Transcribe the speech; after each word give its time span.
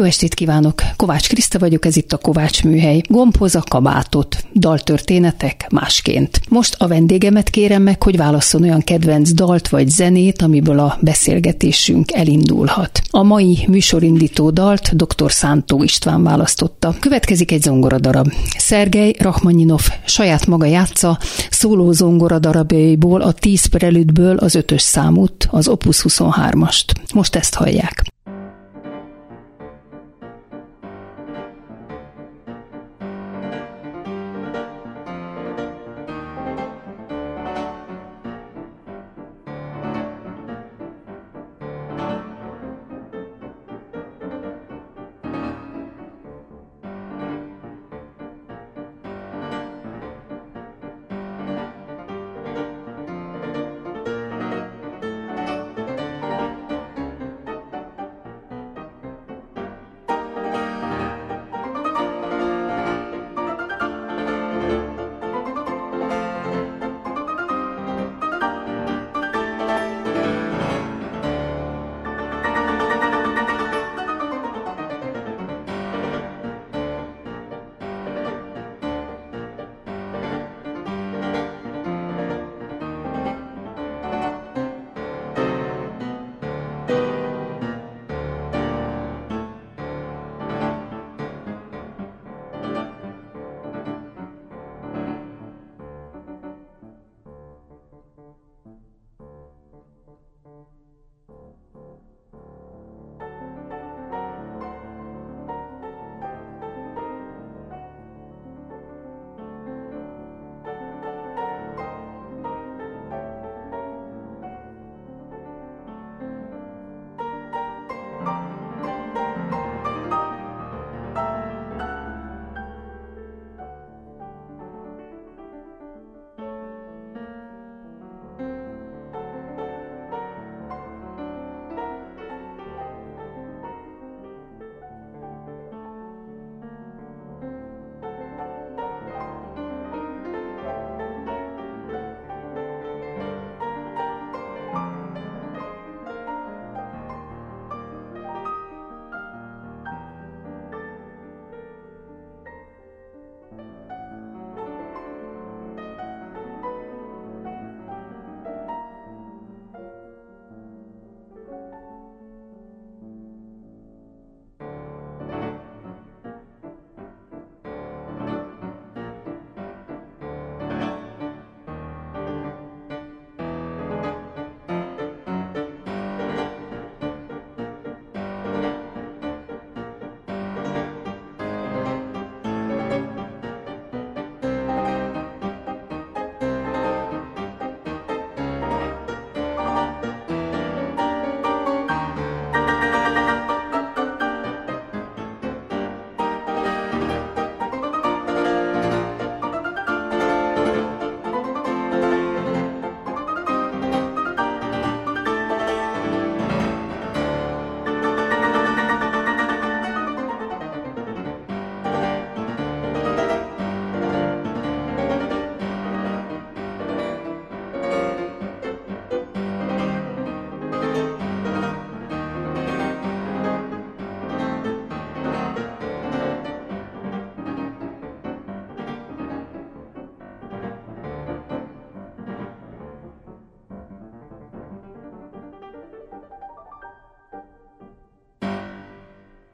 Jó 0.00 0.06
estét 0.06 0.34
kívánok! 0.34 0.82
Kovács 0.96 1.28
Kriszta 1.28 1.58
vagyok, 1.58 1.84
ez 1.84 1.96
itt 1.96 2.12
a 2.12 2.18
Kovács 2.18 2.64
Műhely. 2.64 3.02
Gombhoz 3.08 3.54
a 3.54 3.62
kabátot. 3.68 4.44
Daltörténetek 4.54 5.66
másként. 5.70 6.40
Most 6.48 6.74
a 6.78 6.86
vendégemet 6.86 7.50
kérem 7.50 7.82
meg, 7.82 8.02
hogy 8.02 8.16
válasszon 8.16 8.62
olyan 8.62 8.80
kedvenc 8.80 9.32
dalt 9.32 9.68
vagy 9.68 9.88
zenét, 9.88 10.42
amiből 10.42 10.78
a 10.78 10.98
beszélgetésünk 11.00 12.12
elindulhat. 12.12 13.00
A 13.10 13.22
mai 13.22 13.64
műsorindító 13.68 14.50
dalt 14.50 14.96
dr. 14.96 15.32
Szántó 15.32 15.82
István 15.82 16.22
választotta. 16.22 16.94
Következik 17.00 17.52
egy 17.52 17.62
zongoradarab. 17.62 18.32
Szergej 18.58 19.14
Rachmaninov 19.18 19.86
saját 20.04 20.46
maga 20.46 20.66
játsza, 20.66 21.18
szóló 21.50 21.92
zongoradarabjaiból 21.92 23.20
a 23.20 23.32
10 23.32 23.66
prelüdből 23.66 24.36
az 24.36 24.54
ötös 24.54 24.82
számút, 24.82 25.48
az 25.50 25.68
Opus 25.68 26.04
23-ast. 26.08 26.84
Most 27.14 27.36
ezt 27.36 27.54
hallják. 27.54 28.09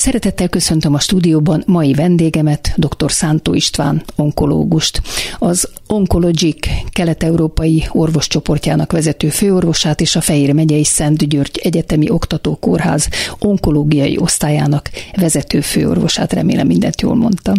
Szeretettel 0.06 0.48
köszöntöm 0.48 0.94
a 0.94 1.00
stúdióban 1.00 1.62
mai 1.66 1.92
vendégemet, 1.92 2.72
dr. 2.76 3.12
Szántó 3.12 3.54
István, 3.54 4.04
onkológust. 4.16 5.02
Az 5.38 5.68
Onkologic 5.86 6.68
kelet-európai 6.90 7.84
orvoscsoportjának 7.92 8.92
vezető 8.92 9.28
főorvosát 9.28 10.00
és 10.00 10.16
a 10.16 10.20
Fehér 10.20 10.52
megyei 10.52 10.84
Szent 10.84 11.28
György 11.28 11.60
Egyetemi 11.62 12.10
Oktatókórház 12.10 13.08
onkológiai 13.38 14.18
osztályának 14.18 14.90
vezető 15.16 15.60
főorvosát. 15.60 16.32
Remélem 16.32 16.66
mindent 16.66 17.00
jól 17.00 17.14
mondtam. 17.14 17.54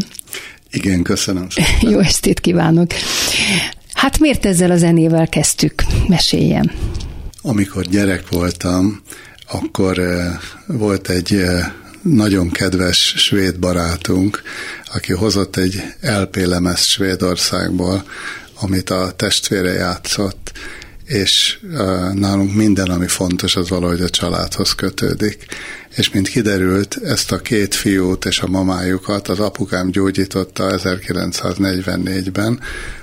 Igen, 0.72 1.02
köszönöm. 1.02 1.48
Jó 1.92 2.00
estét 2.00 2.40
kívánok. 2.40 2.92
Hát 3.94 4.20
miért 4.20 4.46
ezzel 4.46 4.72
a 4.72 4.78
zenével 4.78 5.28
kezdtük? 5.28 5.84
Meséljen. 6.08 6.72
Amikor 7.42 7.84
gyerek 7.84 8.30
voltam, 8.30 9.02
akkor 9.48 10.00
eh, 10.00 10.38
volt 10.68 11.10
egy 11.10 11.34
eh, 11.34 11.66
nagyon 12.14 12.50
kedves 12.50 13.14
svéd 13.18 13.60
barátunk, 13.60 14.42
aki 14.94 15.14
hozott 15.14 15.58
egy 15.58 15.82
LP 16.02 16.36
lemez 16.36 16.86
Svédországból, 16.86 18.04
amit 18.60 18.90
a 18.90 19.12
testvére 19.16 19.72
játszott, 19.72 20.52
és 21.06 21.60
nálunk 22.14 22.54
minden, 22.54 22.90
ami 22.90 23.08
fontos, 23.08 23.56
az 23.56 23.70
valahogy 23.70 24.02
a 24.02 24.10
családhoz 24.10 24.72
kötődik. 24.72 25.46
És 25.96 26.10
mint 26.10 26.28
kiderült, 26.28 26.98
ezt 27.04 27.32
a 27.32 27.38
két 27.38 27.76
fiút 27.76 28.26
és 28.26 28.40
a 28.40 28.48
mamájukat 28.48 29.28
az 29.28 29.40
apukám 29.40 29.92
gyógyította 29.92 30.70
1944-ben. 30.78 32.60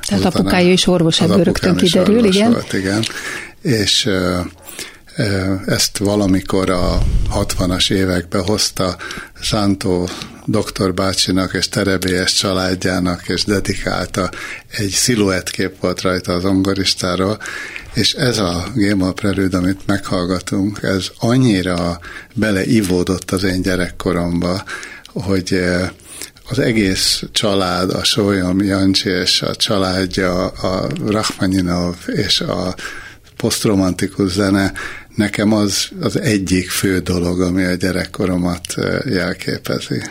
Tehát 0.06 0.24
apukája 0.24 0.72
is 0.72 0.86
orvos, 0.86 1.20
ebből 1.20 1.44
rögtön 1.44 1.76
kiderül, 1.76 2.24
igen. 2.24 2.50
Volt, 2.50 2.72
igen. 2.72 3.04
És 3.62 4.08
ezt 5.66 5.98
valamikor 5.98 6.70
a 6.70 7.02
60-as 7.34 7.90
években 7.90 8.42
hozta 8.42 8.96
Szántó 9.42 10.08
doktor 10.44 10.94
bácsinak 10.94 11.54
és 11.54 11.68
Terebélyes 11.68 12.32
családjának, 12.32 13.28
és 13.28 13.44
dedikálta. 13.44 14.30
Egy 14.70 14.90
sziluettkép 14.90 15.80
volt 15.80 16.00
rajta 16.00 16.32
az 16.32 16.44
ongoristáról, 16.44 17.38
és 17.94 18.12
ez 18.12 18.38
a 18.38 18.64
Géma 18.74 19.12
Prelőd, 19.12 19.54
amit 19.54 19.86
meghallgatunk, 19.86 20.82
ez 20.82 21.06
annyira 21.18 21.98
beleivódott 22.34 23.30
az 23.30 23.42
én 23.42 23.62
gyerekkoromba, 23.62 24.64
hogy 25.12 25.64
az 26.48 26.58
egész 26.58 27.22
család, 27.32 27.90
a 27.90 28.04
Sólyom 28.04 28.62
Jancsi 28.62 29.08
és 29.08 29.42
a 29.42 29.54
családja, 29.54 30.46
a 30.46 30.88
Rachmaninov 31.06 31.96
és 32.06 32.40
a 32.40 32.74
posztromantikus 33.36 34.30
zene 34.32 34.72
nekem 35.14 35.52
az 35.52 35.88
az 36.00 36.20
egyik 36.20 36.70
fő 36.70 36.98
dolog, 36.98 37.40
ami 37.40 37.64
a 37.64 37.74
gyerekkoromat 37.74 38.74
jelképezi. 39.04 40.02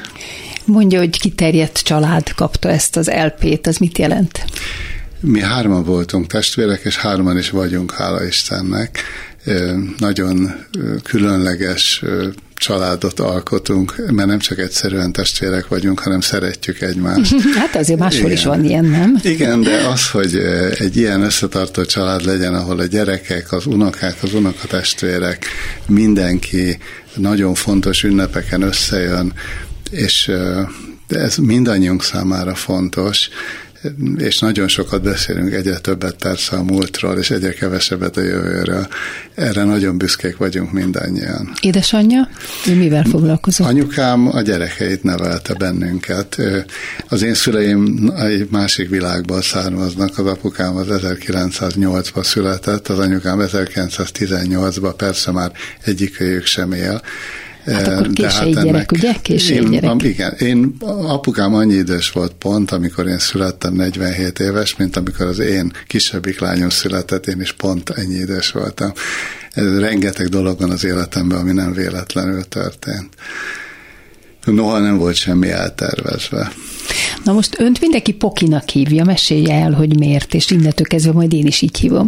Mondja, 0.66 1.00
hogy 1.00 1.20
kiterjedt 1.20 1.78
család 1.78 2.34
kapta 2.34 2.70
ezt 2.70 2.96
az 2.96 3.08
LP-t, 3.08 3.68
az 3.68 3.78
mit 3.78 3.98
jelent? 3.98 4.44
Mi 5.20 5.42
hárman 5.42 5.84
voltunk 5.84 6.28
testvérek, 6.28 6.82
és 6.84 6.98
hárman 6.98 7.38
is 7.38 7.50
vagyunk, 7.50 7.92
hála 7.92 8.26
Istennek. 8.26 9.00
Nagyon 9.98 10.66
különleges 11.04 12.04
családot 12.64 13.20
alkotunk, 13.20 13.96
mert 14.12 14.28
nem 14.28 14.40
csak 14.40 14.60
egyszerűen 14.60 15.12
testvérek 15.12 15.68
vagyunk, 15.68 16.00
hanem 16.00 16.22
szeretjük 16.22 16.82
egymást. 16.82 17.36
hát 17.60 17.76
azért 17.76 18.00
máshol 18.00 18.20
Igen. 18.20 18.32
is 18.32 18.44
van 18.44 18.64
ilyen, 18.64 18.86
nem? 18.86 19.20
Igen, 19.24 19.62
de 19.62 19.88
az, 19.88 20.10
hogy 20.10 20.36
egy 20.78 20.98
ilyen 20.98 21.22
összetartó 21.22 21.86
család 21.86 22.26
legyen, 22.26 22.54
ahol 22.54 22.80
a 22.80 22.86
gyerekek, 22.86 23.52
az 23.52 23.66
unokák, 23.66 24.16
az 24.22 24.34
unokatestvérek, 24.34 25.46
mindenki 25.88 26.78
nagyon 27.16 27.54
fontos 27.54 28.04
ünnepeken 28.04 28.62
összejön, 28.62 29.34
és 29.92 30.32
ez 31.08 31.36
mindannyiunk 31.36 32.04
számára 32.04 32.56
fontos, 32.56 33.30
és 34.18 34.40
nagyon 34.40 34.68
sokat 34.68 35.02
beszélünk, 35.02 35.54
egyre 35.54 35.78
többet 35.78 36.16
persze 36.16 36.56
a 36.56 36.64
múltról, 36.64 37.18
és 37.18 37.32
egyre 37.32 37.54
kevesebbet 37.54 38.18
a 38.18 38.22
jövőről. 38.22 38.88
Erre 39.36 39.64
nagyon 39.64 39.98
büszkék 39.98 40.38
vagyunk 40.38 40.72
mindannyian. 40.72 41.54
Édesanyja, 41.62 42.30
ő 42.68 42.76
mivel 42.76 43.04
foglalkozott? 43.04 43.68
Anyukám 43.68 44.28
a 44.36 44.42
gyerekeit 44.42 45.04
nevelte 45.04 45.54
bennünket. 45.54 46.42
Az 47.08 47.22
én 47.22 47.34
szüleim 47.34 48.12
egy 48.18 48.48
másik 48.52 48.90
világból 48.90 49.42
származnak, 49.42 50.18
az 50.18 50.26
apukám 50.26 50.76
az 50.76 50.88
1908-ban 50.90 52.24
született, 52.24 52.88
az 52.88 53.00
anyukám 53.00 53.40
1918-ban, 53.42 54.94
persze 54.98 55.32
már 55.32 55.52
egyikőjük 55.84 56.46
sem 56.46 56.72
él, 56.72 57.02
Hát 57.66 57.88
akkor 57.88 58.10
késői 58.10 58.54
hát 58.54 58.64
gyerek, 58.64 58.68
ennek, 58.68 58.92
ugye? 58.92 59.14
Késői 59.22 59.56
én, 59.56 59.70
gyerek. 59.70 60.04
Igen, 60.04 60.34
én, 60.34 60.76
apukám 61.08 61.54
annyi 61.54 61.74
idős 61.74 62.12
volt 62.12 62.34
pont, 62.34 62.72
amikor 62.72 63.08
én 63.08 63.20
születtem 63.20 63.74
47 63.74 64.40
éves, 64.40 64.76
mint 64.76 64.96
amikor 64.96 65.26
az 65.26 65.40
én 65.40 65.72
kisebbik 65.88 66.40
lányom 66.40 66.70
született, 66.70 67.28
én 67.28 67.42
is 67.42 67.52
pont 67.52 67.90
ennyi 67.90 68.16
idős 68.16 68.52
voltam. 68.52 68.92
Ez 69.52 69.80
rengeteg 69.80 70.28
dolog 70.28 70.60
van 70.60 70.70
az 70.70 70.84
életemben, 70.84 71.38
ami 71.38 71.52
nem 71.52 71.74
véletlenül 71.74 72.44
történt. 72.44 73.10
Noha 74.46 74.80
nem 74.80 74.98
volt 74.98 75.16
semmi 75.16 75.50
eltervezve. 75.50 76.52
Na 77.24 77.34
most 77.34 77.60
önt 77.60 77.80
mindenki 77.82 78.12
Pokinak 78.12 78.70
hívja, 78.70 79.04
mesélje 79.04 79.54
el, 79.54 79.72
hogy 79.72 79.98
miért, 79.98 80.34
és 80.34 80.52
innentől 80.52 80.88
kezdve 80.88 81.12
majd 81.12 81.34
én 81.34 81.46
is 81.46 81.62
így 81.62 81.78
hívom. 81.78 82.08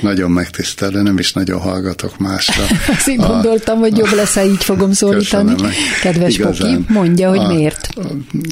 Nagyon 0.00 0.30
megtisztelő, 0.30 1.02
nem 1.02 1.18
is 1.18 1.32
nagyon 1.32 1.60
hallgatok 1.60 2.18
másra. 2.18 2.64
Azt 2.96 3.08
én 3.08 3.16
gondoltam, 3.16 3.78
hogy 3.78 3.96
jobb 3.96 4.12
lesz, 4.14 4.34
ha 4.34 4.44
így 4.44 4.64
fogom 4.64 4.92
szólítani. 4.92 5.50
Köszönöm. 5.52 5.72
Kedves 6.02 6.34
Igazán, 6.34 6.76
Poki, 6.76 6.92
mondja, 6.92 7.28
hogy 7.28 7.38
a, 7.38 7.48
miért. 7.52 7.88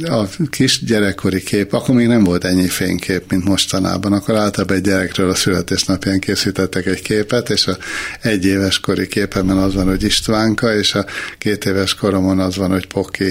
A, 0.04 0.14
a 0.14 0.28
kis 0.50 0.84
gyerekkori 0.84 1.42
kép, 1.42 1.72
akkor 1.72 1.94
még 1.94 2.06
nem 2.06 2.24
volt 2.24 2.44
ennyi 2.44 2.68
fénykép, 2.68 3.30
mint 3.30 3.44
mostanában, 3.44 4.12
akkor 4.12 4.36
általában 4.36 4.76
egy 4.76 4.82
gyerekről 4.82 5.30
a 5.30 5.34
születésnapján 5.34 6.18
készítettek 6.18 6.86
egy 6.86 7.02
képet, 7.02 7.50
és 7.50 7.66
a 7.66 7.76
egy 8.20 8.44
éves 8.44 8.80
kori 8.80 9.06
képemben 9.06 9.56
az 9.56 9.74
van, 9.74 9.86
hogy 9.86 10.02
Istvánka, 10.02 10.74
és 10.74 10.94
a 10.94 11.04
két 11.38 11.64
éves 11.64 11.94
koromon 11.94 12.38
az 12.38 12.56
van, 12.56 12.70
hogy 12.70 12.86
Poki, 12.86 13.23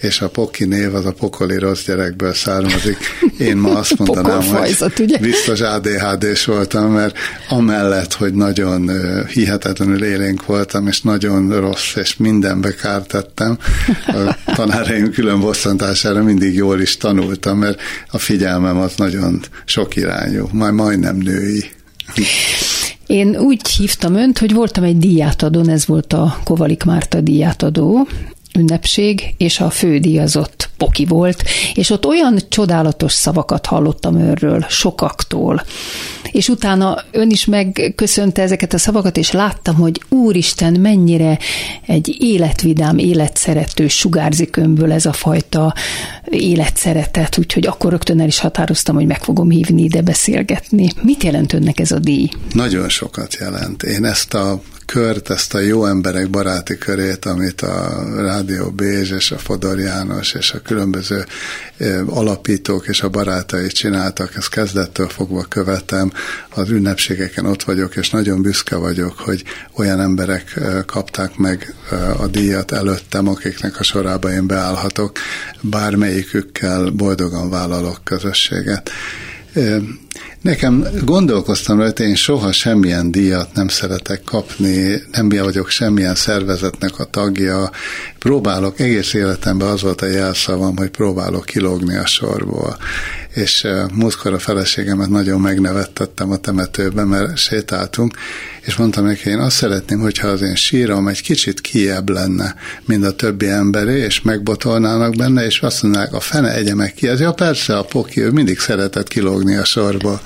és 0.00 0.20
a 0.20 0.28
Poki 0.28 0.64
név 0.64 0.94
az 0.94 1.06
a 1.06 1.12
pokoli 1.12 1.58
rossz 1.58 1.84
gyerekből 1.84 2.34
származik. 2.34 2.96
Én 3.38 3.56
ma 3.56 3.70
azt 3.70 3.98
mondanám, 3.98 4.42
hogy 4.42 4.92
ugye? 4.98 5.18
biztos 5.18 5.60
ADHD-s 5.60 6.44
voltam, 6.44 6.92
mert 6.92 7.18
amellett, 7.48 8.12
hogy 8.12 8.34
nagyon 8.34 8.90
hihetetlenül 9.26 10.04
élénk 10.04 10.46
voltam, 10.46 10.86
és 10.86 11.00
nagyon 11.00 11.60
rossz, 11.60 11.94
és 11.94 12.16
mindenbe 12.16 12.74
kárt 12.74 13.08
tettem, 13.08 13.58
a 14.06 14.36
tanáraim 14.56 15.10
külön 15.10 15.40
bosszantására 15.40 16.22
mindig 16.22 16.54
jól 16.54 16.80
is 16.80 16.96
tanultam, 16.96 17.58
mert 17.58 17.80
a 18.10 18.18
figyelmem 18.18 18.78
az 18.78 18.92
nagyon 18.96 19.40
sok 19.64 19.96
irányú, 19.96 20.48
majd 20.52 20.74
majdnem 20.74 21.16
női. 21.16 21.64
Én 23.06 23.36
úgy 23.36 23.68
hívtam 23.68 24.14
önt, 24.14 24.38
hogy 24.38 24.52
voltam 24.52 24.84
egy 24.84 24.98
díjátadón, 24.98 25.68
ez 25.68 25.86
volt 25.86 26.12
a 26.12 26.38
Kovalik 26.44 26.84
Márta 26.84 27.20
díjátadó, 27.20 28.08
ünnepség, 28.58 29.34
és 29.36 29.60
a 29.60 29.70
fődíjazott 29.70 30.70
Poki 30.76 31.04
volt, 31.04 31.42
és 31.74 31.90
ott 31.90 32.06
olyan 32.06 32.38
csodálatos 32.48 33.12
szavakat 33.12 33.66
hallottam 33.66 34.18
őről, 34.18 34.66
sokaktól. 34.68 35.64
És 36.32 36.48
utána 36.48 37.02
ön 37.10 37.30
is 37.30 37.44
megköszönte 37.44 38.42
ezeket 38.42 38.72
a 38.72 38.78
szavakat, 38.78 39.16
és 39.16 39.30
láttam, 39.30 39.74
hogy 39.74 40.02
Úristen, 40.08 40.80
mennyire 40.80 41.38
egy 41.86 42.16
életvidám, 42.18 42.98
életszerető 42.98 43.88
sugárzik 43.88 44.56
önből 44.56 44.92
ez 44.92 45.06
a 45.06 45.12
fajta 45.12 45.74
életszeretet, 46.30 47.38
úgyhogy 47.38 47.66
akkor 47.66 47.90
rögtön 47.90 48.20
el 48.20 48.26
is 48.26 48.38
határoztam, 48.38 48.94
hogy 48.94 49.06
meg 49.06 49.22
fogom 49.22 49.50
hívni 49.50 49.82
ide 49.82 50.02
beszélgetni. 50.02 50.88
Mit 51.02 51.22
jelent 51.22 51.52
önnek 51.52 51.80
ez 51.80 51.90
a 51.90 51.98
díj? 51.98 52.28
Nagyon 52.52 52.88
sokat 52.88 53.34
jelent. 53.34 53.82
Én 53.82 54.04
ezt 54.04 54.34
a 54.34 54.60
kört, 54.86 55.30
ezt 55.30 55.54
a 55.54 55.58
jó 55.58 55.86
emberek 55.86 56.30
baráti 56.30 56.78
körét, 56.78 57.24
amit 57.24 57.60
a 57.60 58.04
Rádió 58.16 58.70
Bézs 58.70 59.10
és 59.10 59.30
a 59.30 59.38
Fodor 59.38 59.78
János 59.78 60.32
és 60.32 60.52
a 60.52 60.60
különböző 60.60 61.24
alapítók 62.06 62.86
és 62.86 63.02
a 63.02 63.08
barátai 63.08 63.66
csináltak, 63.66 64.36
ezt 64.36 64.48
kezdettől 64.48 65.08
fogva 65.08 65.42
követem, 65.42 66.12
az 66.50 66.70
ünnepségeken 66.70 67.46
ott 67.46 67.62
vagyok, 67.62 67.96
és 67.96 68.10
nagyon 68.10 68.42
büszke 68.42 68.76
vagyok, 68.76 69.18
hogy 69.18 69.44
olyan 69.76 70.00
emberek 70.00 70.60
kapták 70.86 71.36
meg 71.36 71.74
a 72.18 72.26
díjat 72.26 72.72
előttem, 72.72 73.28
akiknek 73.28 73.80
a 73.80 73.82
sorába 73.82 74.32
én 74.32 74.46
beállhatok, 74.46 75.18
bármelyikükkel 75.60 76.90
boldogan 76.90 77.50
vállalok 77.50 78.00
közösséget. 78.04 78.90
Nekem 80.44 80.86
gondolkoztam 81.04 81.78
rajta, 81.78 82.02
én 82.02 82.14
soha 82.14 82.52
semmilyen 82.52 83.10
díjat 83.10 83.54
nem 83.54 83.68
szeretek 83.68 84.22
kapni, 84.24 85.02
nem 85.12 85.28
vagyok 85.28 85.68
semmilyen 85.68 86.14
szervezetnek 86.14 86.98
a 86.98 87.04
tagja. 87.04 87.70
Próbálok, 88.18 88.80
egész 88.80 89.14
életemben 89.14 89.68
az 89.68 89.82
volt 89.82 90.02
a 90.02 90.06
jelszavam, 90.06 90.76
hogy 90.76 90.90
próbálok 90.90 91.44
kilógni 91.44 91.96
a 91.96 92.06
sorból 92.06 92.76
és 93.34 93.66
múltkor 93.94 94.32
a 94.32 94.38
feleségemet 94.38 95.08
nagyon 95.08 95.40
megnevettettem 95.40 96.30
a 96.30 96.36
temetőben, 96.36 97.06
mert 97.06 97.36
sétáltunk, 97.36 98.16
és 98.60 98.76
mondtam 98.76 99.04
neki, 99.04 99.28
én 99.28 99.38
azt 99.38 99.56
szeretném, 99.56 100.00
hogyha 100.00 100.28
az 100.28 100.42
én 100.42 100.54
sírom 100.54 101.08
egy 101.08 101.22
kicsit 101.22 101.60
kiebb 101.60 102.08
lenne, 102.08 102.54
mint 102.84 103.04
a 103.04 103.14
többi 103.14 103.48
emberé, 103.48 103.98
és 103.98 104.22
megbotolnának 104.22 105.16
benne, 105.16 105.44
és 105.44 105.60
azt 105.60 105.82
mondják, 105.82 106.12
a 106.12 106.20
fene 106.20 106.54
egye 106.54 106.74
meg 106.74 106.94
ki. 106.94 107.08
Ez 107.08 107.20
ja 107.20 107.32
persze, 107.32 107.78
a 107.78 107.82
poki, 107.82 108.20
ő 108.20 108.30
mindig 108.30 108.58
szeretett 108.58 109.08
kilógni 109.08 109.56
a 109.56 109.64
sorba, 109.64 110.20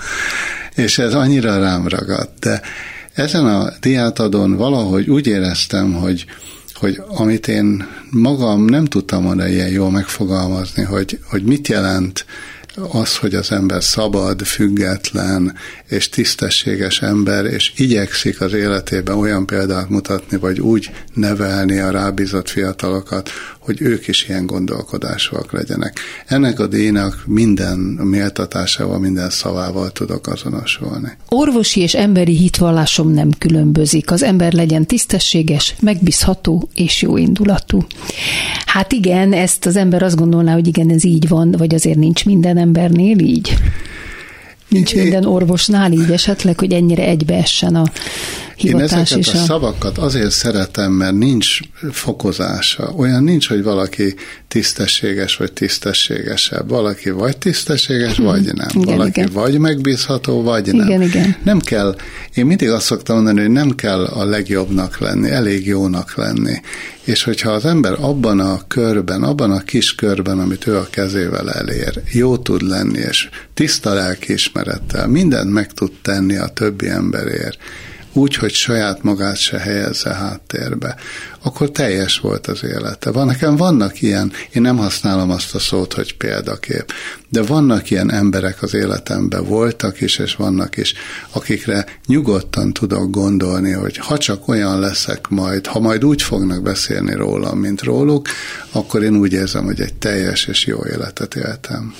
és 0.74 0.98
ez 0.98 1.14
annyira 1.14 1.58
rám 1.58 1.88
ragadt, 1.88 2.38
de 2.38 2.60
ezen 3.14 3.46
a 3.46 3.70
diátadon 3.80 4.56
valahogy 4.56 5.10
úgy 5.10 5.26
éreztem, 5.26 5.92
hogy 5.92 6.26
hogy 6.78 7.02
amit 7.08 7.48
én 7.48 7.86
magam 8.10 8.64
nem 8.64 8.84
tudtam 8.84 9.22
volna 9.22 9.48
ilyen 9.48 9.68
jól 9.68 9.90
megfogalmazni, 9.90 10.82
hogy, 10.82 11.18
hogy 11.30 11.42
mit 11.42 11.68
jelent 11.68 12.24
az, 12.90 13.16
hogy 13.16 13.34
az 13.34 13.52
ember 13.52 13.84
szabad, 13.84 14.42
független 14.42 15.54
és 15.88 16.08
tisztességes 16.08 17.02
ember, 17.02 17.44
és 17.44 17.72
igyekszik 17.76 18.40
az 18.40 18.52
életében 18.52 19.16
olyan 19.16 19.46
példát 19.46 19.88
mutatni, 19.88 20.36
vagy 20.36 20.60
úgy 20.60 20.90
nevelni 21.14 21.78
a 21.78 21.90
rábízott 21.90 22.48
fiatalokat, 22.48 23.30
hogy 23.68 23.80
ők 23.80 24.08
is 24.08 24.28
ilyen 24.28 24.46
gondolkodásúak 24.46 25.52
legyenek. 25.52 25.98
Ennek 26.26 26.60
a 26.60 26.66
díjnak 26.66 27.22
minden 27.26 27.78
méltatásával, 28.02 28.98
minden 28.98 29.30
szavával 29.30 29.90
tudok 29.90 30.26
azonosulni. 30.26 31.08
Orvosi 31.28 31.80
és 31.80 31.94
emberi 31.94 32.36
hitvallásom 32.36 33.12
nem 33.12 33.30
különbözik. 33.38 34.10
Az 34.10 34.22
ember 34.22 34.52
legyen 34.52 34.86
tisztességes, 34.86 35.74
megbízható 35.80 36.68
és 36.74 37.02
jó 37.02 37.16
indulatú. 37.16 37.86
Hát 38.66 38.92
igen, 38.92 39.32
ezt 39.32 39.66
az 39.66 39.76
ember 39.76 40.02
azt 40.02 40.16
gondolná, 40.16 40.52
hogy 40.52 40.66
igen, 40.66 40.90
ez 40.90 41.04
így 41.04 41.28
van, 41.28 41.50
vagy 41.50 41.74
azért 41.74 41.98
nincs 41.98 42.24
minden 42.24 42.56
embernél 42.56 43.18
így? 43.18 43.56
Nincs 44.68 44.94
minden 44.94 45.24
orvosnál 45.24 45.92
így 45.92 46.10
esetleg, 46.10 46.58
hogy 46.58 46.72
ennyire 46.72 47.02
egybeessen 47.02 47.74
a 47.74 47.84
hivatás 48.58 48.92
Én 48.92 48.98
ezeket 48.98 49.18
is 49.18 49.34
a, 49.34 49.42
a 49.42 49.44
szavakat 49.44 49.98
azért 49.98 50.30
szeretem, 50.30 50.92
mert 50.92 51.14
nincs 51.14 51.58
fokozása. 51.90 52.92
Olyan 52.96 53.24
nincs, 53.24 53.48
hogy 53.48 53.62
valaki 53.62 54.14
tisztességes 54.48 55.36
vagy 55.36 55.52
tisztességesebb. 55.52 56.68
Valaki 56.68 57.10
vagy 57.10 57.38
tisztességes, 57.38 58.16
hmm. 58.16 58.24
vagy 58.24 58.54
nem. 58.54 58.68
Igen, 58.74 58.96
valaki 58.96 59.20
igen. 59.20 59.32
vagy 59.32 59.58
megbízható, 59.58 60.42
vagy 60.42 60.72
nem. 60.72 60.86
Igen, 60.86 61.02
igen. 61.02 61.36
Nem 61.42 61.58
kell, 61.58 61.96
én 62.34 62.46
mindig 62.46 62.70
azt 62.70 62.84
szoktam 62.84 63.16
mondani, 63.16 63.40
hogy 63.40 63.50
nem 63.50 63.70
kell 63.70 64.04
a 64.04 64.24
legjobbnak 64.24 64.98
lenni, 64.98 65.30
elég 65.30 65.66
jónak 65.66 66.16
lenni. 66.16 66.60
És 67.04 67.22
hogyha 67.22 67.50
az 67.50 67.64
ember 67.64 67.92
abban 68.00 68.40
a 68.40 68.60
körben, 68.66 69.22
abban 69.22 69.50
a 69.50 69.60
kis 69.60 69.94
körben, 69.94 70.38
amit 70.38 70.66
ő 70.66 70.76
a 70.76 70.86
kezével 70.90 71.50
elér, 71.50 72.02
jó 72.12 72.36
tud 72.36 72.62
lenni, 72.62 72.98
és 72.98 73.28
tiszta 73.54 73.94
lelkiismerettel 73.94 75.06
mindent 75.06 75.52
meg 75.52 75.72
tud 75.72 75.92
tenni 76.02 76.36
a 76.36 76.46
többi 76.46 76.88
emberért, 76.88 77.58
úgy, 78.12 78.34
hogy 78.34 78.52
saját 78.52 79.02
magát 79.02 79.36
se 79.36 79.58
helyezze 79.58 80.14
háttérbe, 80.14 80.96
akkor 81.42 81.70
teljes 81.70 82.18
volt 82.18 82.46
az 82.46 82.64
élete. 82.64 83.10
Van, 83.10 83.26
nekem 83.26 83.56
vannak 83.56 84.02
ilyen, 84.02 84.32
én 84.52 84.62
nem 84.62 84.76
használom 84.76 85.30
azt 85.30 85.54
a 85.54 85.58
szót, 85.58 85.92
hogy 85.92 86.16
példakép, 86.16 86.92
de 87.28 87.42
vannak 87.42 87.90
ilyen 87.90 88.12
emberek 88.12 88.62
az 88.62 88.74
életemben, 88.74 89.44
voltak 89.44 90.00
is, 90.00 90.18
és 90.18 90.34
vannak 90.34 90.76
is, 90.76 90.94
akikre 91.30 91.86
nyugodtan 92.06 92.72
tudok 92.72 93.10
gondolni, 93.10 93.72
hogy 93.72 93.96
ha 93.96 94.18
csak 94.18 94.48
olyan 94.48 94.80
leszek 94.80 95.28
majd, 95.28 95.66
ha 95.66 95.80
majd 95.80 96.04
úgy 96.04 96.22
fognak 96.22 96.62
beszélni 96.62 97.14
rólam, 97.14 97.58
mint 97.58 97.82
róluk, 97.82 98.28
akkor 98.72 99.02
én 99.02 99.16
úgy 99.16 99.32
érzem, 99.32 99.64
hogy 99.64 99.80
egy 99.80 99.94
teljes 99.94 100.46
és 100.46 100.66
jó 100.66 100.84
életet 100.92 101.34
éltem. 101.34 101.94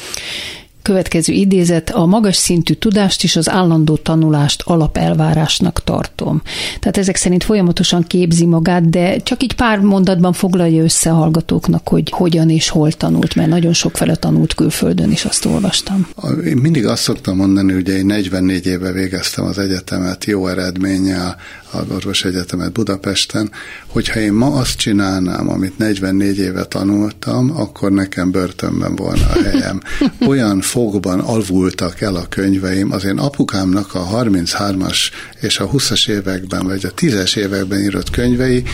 Következő 0.89 1.33
idézet, 1.33 1.91
a 1.91 2.07
magas 2.07 2.37
szintű 2.37 2.75
tudást 2.75 3.23
és 3.23 3.37
az 3.37 3.49
állandó 3.49 3.97
tanulást 3.97 4.63
alapelvárásnak 4.65 5.85
tartom. 5.85 6.43
Tehát 6.81 6.97
ezek 6.97 7.17
szerint 7.17 7.45
folyamatosan 7.45 8.03
képzi 8.03 8.47
magát, 8.47 8.91
de 8.91 9.17
csak 9.17 9.43
így 9.43 9.55
pár 9.55 9.79
mondatban 9.81 10.33
foglalja 10.33 10.83
össze 10.83 11.11
a 11.11 11.15
hallgatóknak, 11.15 11.89
hogy 11.89 12.11
hogyan 12.11 12.51
és 12.51 12.69
hol 12.69 12.93
tanult, 12.93 13.35
mert 13.35 13.49
nagyon 13.49 13.73
sok 13.73 13.97
fele 13.97 14.15
tanult 14.15 14.55
külföldön 14.55 15.11
is, 15.11 15.25
azt 15.25 15.45
olvastam. 15.45 16.09
Én 16.45 16.57
mindig 16.57 16.87
azt 16.87 17.03
szoktam 17.03 17.37
mondani, 17.37 17.73
hogy 17.73 17.89
én 17.89 18.07
44 18.07 18.67
éve 18.67 18.93
végeztem 18.93 19.45
az 19.45 19.59
egyetemet 19.59 20.25
jó 20.25 20.47
eredménnyel, 20.47 21.37
az 21.71 21.85
orvos 21.91 22.25
egyetemet 22.25 22.73
Budapesten, 22.73 23.51
hogyha 23.87 24.21
én 24.21 24.33
ma 24.33 24.47
azt 24.47 24.77
csinálnám, 24.77 25.49
amit 25.49 25.79
44 25.79 26.39
éve 26.39 26.65
tanultam, 26.65 27.57
akkor 27.57 27.93
nekem 27.93 28.31
börtönben 28.31 28.97
volna 28.97 29.27
a 29.27 29.43
helyem. 29.43 29.81
Olyan 30.29 30.61
fogban 30.61 31.21
alvultak 31.21 32.01
el 32.01 32.15
a 32.15 32.27
könyveim, 32.29 32.93
az 32.93 33.05
én 33.05 33.19
apukámnak 33.19 33.95
a 33.95 34.07
33-as 34.07 34.99
és 35.41 35.59
a 35.59 35.71
20-as 35.71 36.09
években, 36.09 36.67
vagy 36.67 36.85
a 36.85 36.95
10-es 36.95 37.37
években 37.37 37.81
írott 37.81 38.11
könyvei, 38.11 38.65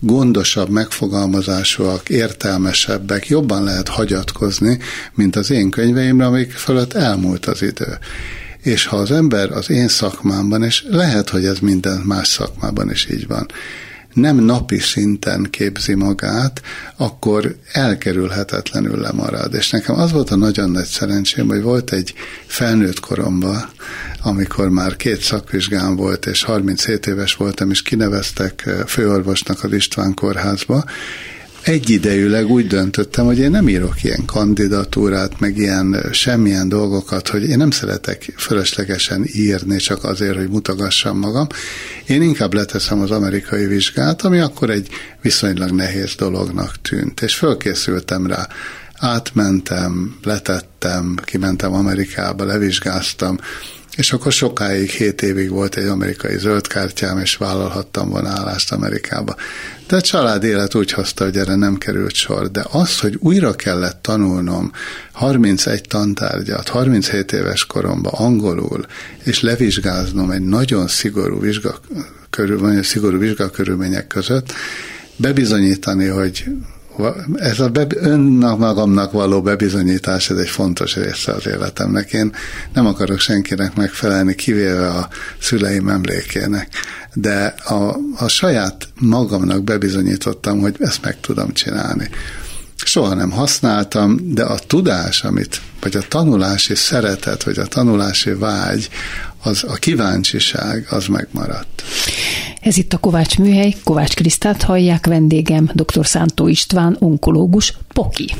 gondosabb 0.00 0.68
megfogalmazásúak, 0.68 2.08
értelmesebbek, 2.08 3.28
jobban 3.28 3.64
lehet 3.64 3.88
hagyatkozni, 3.88 4.78
mint 5.14 5.36
az 5.36 5.50
én 5.50 5.70
könyveimre, 5.70 6.26
amik 6.26 6.52
fölött 6.52 6.92
elmúlt 6.92 7.46
az 7.46 7.62
idő. 7.62 7.98
És 8.66 8.86
ha 8.86 8.96
az 8.96 9.10
ember 9.10 9.50
az 9.50 9.70
én 9.70 9.88
szakmámban, 9.88 10.62
és 10.62 10.84
lehet, 10.88 11.28
hogy 11.28 11.44
ez 11.44 11.58
minden 11.58 12.00
más 12.00 12.28
szakmában 12.28 12.90
is 12.90 13.08
így 13.10 13.26
van, 13.26 13.46
nem 14.12 14.36
napi 14.36 14.78
szinten 14.78 15.46
képzi 15.50 15.94
magát, 15.94 16.62
akkor 16.96 17.56
elkerülhetetlenül 17.72 19.00
lemarad. 19.00 19.54
És 19.54 19.70
nekem 19.70 19.94
az 19.98 20.12
volt 20.12 20.30
a 20.30 20.36
nagyon 20.36 20.70
nagy 20.70 20.84
szerencsém, 20.84 21.48
hogy 21.48 21.62
volt 21.62 21.92
egy 21.92 22.14
felnőtt 22.46 23.00
koromban, 23.00 23.68
amikor 24.22 24.68
már 24.68 24.96
két 24.96 25.20
szakvizsgám 25.20 25.96
volt, 25.96 26.26
és 26.26 26.42
37 26.42 27.06
éves 27.06 27.34
voltam, 27.34 27.70
és 27.70 27.82
kineveztek 27.82 28.70
főorvosnak 28.86 29.64
az 29.64 29.72
István 29.72 30.14
kórházba, 30.14 30.84
egyidejűleg 31.66 32.50
úgy 32.50 32.66
döntöttem, 32.66 33.24
hogy 33.24 33.38
én 33.38 33.50
nem 33.50 33.68
írok 33.68 34.02
ilyen 34.02 34.24
kandidatúrát, 34.26 35.40
meg 35.40 35.56
ilyen 35.56 36.04
semmilyen 36.12 36.68
dolgokat, 36.68 37.28
hogy 37.28 37.42
én 37.48 37.56
nem 37.56 37.70
szeretek 37.70 38.32
fölöslegesen 38.36 39.24
írni 39.32 39.76
csak 39.76 40.04
azért, 40.04 40.36
hogy 40.36 40.48
mutogassam 40.48 41.18
magam. 41.18 41.46
Én 42.06 42.22
inkább 42.22 42.54
leteszem 42.54 43.00
az 43.00 43.10
amerikai 43.10 43.66
vizsgát, 43.66 44.22
ami 44.22 44.38
akkor 44.38 44.70
egy 44.70 44.88
viszonylag 45.22 45.70
nehéz 45.70 46.14
dolognak 46.14 46.80
tűnt, 46.82 47.22
és 47.22 47.34
fölkészültem 47.34 48.26
rá. 48.26 48.48
Átmentem, 48.98 50.16
letettem, 50.22 51.16
kimentem 51.24 51.72
Amerikába, 51.72 52.44
levizsgáztam, 52.44 53.38
és 53.96 54.12
akkor 54.12 54.32
sokáig, 54.32 54.90
hét 54.90 55.22
évig 55.22 55.50
volt 55.50 55.76
egy 55.76 55.86
amerikai 55.86 56.38
zöldkártyám, 56.38 57.18
és 57.18 57.36
vállalhattam 57.36 58.08
volna 58.08 58.28
állást 58.28 58.72
Amerikába. 58.72 59.34
De 59.86 59.96
a 59.96 60.00
család 60.00 60.44
élet 60.44 60.74
úgy 60.74 60.92
hozta, 60.92 61.24
hogy 61.24 61.36
erre 61.36 61.54
nem 61.54 61.76
került 61.76 62.14
sor. 62.14 62.50
De 62.50 62.64
az, 62.70 62.98
hogy 62.98 63.16
újra 63.20 63.54
kellett 63.54 64.02
tanulnom 64.02 64.72
31 65.12 65.80
tantárgyat, 65.88 66.68
37 66.68 67.32
éves 67.32 67.66
koromban 67.66 68.12
angolul, 68.12 68.86
és 69.24 69.40
levizsgáznom 69.40 70.30
egy 70.30 70.42
nagyon 70.42 70.86
szigorú 70.86 71.40
vizsga, 71.40 71.80
körül, 72.30 72.60
nagyon 72.60 72.82
szigorú 72.82 73.18
vizsgakörülmények 73.18 74.06
között, 74.06 74.52
bebizonyítani, 75.16 76.06
hogy 76.06 76.44
ez 77.34 77.60
a 77.60 77.68
be, 77.68 77.86
önmagamnak 77.94 79.12
való 79.12 79.42
bebizonyítás, 79.42 80.30
ez 80.30 80.36
egy 80.36 80.48
fontos 80.48 80.94
része 80.94 81.32
az 81.32 81.46
életemnek. 81.46 82.12
Én 82.12 82.32
nem 82.72 82.86
akarok 82.86 83.18
senkinek 83.18 83.74
megfelelni, 83.74 84.34
kivéve 84.34 84.88
a 84.88 85.08
szüleim 85.40 85.88
emlékének, 85.88 86.68
de 87.14 87.54
a, 87.64 87.96
a 88.16 88.28
saját 88.28 88.88
magamnak 89.00 89.64
bebizonyítottam, 89.64 90.60
hogy 90.60 90.76
ezt 90.78 91.02
meg 91.02 91.20
tudom 91.20 91.52
csinálni. 91.52 92.08
Soha 92.84 93.14
nem 93.14 93.30
használtam, 93.30 94.18
de 94.34 94.42
a 94.42 94.58
tudás, 94.58 95.24
amit, 95.24 95.60
vagy 95.80 95.96
a 95.96 96.08
tanulási 96.08 96.74
szeretet, 96.74 97.42
vagy 97.42 97.58
a 97.58 97.66
tanulási 97.66 98.30
vágy, 98.30 98.88
az 99.42 99.64
a 99.68 99.72
kíváncsiság, 99.72 100.86
az 100.90 101.06
megmaradt. 101.06 101.82
Ez 102.66 102.76
itt 102.76 102.92
a 102.92 102.98
Kovács 102.98 103.38
műhely, 103.38 103.74
Kovács 103.84 104.14
Krisztát 104.14 104.62
hallják, 104.62 105.06
vendégem 105.06 105.70
dr. 105.74 106.06
Szántó 106.06 106.48
István, 106.48 106.96
onkológus, 106.98 107.74
Poki. 107.92 108.34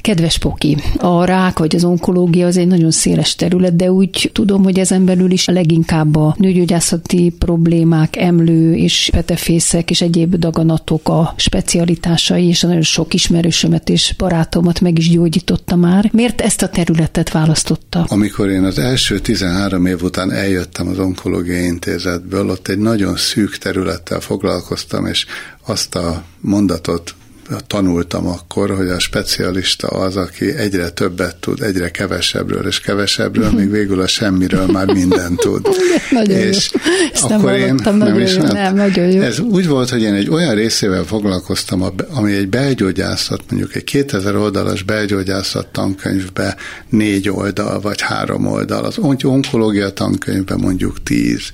Kedves 0.00 0.38
Poki, 0.38 0.76
a 0.98 1.24
rák 1.24 1.58
vagy 1.58 1.74
az 1.74 1.84
onkológia 1.84 2.46
az 2.46 2.56
egy 2.56 2.66
nagyon 2.66 2.90
széles 2.90 3.34
terület, 3.34 3.76
de 3.76 3.92
úgy 3.92 4.30
tudom, 4.32 4.64
hogy 4.64 4.78
ezen 4.78 5.04
belül 5.04 5.30
is 5.30 5.46
leginkább 5.46 6.16
a 6.16 6.34
nőgyógyászati 6.38 7.34
problémák, 7.38 8.16
emlő 8.16 8.74
és 8.74 9.08
petefészek 9.12 9.90
és 9.90 10.00
egyéb 10.00 10.34
daganatok 10.34 11.08
a 11.08 11.34
specialitásai, 11.36 12.46
és 12.46 12.60
nagyon 12.60 12.82
sok 12.82 13.14
ismerősömet 13.14 13.88
és 13.88 14.14
barátomat 14.18 14.80
meg 14.80 14.98
is 14.98 15.10
gyógyította 15.10 15.76
már. 15.76 16.08
Miért 16.12 16.40
ezt 16.40 16.62
a 16.62 16.68
területet 16.68 17.30
választotta? 17.30 18.06
Amikor 18.08 18.48
én 18.48 18.64
az 18.64 18.78
első 18.78 19.18
13 19.18 19.86
év 19.86 20.02
után 20.02 20.32
eljöttem 20.32 20.88
az 20.88 20.98
onkológiai 20.98 21.64
intézetből, 21.64 22.50
ott 22.50 22.68
egy 22.68 22.78
nagyon 22.78 23.16
szűk 23.16 23.37
területtel 23.46 24.20
foglalkoztam, 24.20 25.06
és 25.06 25.26
azt 25.66 25.94
a 25.94 26.24
mondatot 26.40 27.14
tanultam 27.66 28.26
akkor, 28.26 28.70
hogy 28.76 28.88
a 28.88 28.98
specialista 28.98 29.86
az, 29.86 30.16
aki 30.16 30.56
egyre 30.56 30.88
többet 30.88 31.36
tud, 31.36 31.62
egyre 31.62 31.90
kevesebbről 31.90 32.66
és 32.66 32.80
kevesebbről, 32.80 33.50
még 33.50 33.70
végül 33.70 34.00
a 34.00 34.06
semmiről 34.06 34.66
már 34.66 34.86
mindent 34.86 35.40
tud. 35.40 35.68
nagyon 36.10 36.36
és 36.36 36.70
jó. 36.72 37.36
akkor 37.36 37.50
nem 37.50 37.60
én 37.60 37.74
nem 37.84 37.96
nagyon 37.96 38.20
is, 38.20 38.34
jó. 38.34 38.42
Nem, 38.42 38.74
nagyon 38.74 39.10
jó. 39.10 39.20
Ez 39.20 39.38
úgy 39.38 39.66
volt, 39.66 39.88
hogy 39.88 40.02
én 40.02 40.14
egy 40.14 40.28
olyan 40.28 40.54
részével 40.54 41.04
foglalkoztam, 41.04 41.84
ami 42.10 42.32
egy 42.32 42.48
belgyógyászat, 42.48 43.40
mondjuk 43.50 43.74
egy 43.74 43.84
2000 43.84 44.36
oldalas 44.36 44.82
belgyógyászat 44.82 45.66
tankönyvbe 45.66 46.56
négy 46.88 47.28
oldal 47.28 47.80
vagy 47.80 48.00
három 48.00 48.46
oldal, 48.46 48.84
az 48.84 48.98
onkológia 49.22 49.90
tankönyvbe 49.90 50.56
mondjuk 50.56 51.02
tíz 51.02 51.50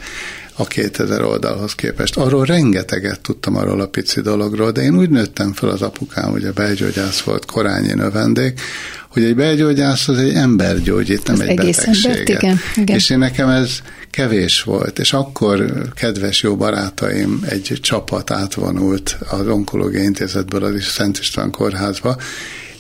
a 0.56 0.64
2000 0.64 1.22
oldalhoz 1.22 1.74
képest. 1.74 2.16
Arról 2.16 2.44
rengeteget 2.44 3.20
tudtam 3.20 3.56
arról 3.56 3.80
a 3.80 3.86
pici 3.86 4.20
dologról, 4.20 4.70
de 4.70 4.82
én 4.82 4.96
úgy 4.96 5.10
nőttem 5.10 5.52
fel 5.52 5.68
az 5.68 5.82
apukám, 5.82 6.30
hogy 6.30 6.44
a 6.44 6.52
belgyógyász 6.52 7.20
volt, 7.20 7.44
korányi 7.44 7.92
növendék, 7.92 8.60
hogy 9.08 9.24
egy 9.24 9.34
belgyógyász 9.34 10.08
az 10.08 10.18
egy 10.18 10.34
ember 10.34 10.80
gyógyít, 10.80 11.26
nem 11.26 11.34
az 11.34 11.40
egy 11.40 11.58
egész 11.58 11.76
betegséget. 11.76 12.18
Embert, 12.18 12.42
igen, 12.42 12.58
igen. 12.76 12.96
És 12.96 13.10
én 13.10 13.18
nekem 13.18 13.48
ez 13.48 13.82
kevés 14.10 14.62
volt, 14.62 14.98
és 14.98 15.12
akkor 15.12 15.88
kedves 15.94 16.42
jó 16.42 16.56
barátaim 16.56 17.40
egy 17.48 17.78
csapat 17.80 18.30
átvonult 18.30 19.16
az 19.30 19.46
onkológiai 19.46 20.04
intézetből 20.04 20.64
az 20.64 20.74
is 20.74 20.86
Szent 20.86 21.18
István 21.18 21.50
kórházba, 21.50 22.16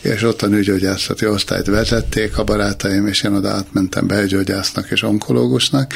és 0.00 0.22
ott 0.22 0.42
a 0.42 0.46
nőgyógyászati 0.46 1.26
osztályt 1.26 1.66
vezették 1.66 2.38
a 2.38 2.44
barátaim, 2.44 3.06
és 3.06 3.22
én 3.22 3.34
oda 3.34 3.50
átmentem 3.50 4.06
belgyógyásznak 4.06 4.90
és 4.90 5.02
onkológusnak, 5.02 5.92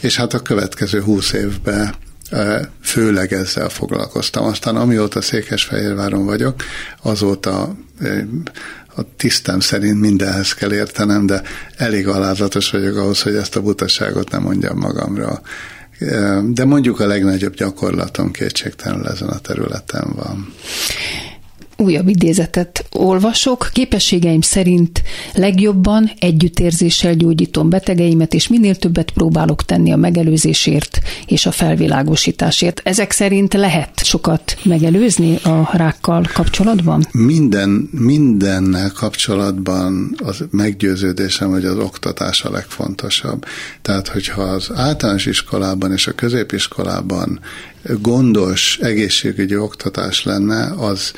és 0.00 0.16
hát 0.16 0.34
a 0.34 0.38
következő 0.38 1.00
húsz 1.00 1.32
évben 1.32 1.94
főleg 2.82 3.32
ezzel 3.32 3.68
foglalkoztam. 3.68 4.44
Aztán 4.44 4.76
amióta 4.76 5.20
Székesfehérváron 5.20 6.24
vagyok, 6.24 6.62
azóta 7.02 7.76
a 8.96 9.02
tisztem 9.16 9.60
szerint 9.60 10.00
mindenhez 10.00 10.52
kell 10.52 10.72
értenem, 10.72 11.26
de 11.26 11.42
elég 11.76 12.08
alázatos 12.08 12.70
vagyok 12.70 12.96
ahhoz, 12.96 13.22
hogy 13.22 13.34
ezt 13.34 13.56
a 13.56 13.62
butaságot 13.62 14.30
nem 14.30 14.42
mondjam 14.42 14.78
magamra. 14.78 15.40
De 16.44 16.64
mondjuk 16.64 17.00
a 17.00 17.06
legnagyobb 17.06 17.54
gyakorlatom 17.54 18.30
kétségtelenül 18.30 19.06
ezen 19.06 19.28
a 19.28 19.38
területen 19.38 20.12
van 20.14 20.54
újabb 21.76 22.08
idézetet 22.08 22.84
olvasok. 22.92 23.70
Képességeim 23.72 24.40
szerint 24.40 25.02
legjobban 25.34 26.10
együttérzéssel 26.18 27.14
gyógyítom 27.14 27.68
betegeimet, 27.68 28.34
és 28.34 28.48
minél 28.48 28.76
többet 28.76 29.10
próbálok 29.10 29.64
tenni 29.64 29.92
a 29.92 29.96
megelőzésért 29.96 31.00
és 31.26 31.46
a 31.46 31.50
felvilágosításért. 31.50 32.80
Ezek 32.84 33.10
szerint 33.10 33.54
lehet 33.54 34.04
sokat 34.04 34.56
megelőzni 34.62 35.36
a 35.42 35.70
rákkal 35.72 36.28
kapcsolatban? 36.32 37.06
Minden, 37.12 37.88
mindennel 37.92 38.92
kapcsolatban 38.92 40.14
az 40.24 40.44
meggyőződésem, 40.50 41.50
hogy 41.50 41.64
az 41.64 41.76
oktatás 41.78 42.44
a 42.44 42.50
legfontosabb. 42.50 43.44
Tehát, 43.82 44.08
hogyha 44.08 44.42
az 44.42 44.70
általános 44.74 45.26
iskolában 45.26 45.92
és 45.92 46.06
a 46.06 46.12
középiskolában 46.12 47.40
gondos 48.00 48.78
egészségügyi 48.82 49.56
oktatás 49.56 50.24
lenne, 50.24 50.72
az 50.76 51.12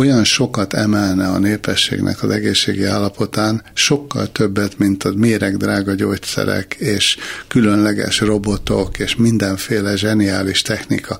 olyan 0.00 0.24
sokat 0.24 0.74
emelne 0.74 1.28
a 1.28 1.38
népességnek 1.38 2.22
az 2.22 2.30
egészségi 2.30 2.84
állapotán, 2.84 3.62
sokkal 3.74 4.32
többet, 4.32 4.78
mint 4.78 5.04
a 5.04 5.12
méregdrága 5.16 5.94
gyógyszerek 5.94 6.74
és 6.74 7.16
különleges 7.48 8.20
robotok 8.20 8.98
és 8.98 9.16
mindenféle 9.16 9.96
zseniális 9.96 10.62
technika 10.62 11.18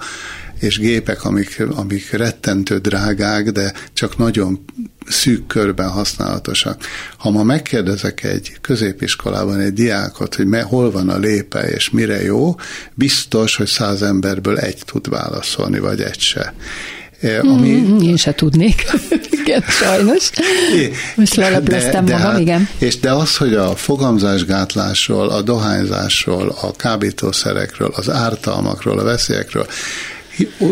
és 0.60 0.78
gépek, 0.78 1.24
amik, 1.24 1.62
amik 1.74 2.10
rettentő 2.10 2.78
drágák, 2.78 3.50
de 3.50 3.72
csak 3.92 4.16
nagyon 4.16 4.64
szűk 5.06 5.46
körben 5.46 5.88
használatosak. 5.88 6.84
Ha 7.16 7.30
ma 7.30 7.42
megkérdezek 7.42 8.24
egy 8.24 8.56
középiskolában 8.60 9.60
egy 9.60 9.72
diákot, 9.72 10.34
hogy 10.34 10.46
me, 10.46 10.60
hol 10.60 10.90
van 10.90 11.08
a 11.08 11.18
lépe 11.18 11.60
és 11.60 11.90
mire 11.90 12.22
jó, 12.22 12.54
biztos, 12.94 13.56
hogy 13.56 13.66
száz 13.66 14.02
emberből 14.02 14.58
egy 14.58 14.82
tud 14.84 15.08
válaszolni, 15.08 15.78
vagy 15.78 16.00
egy 16.00 16.20
se. 16.20 16.54
Ami... 17.42 17.70
Mm, 17.70 17.98
én 17.98 18.16
se 18.16 18.34
tudnék. 18.34 18.84
igen, 19.44 19.62
sajnos. 19.68 20.30
Most 21.14 21.34
lelepleztem 21.34 22.04
de, 22.04 22.16
magam, 22.16 22.34
de, 22.34 22.40
igen. 22.40 22.68
És 22.78 22.98
de 22.98 23.12
az, 23.12 23.36
hogy 23.36 23.54
a 23.54 23.76
fogamzásgátlásról, 23.76 25.28
a 25.28 25.42
dohányzásról, 25.42 26.56
a 26.60 26.72
kábítószerekről, 26.76 27.92
az 27.96 28.10
ártalmakról, 28.10 28.98
a 28.98 29.04
veszélyekről 29.04 29.66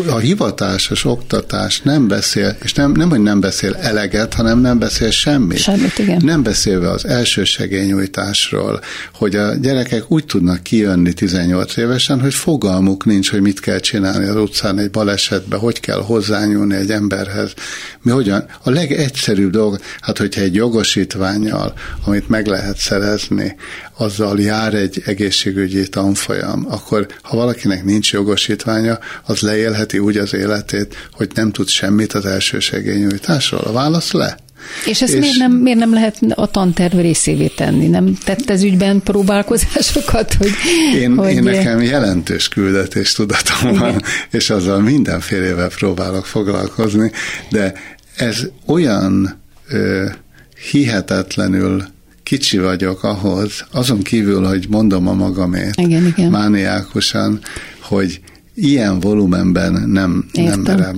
a 0.07 0.17
hivatásos 0.17 1.05
oktatás 1.05 1.81
nem 1.81 2.07
beszél, 2.07 2.57
és 2.63 2.73
nem, 2.73 2.91
nem, 2.91 3.09
hogy 3.09 3.21
nem 3.21 3.39
beszél 3.39 3.75
eleget, 3.75 4.33
hanem 4.33 4.59
nem 4.59 4.79
beszél 4.79 5.11
semmit. 5.11 5.57
Semmit, 5.57 5.97
igen. 5.97 6.21
Nem 6.23 6.43
beszélve 6.43 6.89
az 6.89 7.05
elsősegélynyújtásról, 7.05 8.79
hogy 9.13 9.35
a 9.35 9.53
gyerekek 9.53 10.11
úgy 10.11 10.25
tudnak 10.25 10.63
kijönni 10.63 11.13
18 11.13 11.77
évesen, 11.77 12.21
hogy 12.21 12.33
fogalmuk 12.33 13.05
nincs, 13.05 13.31
hogy 13.31 13.41
mit 13.41 13.59
kell 13.59 13.79
csinálni 13.79 14.27
az 14.27 14.35
utcán 14.35 14.79
egy 14.79 14.91
balesetbe, 14.91 15.55
hogy 15.55 15.79
kell 15.79 16.01
hozzányúlni 16.01 16.75
egy 16.75 16.91
emberhez. 16.91 17.53
Mi 18.01 18.11
hogyan? 18.11 18.45
A 18.63 18.69
legegyszerűbb 18.69 19.51
dolog, 19.51 19.79
hát 20.01 20.17
hogyha 20.17 20.41
egy 20.41 20.55
jogosítványjal, 20.55 21.73
amit 22.05 22.29
meg 22.29 22.47
lehet 22.47 22.77
szerezni, 22.77 23.55
azzal 23.99 24.39
jár 24.39 24.73
egy 24.73 25.01
egészségügyi 25.05 25.89
tanfolyam, 25.89 26.65
akkor 26.69 27.07
ha 27.21 27.35
valakinek 27.35 27.83
nincs 27.83 28.11
jogosítványa, 28.13 28.99
az 29.25 29.39
leélheti 29.39 29.99
úgy 29.99 30.17
az 30.17 30.33
életét, 30.33 30.95
hogy 31.11 31.29
nem 31.33 31.51
tud 31.51 31.67
semmit 31.67 32.13
az 32.13 32.25
elsősegélynyújtásról. 32.25 33.61
A 33.61 33.71
válasz 33.71 34.11
le. 34.11 34.37
És 34.85 35.01
ezt 35.01 35.13
és 35.13 35.19
miért, 35.19 35.37
nem, 35.37 35.51
miért 35.51 35.79
nem 35.79 35.93
lehet 35.93 36.17
a 36.29 36.51
tanterv 36.51 36.97
részévé 36.97 37.47
tenni? 37.47 37.87
Nem 37.87 38.17
tett 38.23 38.49
ez 38.49 38.63
ügyben 38.63 39.01
próbálkozásokat? 39.03 40.33
Hogy, 40.33 40.51
én, 40.95 41.15
hogy... 41.15 41.31
én 41.31 41.43
nekem 41.43 41.81
jelentős 41.81 42.47
küldetés 42.47 43.11
tudatom 43.11 43.73
van, 43.77 44.01
és 44.31 44.49
azzal 44.49 44.79
mindenfélevel 44.79 45.69
próbálok 45.69 46.25
foglalkozni, 46.25 47.11
de 47.49 47.73
ez 48.15 48.47
olyan 48.65 49.41
ö, 49.69 50.05
hihetetlenül 50.71 51.83
kicsi 52.29 52.57
vagyok 52.57 53.03
ahhoz, 53.03 53.65
azon 53.71 54.01
kívül, 54.01 54.45
hogy 54.45 54.65
mondom 54.69 55.07
a 55.07 55.13
magamét 55.13 55.75
igen, 55.75 56.05
igen. 56.05 56.31
mániákusan, 56.31 57.39
hogy 57.81 58.21
ilyen 58.55 58.99
volumenben 58.99 59.71
nem, 59.71 60.25
nem 60.33 60.59
merem. 60.59 60.95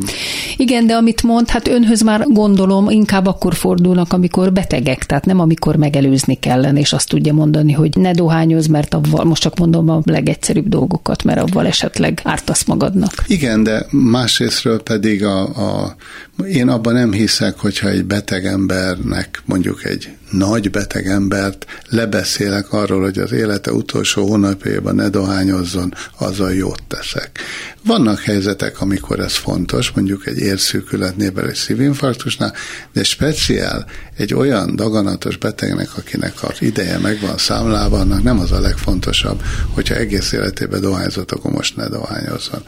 Igen, 0.58 0.88
de 0.88 0.94
amit 0.94 1.24
mond, 1.24 1.50
hát 1.50 1.67
önhöz 1.67 2.02
már 2.02 2.26
gondolom, 2.28 2.89
inkább 2.89 3.26
akkor 3.26 3.56
fordulnak, 3.56 4.13
amikor 4.13 4.54
betegek, 4.54 5.06
tehát 5.06 5.26
nem 5.26 5.39
amikor 5.39 5.76
megelőzni 5.76 6.36
kellene, 6.36 6.80
és 6.80 6.94
azt 6.94 7.10
tudja 7.10 7.34
mondani, 7.34 7.72
hogy 7.72 7.96
ne 7.96 8.12
dohányoz, 8.12 8.67
mert 8.67 8.94
avval, 8.94 9.24
most 9.24 9.41
csak 9.41 9.58
mondom 9.58 9.89
a 9.89 10.02
legegyszerűbb 10.04 10.67
dolgokat, 10.67 11.24
mert 11.24 11.39
avval 11.39 11.65
esetleg 11.65 12.22
ártasz 12.24 12.63
magadnak. 12.63 13.13
Igen, 13.28 13.63
de 13.63 13.86
másrésztről 13.89 14.82
pedig 14.82 15.24
a, 15.24 15.41
a 15.41 15.96
én 16.45 16.69
abban 16.69 16.93
nem 16.93 17.12
hiszek, 17.12 17.60
hogyha 17.60 17.89
egy 17.89 18.06
beteg 18.06 18.45
embernek, 18.45 19.41
mondjuk 19.45 19.84
egy 19.84 20.10
nagy 20.32 20.71
beteg 20.71 21.08
embert 21.08 21.65
lebeszélek 21.89 22.73
arról, 22.73 23.01
hogy 23.01 23.19
az 23.19 23.32
élete 23.32 23.71
utolsó 23.71 24.27
hónapjában 24.27 24.95
ne 24.95 25.10
dohányozzon, 25.10 25.93
azzal 26.17 26.54
jót 26.54 26.84
teszek. 26.88 27.39
Vannak 27.86 28.19
helyzetek, 28.19 28.82
amikor 28.82 29.19
ez 29.19 29.36
fontos, 29.36 29.91
mondjuk 29.91 30.27
egy 30.27 30.38
érszűkületnél, 30.38 31.39
egy 31.39 31.56
szívinfarktusnál, 31.56 32.54
de 32.93 33.04
speciál 33.04 33.86
egy 34.17 34.34
olyan 34.34 34.75
daganatos 34.75 35.38
betegnek, 35.38 35.97
akinek 35.97 36.43
az 36.43 36.62
ideje 36.62 36.97
meg 36.97 37.19
van 37.19 37.38
számlálva, 37.38 37.99
annak 37.99 38.23
nem 38.23 38.39
az 38.39 38.51
a 38.51 38.60
legfontosabb, 38.60 39.41
hogyha 39.73 39.95
egész 39.95 40.32
életében 40.32 40.82
dohányzott, 40.82 41.32
akkor 41.32 41.51
most 41.51 41.75
ne 41.75 41.88
dohányozzon. 41.88 42.63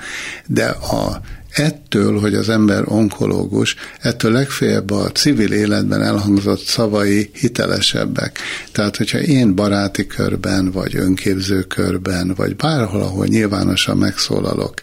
De 0.47 0.65
a 0.67 1.21
ettől, 1.53 2.19
hogy 2.19 2.35
az 2.35 2.49
ember 2.49 2.83
onkológus, 2.85 3.75
ettől 4.01 4.31
legfeljebb 4.31 4.91
a 4.91 5.11
civil 5.11 5.51
életben 5.51 6.01
elhangzott 6.01 6.61
szavai 6.61 7.29
hitelesebbek. 7.33 8.39
Tehát, 8.71 8.97
hogyha 8.97 9.19
én 9.19 9.55
baráti 9.55 10.07
körben, 10.07 10.71
vagy 10.71 10.95
önképző 10.95 11.61
körben, 11.61 12.33
vagy 12.35 12.55
bárhol, 12.55 13.01
ahol 13.01 13.25
nyilvánosan 13.25 13.97
megszólalok, 13.97 14.81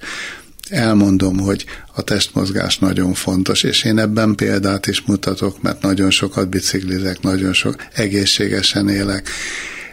elmondom, 0.69 1.39
hogy 1.39 1.65
a 1.95 2.03
testmozgás 2.03 2.79
nagyon 2.79 3.15
fontos, 3.15 3.63
és 3.63 3.85
én 3.85 3.99
ebben 3.99 4.35
példát 4.35 4.87
is 4.87 5.03
mutatok, 5.07 5.63
mert 5.63 5.83
nagyon 5.83 6.11
sokat 6.11 6.49
biciklizek, 6.49 7.21
nagyon 7.21 7.53
sok 7.53 7.77
egészségesen 7.95 8.89
élek, 8.89 9.29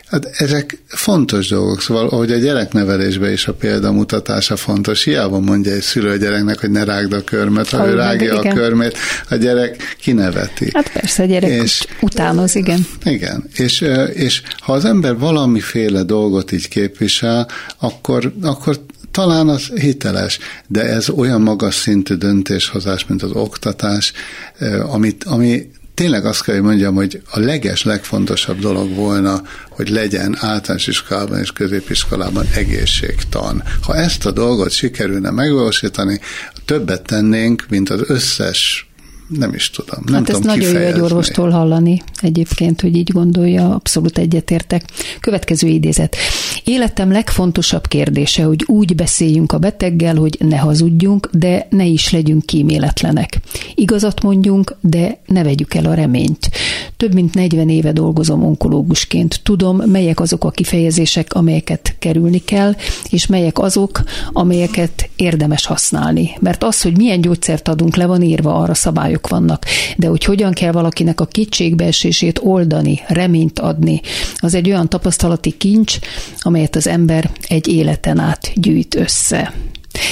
Hát 0.09 0.25
ezek 0.37 0.77
fontos 0.87 1.47
dolgok, 1.47 1.81
szóval 1.81 2.07
ahogy 2.07 2.31
a 2.31 2.37
gyereknevelésben 2.37 3.31
is 3.31 3.47
a 3.47 3.53
példamutatása 3.53 4.55
fontos, 4.55 5.03
hiába 5.03 5.39
mondja 5.39 5.71
egy 5.71 5.81
szülő 5.81 6.09
a 6.09 6.15
gyereknek, 6.15 6.59
hogy 6.59 6.71
ne 6.71 6.83
rágd 6.83 7.13
a 7.13 7.23
körmet, 7.23 7.69
ha, 7.69 7.77
ha 7.77 7.87
ő 7.87 7.95
rágja 7.95 8.39
a 8.39 8.53
körmét, 8.53 8.97
a 9.29 9.35
gyerek 9.35 9.95
kineveti. 10.01 10.69
Hát 10.73 10.91
persze, 10.91 11.23
a 11.23 11.25
gyerek 11.25 11.49
és, 11.49 11.85
utánoz, 12.01 12.55
igen. 12.55 12.87
Igen, 13.03 13.43
és, 13.53 13.85
és 14.13 14.41
ha 14.59 14.73
az 14.73 14.85
ember 14.85 15.17
valamiféle 15.17 16.03
dolgot 16.03 16.51
így 16.51 16.67
képvisel, 16.67 17.47
akkor, 17.77 18.33
akkor 18.41 18.79
talán 19.11 19.47
az 19.47 19.65
hiteles, 19.75 20.39
de 20.67 20.81
ez 20.81 21.09
olyan 21.09 21.41
magas 21.41 21.75
szintű 21.75 22.15
döntéshozás, 22.15 23.05
mint 23.05 23.23
az 23.23 23.31
oktatás, 23.31 24.13
amit, 24.91 25.23
ami 25.23 25.69
tényleg 25.97 26.25
azt 26.25 26.43
kell, 26.43 26.55
hogy 26.55 26.63
mondjam, 26.63 26.95
hogy 26.95 27.21
a 27.31 27.39
leges, 27.39 27.83
legfontosabb 27.83 28.59
dolog 28.59 28.95
volna, 28.95 29.41
hogy 29.69 29.89
legyen 29.89 30.37
általános 30.39 30.87
iskolában 30.87 31.39
és 31.39 31.51
középiskolában 31.51 32.45
egészségtan. 32.55 33.63
Ha 33.81 33.95
ezt 33.95 34.25
a 34.25 34.31
dolgot 34.31 34.71
sikerülne 34.71 35.29
megvalósítani, 35.29 36.19
többet 36.65 37.01
tennénk, 37.01 37.65
mint 37.69 37.89
az 37.89 38.01
összes 38.07 38.86
nem 39.27 39.53
is 39.53 39.69
tudom. 39.69 39.99
Nem 40.05 40.13
hát 40.13 40.23
tudom 40.23 40.41
ezt 40.41 40.57
nagyon 40.57 40.81
jó 40.81 40.87
egy 40.87 40.99
orvostól 40.99 41.49
hallani 41.49 42.03
egyébként, 42.21 42.81
hogy 42.81 42.95
így 42.95 43.11
gondolja, 43.11 43.73
abszolút 43.73 44.17
egyetértek. 44.17 44.83
Következő 45.19 45.67
idézet. 45.67 46.15
Életem 46.63 47.11
legfontosabb 47.11 47.87
kérdése, 47.87 48.43
hogy 48.43 48.63
úgy 48.67 48.95
beszéljünk 48.95 49.51
a 49.51 49.57
beteggel, 49.57 50.15
hogy 50.15 50.37
ne 50.39 50.57
hazudjunk, 50.57 51.29
de 51.31 51.67
ne 51.69 51.85
is 51.85 52.11
legyünk 52.11 52.45
kíméletlenek. 52.45 53.37
Igazat 53.75 54.23
mondjunk, 54.23 54.75
de 54.81 55.19
ne 55.25 55.43
vegyük 55.43 55.73
el 55.73 55.85
a 55.85 55.93
reményt. 55.93 56.49
Több 56.97 57.13
mint 57.13 57.33
40 57.33 57.69
éve 57.69 57.91
dolgozom 57.91 58.43
onkológusként. 58.43 59.39
Tudom, 59.43 59.77
melyek 59.77 60.19
azok 60.19 60.43
a 60.43 60.51
kifejezések, 60.51 61.33
amelyeket 61.33 61.95
kerülni 61.99 62.39
kell, 62.39 62.75
és 63.09 63.25
melyek 63.25 63.59
azok, 63.59 64.03
amelyeket 64.31 65.09
érdemes 65.15 65.65
használni. 65.65 66.31
Mert 66.39 66.63
az, 66.63 66.81
hogy 66.81 66.97
milyen 66.97 67.21
gyógyszert 67.21 67.67
adunk, 67.67 67.95
le 67.95 68.05
van 68.05 68.21
írva, 68.21 68.55
arra 68.55 68.73
szabályok 68.73 69.16
vannak. 69.25 69.65
De 69.97 70.07
hogy 70.07 70.23
hogyan 70.23 70.53
kell 70.53 70.71
valakinek 70.71 71.21
a 71.21 71.25
kétségbeesését 71.25 72.39
oldani, 72.43 73.01
reményt 73.07 73.59
adni, 73.59 74.01
az 74.35 74.53
egy 74.53 74.69
olyan 74.69 74.89
tapasztalati 74.89 75.51
kincs, 75.57 75.97
amelyet 76.39 76.75
az 76.75 76.87
ember 76.87 77.31
egy 77.47 77.67
életen 77.67 78.19
át 78.19 78.51
gyűjt 78.55 78.95
össze. 78.95 79.53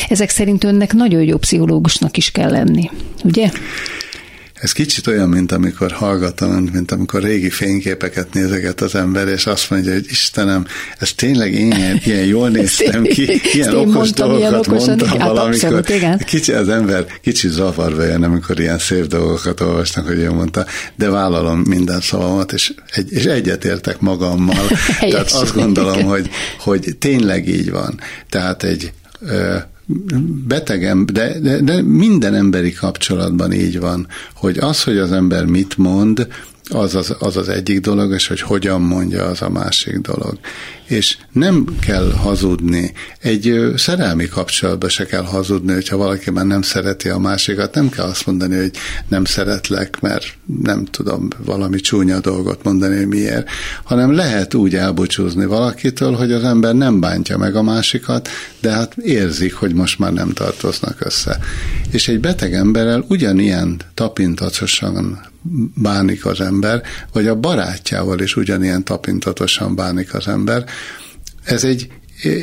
Ezek 0.09 0.29
szerint 0.29 0.63
önnek 0.63 0.93
nagyon 0.93 1.23
jó 1.23 1.37
pszichológusnak 1.37 2.17
is 2.17 2.31
kell 2.31 2.49
lenni, 2.51 2.89
ugye? 3.23 3.49
Ez 4.55 4.71
kicsit 4.71 5.07
olyan, 5.07 5.29
mint 5.29 5.51
amikor 5.51 5.91
hallgatom, 5.91 6.69
mint 6.73 6.91
amikor 6.91 7.21
régi 7.21 7.49
fényképeket 7.49 8.33
nézeget 8.33 8.81
az 8.81 8.95
ember, 8.95 9.27
és 9.27 9.45
azt 9.45 9.69
mondja, 9.69 9.93
hogy 9.93 10.05
Istenem, 10.09 10.65
ez 10.99 11.13
tényleg 11.13 11.53
én 11.53 12.01
ilyen 12.03 12.25
jól 12.25 12.49
néztem 12.57 13.03
ki, 13.03 13.41
ilyen 13.53 13.75
okos 13.75 13.93
mondtam, 13.93 14.29
dolgokat 14.29 14.67
ilyen 14.67 14.85
mondtam 14.85 15.07
hát 15.07 15.17
valamikor. 15.17 15.53
Abszolút, 15.53 15.89
igen. 15.89 16.17
Kicsi 16.17 16.51
az 16.51 16.69
ember, 16.69 17.05
kicsit 17.21 17.51
zavarba 17.51 18.03
jön, 18.03 18.23
amikor 18.23 18.59
ilyen 18.59 18.79
szép 18.79 19.05
dolgokat 19.05 19.61
olvasnak, 19.61 20.07
hogy 20.07 20.19
ő 20.19 20.31
mondta, 20.31 20.65
de 20.95 21.09
vállalom 21.09 21.59
minden 21.59 22.01
szavamat, 22.01 22.53
és, 22.53 22.73
egy, 22.91 23.11
és 23.11 23.25
egyetértek 23.25 23.99
magammal. 23.99 24.67
Tehát 24.99 25.31
azt 25.31 25.53
gondolom, 25.53 26.03
hogy, 26.03 26.29
hogy 26.59 26.95
tényleg 26.99 27.47
így 27.47 27.71
van. 27.71 27.99
Tehát 28.29 28.63
egy 28.63 28.91
betegem, 30.47 31.05
de, 31.05 31.39
de, 31.39 31.61
de 31.61 31.81
minden 31.81 32.33
emberi 32.33 32.71
kapcsolatban 32.71 33.51
így 33.51 33.79
van, 33.79 34.07
hogy 34.33 34.57
az, 34.57 34.83
hogy 34.83 34.97
az 34.97 35.11
ember 35.11 35.45
mit 35.45 35.77
mond, 35.77 36.27
az 36.69 36.95
az, 36.95 37.15
az 37.19 37.37
az 37.37 37.49
egyik 37.49 37.79
dolog, 37.79 38.13
és 38.13 38.27
hogy 38.27 38.41
hogyan 38.41 38.81
mondja, 38.81 39.23
az 39.23 39.41
a 39.41 39.49
másik 39.49 39.97
dolog. 39.97 40.39
És 40.85 41.17
nem 41.31 41.65
kell 41.79 42.11
hazudni. 42.11 42.93
Egy 43.19 43.71
szerelmi 43.75 44.25
kapcsolatban 44.25 44.89
se 44.89 45.05
kell 45.05 45.23
hazudni, 45.23 45.73
hogyha 45.73 45.97
valaki 45.97 46.31
már 46.31 46.45
nem 46.45 46.61
szereti 46.61 47.09
a 47.09 47.17
másikat, 47.17 47.73
nem 47.75 47.89
kell 47.89 48.05
azt 48.05 48.25
mondani, 48.25 48.55
hogy 48.55 48.71
nem 49.07 49.25
szeretlek, 49.25 49.99
mert 50.01 50.25
nem 50.61 50.85
tudom 50.85 51.27
valami 51.37 51.79
csúnya 51.79 52.19
dolgot 52.19 52.63
mondani, 52.63 52.95
hogy 52.97 53.07
miért, 53.07 53.49
hanem 53.83 54.15
lehet 54.15 54.53
úgy 54.53 54.75
elbúcsúzni 54.75 55.45
valakitől, 55.45 56.13
hogy 56.13 56.31
az 56.31 56.43
ember 56.43 56.75
nem 56.75 56.99
bántja 56.99 57.37
meg 57.37 57.55
a 57.55 57.61
másikat, 57.61 58.29
de 58.59 58.71
hát 58.71 58.97
érzik, 58.97 59.53
hogy 59.53 59.73
most 59.73 59.99
már 59.99 60.13
nem 60.13 60.29
tartoznak 60.29 61.05
össze. 61.05 61.39
És 61.91 62.07
egy 62.07 62.19
beteg 62.19 62.53
emberrel 62.53 63.05
ugyanilyen 63.07 63.81
tapintatosan 63.93 65.33
bánik 65.75 66.25
az 66.25 66.41
ember, 66.41 66.81
vagy 67.13 67.27
a 67.27 67.35
barátjával 67.35 68.19
is 68.19 68.35
ugyanilyen 68.35 68.83
tapintatosan 68.83 69.75
bánik 69.75 70.13
az 70.13 70.27
ember. 70.27 70.65
Ez 71.43 71.63
egy 71.63 71.87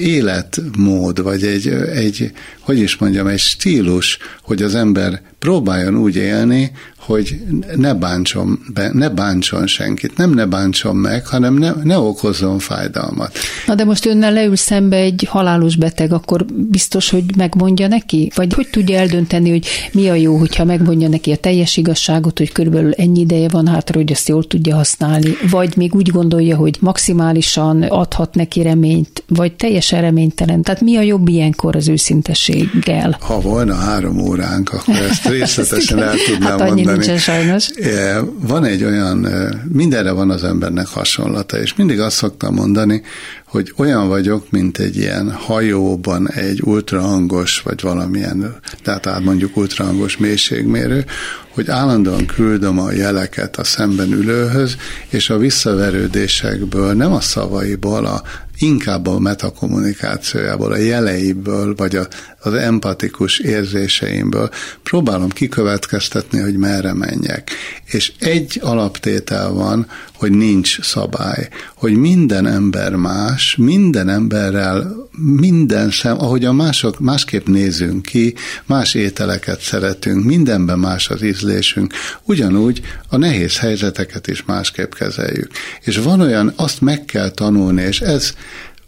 életmód, 0.01 1.23
vagy 1.23 1.45
egy, 1.45 1.69
egy, 1.69 2.33
hogy 2.61 2.79
is 2.79 2.97
mondjam, 2.97 3.27
egy 3.27 3.39
stílus, 3.39 4.19
hogy 4.43 4.63
az 4.63 4.75
ember 4.75 5.23
próbáljon 5.39 5.97
úgy 5.97 6.17
élni, 6.17 6.73
hogy 7.07 7.41
ne 7.77 7.95
bántson, 7.95 8.59
be, 8.75 8.91
ne 8.93 9.09
bántson 9.09 9.67
senkit, 9.67 10.17
nem 10.17 10.31
ne 10.31 10.47
bántson 10.47 10.97
meg, 10.97 11.27
hanem 11.27 11.55
ne, 11.55 11.73
ne 11.83 11.99
okozzon 11.99 12.59
fájdalmat. 12.59 13.39
Na 13.67 13.75
de 13.75 13.85
most 13.85 14.07
önnel 14.07 14.33
leül 14.33 14.57
szembe 14.57 14.97
egy 14.97 15.27
halálos 15.31 15.77
beteg, 15.77 16.13
akkor 16.13 16.45
biztos, 16.55 17.11
hogy 17.11 17.25
megmondja 17.37 17.89
neki? 17.89 18.31
Vagy 18.35 18.55
hogy 18.55 18.69
tudja 18.71 18.99
eldönteni, 18.99 19.51
hogy 19.51 19.67
mi 19.93 20.09
a 20.09 20.15
jó, 20.15 20.37
hogyha 20.37 20.65
megmondja 20.65 21.09
neki 21.09 21.33
a 21.33 21.37
teljes 21.37 21.77
igazságot, 21.77 22.39
hogy 22.39 22.53
körülbelül 22.53 22.93
ennyi 22.93 23.21
ideje 23.21 23.49
van 23.49 23.67
hátra, 23.67 23.99
hogy 23.99 24.11
ezt 24.11 24.29
jól 24.29 24.45
tudja 24.45 24.77
használni, 24.77 25.37
vagy 25.51 25.77
még 25.77 25.95
úgy 25.95 26.11
gondolja, 26.11 26.57
hogy 26.57 26.77
maximálisan 26.81 27.83
adhat 27.83 28.35
neki 28.35 28.63
reményt, 28.63 29.23
vagy 29.29 29.53
teljesen 29.53 30.01
reménytelen. 30.01 30.63
Tehát 30.63 30.81
mi 30.81 30.97
a 30.97 31.01
jobb 31.01 31.29
ilyenkor 31.29 31.77
az 31.77 31.89
őszintességgel? 31.89 33.17
Ha 33.21 33.41
volna 33.41 33.75
három 33.75 34.19
óránk, 34.19 34.73
akkor 34.73 34.97
ezt 34.97 35.29
részletesen 35.39 36.03
el 36.03 36.15
tudnám 36.27 36.59
hát 36.59 36.69
mondani 36.69 36.92
nincsen 36.93 37.19
sajnos. 37.19 37.71
Van 38.41 38.65
egy 38.65 38.85
olyan, 38.85 39.27
mindenre 39.73 40.11
van 40.11 40.31
az 40.31 40.45
embernek 40.45 40.87
hasonlata, 40.87 41.59
és 41.61 41.75
mindig 41.75 42.01
azt 42.01 42.17
szoktam 42.17 42.55
mondani, 42.55 43.03
hogy 43.47 43.73
olyan 43.77 44.09
vagyok, 44.09 44.51
mint 44.51 44.79
egy 44.79 44.97
ilyen 44.97 45.31
hajóban 45.31 46.31
egy 46.31 46.63
ultrahangos, 46.63 47.61
vagy 47.61 47.81
valamilyen, 47.81 48.57
tehát 48.83 49.21
mondjuk 49.21 49.57
ultrahangos 49.57 50.17
mélységmérő, 50.17 51.05
hogy 51.55 51.71
állandóan 51.71 52.27
küldöm 52.27 52.79
a 52.79 52.93
jeleket 52.93 53.57
a 53.57 53.65
szemben 53.65 54.13
ülőhöz, 54.13 54.77
és 55.09 55.31
a 55.31 55.39
visszaverődésekből, 55.39 56.93
nem 56.93 57.13
a 57.13 57.21
szavaiból, 57.21 58.05
a, 58.07 58.23
inkább 58.63 59.07
a 59.07 59.19
metakommunikációjából, 59.19 60.73
a 60.73 60.77
jeleiből, 60.77 61.75
vagy 61.75 61.97
a, 61.97 62.07
az 62.41 62.55
empatikus 62.55 63.39
érzéseimből 63.39 64.51
próbálom 64.83 65.29
kikövetkeztetni, 65.29 66.41
hogy 66.41 66.57
merre 66.57 66.93
menjek. 66.95 67.51
És 67.85 68.13
egy 68.19 68.61
alaptétel 68.63 69.53
van, 69.53 69.87
hogy 70.23 70.33
nincs 70.33 70.81
szabály, 70.81 71.49
hogy 71.77 71.93
minden 71.93 72.47
ember 72.47 72.95
más, 72.95 73.57
minden 73.57 74.09
emberrel, 74.09 75.09
minden 75.41 75.91
sem, 75.91 76.19
ahogy 76.21 76.45
a 76.45 76.53
mások, 76.53 77.01
másképp 77.01 77.47
nézünk 77.47 78.03
ki, 78.03 78.35
más 78.67 78.95
ételeket 78.95 79.61
szeretünk, 79.61 80.25
mindenben 80.25 80.79
más 80.79 81.09
az 81.09 81.23
ízlésünk, 81.23 81.95
ugyanúgy 82.25 82.81
a 83.09 83.17
nehéz 83.17 83.59
helyzeteket 83.59 84.27
is 84.27 84.45
másképp 84.45 84.93
kezeljük. 84.93 85.51
És 85.81 85.97
van 85.97 86.21
olyan, 86.21 86.53
azt 86.57 86.81
meg 86.81 87.05
kell 87.05 87.31
tanulni, 87.31 87.83
és 87.83 88.01
ez 88.01 88.33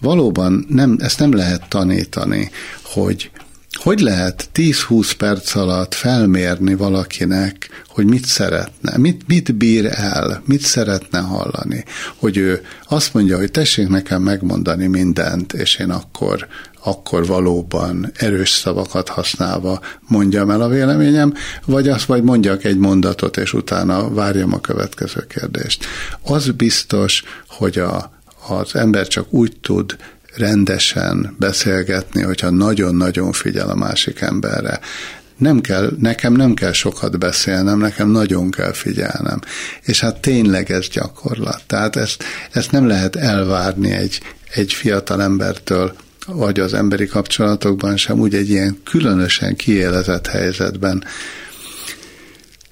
valóban 0.01 0.67
nem, 0.69 0.97
ezt 1.01 1.19
nem 1.19 1.35
lehet 1.35 1.69
tanítani, 1.69 2.51
hogy 2.83 3.31
hogy 3.75 4.01
lehet 4.01 4.49
10-20 4.55 5.13
perc 5.19 5.55
alatt 5.55 5.95
felmérni 5.95 6.75
valakinek, 6.75 7.85
hogy 7.89 8.07
mit 8.07 8.25
szeretne, 8.25 8.97
mit, 8.97 9.27
mit 9.27 9.55
bír 9.55 9.87
el, 9.87 10.43
mit 10.45 10.61
szeretne 10.61 11.19
hallani, 11.19 11.85
hogy 12.17 12.37
ő 12.37 12.63
azt 12.89 13.15
mondja, 13.15 13.37
hogy 13.37 13.51
tessék 13.51 13.89
nekem 13.89 14.23
megmondani 14.23 14.87
mindent, 14.87 15.53
és 15.53 15.77
én 15.77 15.91
akkor, 15.91 16.47
akkor 16.85 17.27
valóban 17.27 18.11
erős 18.15 18.51
szavakat 18.51 19.09
használva 19.09 19.81
mondjam 20.09 20.51
el 20.51 20.61
a 20.61 20.69
véleményem, 20.69 21.35
vagy 21.65 21.89
azt 21.89 22.05
vagy 22.05 22.23
mondjak 22.23 22.65
egy 22.65 22.79
mondatot, 22.79 23.37
és 23.37 23.53
utána 23.53 24.11
várjam 24.11 24.53
a 24.53 24.61
következő 24.61 25.27
kérdést. 25.29 25.85
Az 26.23 26.51
biztos, 26.51 27.23
hogy 27.49 27.79
a, 27.79 28.13
az 28.49 28.75
ember 28.75 29.09
csak 29.09 29.33
úgy 29.33 29.57
tud 29.61 29.97
rendesen 30.37 31.35
beszélgetni, 31.39 32.23
hogyha 32.23 32.51
nagyon-nagyon 32.51 33.33
figyel 33.33 33.69
a 33.69 33.75
másik 33.75 34.21
emberre. 34.21 34.81
Nem 35.37 35.61
kell, 35.61 35.93
nekem 35.99 36.33
nem 36.33 36.55
kell 36.55 36.73
sokat 36.73 37.19
beszélnem, 37.19 37.79
nekem 37.79 38.11
nagyon 38.11 38.51
kell 38.51 38.73
figyelnem. 38.73 39.41
És 39.83 40.01
hát 40.01 40.21
tényleg 40.21 40.71
ez 40.71 40.89
gyakorlat. 40.89 41.63
Tehát 41.67 41.97
ezt, 41.97 42.25
ezt 42.53 42.71
nem 42.71 42.87
lehet 42.87 43.17
elvárni 43.17 43.91
egy, 43.91 44.21
egy 44.55 44.73
fiatal 44.73 45.23
embertől, 45.23 45.95
vagy 46.27 46.61
az 46.61 46.75
emberi 46.75 47.07
kapcsolatokban 47.07 47.97
sem, 47.97 48.19
úgy 48.19 48.35
egy 48.35 48.51
ilyen 48.51 48.79
különösen 48.85 49.57
kiélezett 49.57 50.27
helyzetben 50.27 51.05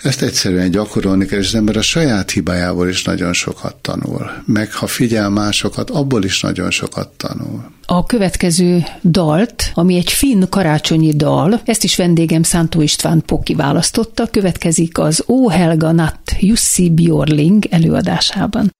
ezt 0.03 0.23
egyszerűen 0.23 0.71
gyakorolni 0.71 1.27
kell, 1.27 1.38
és 1.38 1.47
az 1.47 1.55
ember 1.55 1.77
a 1.77 1.83
saját 1.83 2.31
hibájából 2.31 2.88
is 2.88 3.05
nagyon 3.05 3.33
sokat 3.33 3.75
tanul. 3.77 4.31
Meg 4.45 4.73
ha 4.73 4.87
figyel 4.87 5.31
másokat, 5.31 5.91
abból 5.91 6.25
is 6.25 6.41
nagyon 6.41 6.71
sokat 6.71 7.09
tanul. 7.09 7.71
A 7.87 8.07
következő 8.07 8.85
dalt, 9.03 9.71
ami 9.75 9.97
egy 9.97 10.11
finn 10.11 10.49
karácsonyi 10.49 11.17
dal, 11.17 11.61
ezt 11.65 11.85
is 11.85 11.97
vendégem 11.97 12.43
Szántó 12.43 12.81
István 12.81 13.23
Poki 13.27 13.55
választotta, 13.55 14.27
következik 14.27 14.99
az 14.99 15.25
Ó 15.27 15.49
Helga 15.49 15.93
Natt 15.93 16.35
Jussi 16.41 16.91
Bjorling 16.91 17.65
előadásában. 17.71 18.71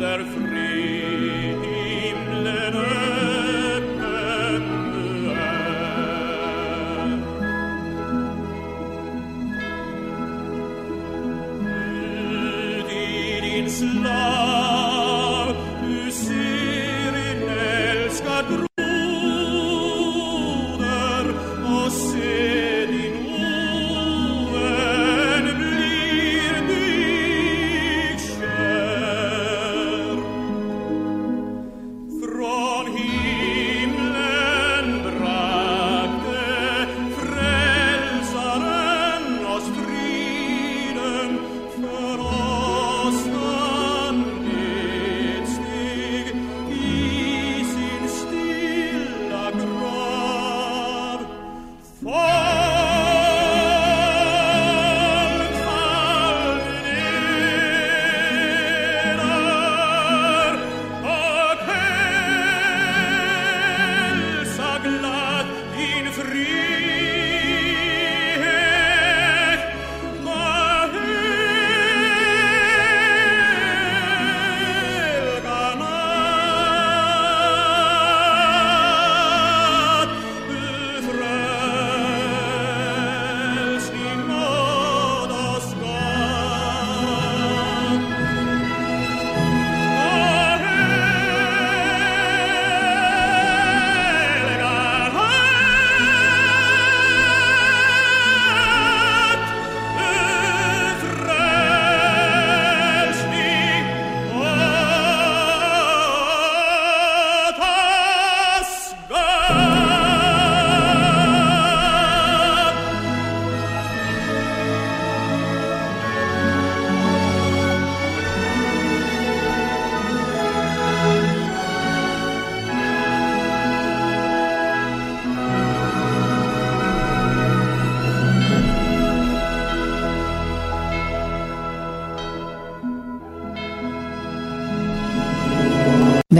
der 0.00 0.24
Frieden. 0.24 0.99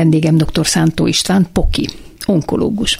Vendégem 0.00 0.36
dr. 0.36 0.66
Szántó 0.66 1.06
István 1.06 1.46
Poki 1.52 1.88
onkológus. 2.26 2.98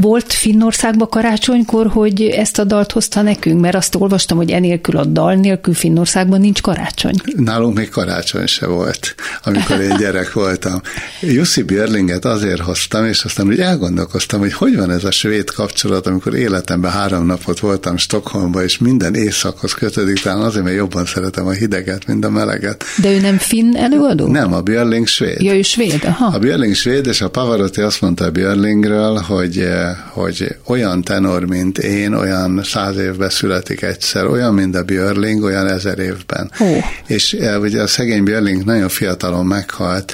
Volt 0.00 0.32
Finnországba 0.32 1.06
karácsonykor, 1.06 1.86
hogy 1.86 2.22
ezt 2.22 2.58
a 2.58 2.64
dalt 2.64 2.92
hozta 2.92 3.22
nekünk, 3.22 3.60
mert 3.60 3.74
azt 3.74 3.94
olvastam, 3.94 4.36
hogy 4.36 4.50
enélkül 4.50 4.96
a 4.96 5.04
dal 5.04 5.34
nélkül 5.34 5.74
Finnországban 5.74 6.40
nincs 6.40 6.60
karácsony. 6.60 7.14
Nálunk 7.36 7.76
még 7.76 7.88
karácsony 7.88 8.46
se 8.46 8.66
volt, 8.66 9.14
amikor 9.44 9.80
én 9.80 9.96
gyerek 9.96 10.32
voltam. 10.32 10.80
Jussi 11.20 11.62
Björlinget 11.62 12.24
azért 12.24 12.60
hoztam, 12.60 13.04
és 13.04 13.24
aztán 13.24 13.46
úgy 13.46 13.60
elgondolkoztam, 13.60 14.40
hogy 14.40 14.52
hogy 14.52 14.76
van 14.76 14.90
ez 14.90 15.04
a 15.04 15.10
svéd 15.10 15.50
kapcsolat, 15.50 16.06
amikor 16.06 16.34
életemben 16.34 16.90
három 16.90 17.26
napot 17.26 17.60
voltam 17.60 17.96
Stockholmba, 17.96 18.64
és 18.64 18.78
minden 18.78 19.14
éjszakhoz 19.14 19.72
kötődik, 19.72 20.20
talán 20.20 20.40
azért, 20.40 20.64
mert 20.64 20.76
jobban 20.76 21.04
szeretem 21.04 21.46
a 21.46 21.50
hideget, 21.50 22.06
mint 22.06 22.24
a 22.24 22.30
meleget. 22.30 22.84
De 23.00 23.10
ő 23.10 23.20
nem 23.20 23.38
finn 23.38 23.76
előadó? 23.76 24.26
Nem, 24.26 24.52
a 24.52 24.60
Björling 24.60 25.06
svéd. 25.06 25.42
Ja, 25.42 25.54
ő 25.54 25.62
svéd, 25.62 26.00
aha. 26.04 26.26
A 26.26 26.38
Björling 26.38 26.74
svéd, 26.74 27.06
és 27.06 27.20
a 27.20 27.28
Pavarotti 27.28 27.80
azt 27.80 28.00
mondta 28.00 28.24
a 28.24 28.30
Björlingről, 28.30 29.16
hogy, 29.16 29.68
hogy 30.08 30.56
olyan 30.66 31.02
tenor, 31.02 31.44
mint 31.44 31.78
én, 31.78 32.12
olyan 32.12 32.60
száz 32.64 32.96
évben 32.96 33.30
születik 33.30 33.82
egyszer, 33.82 34.26
olyan, 34.26 34.54
mint 34.54 34.76
a 34.76 34.82
Björling, 34.82 35.42
olyan 35.42 35.66
ezer 35.66 35.98
évben. 35.98 36.50
Oh. 36.58 36.84
És 37.06 37.36
ugye 37.60 37.82
a 37.82 37.86
szegény 37.86 38.22
Björling 38.22 38.64
nagyon 38.64 38.88
fiatalon 38.88 39.46
meghalt, 39.46 40.12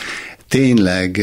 tényleg 0.49 1.23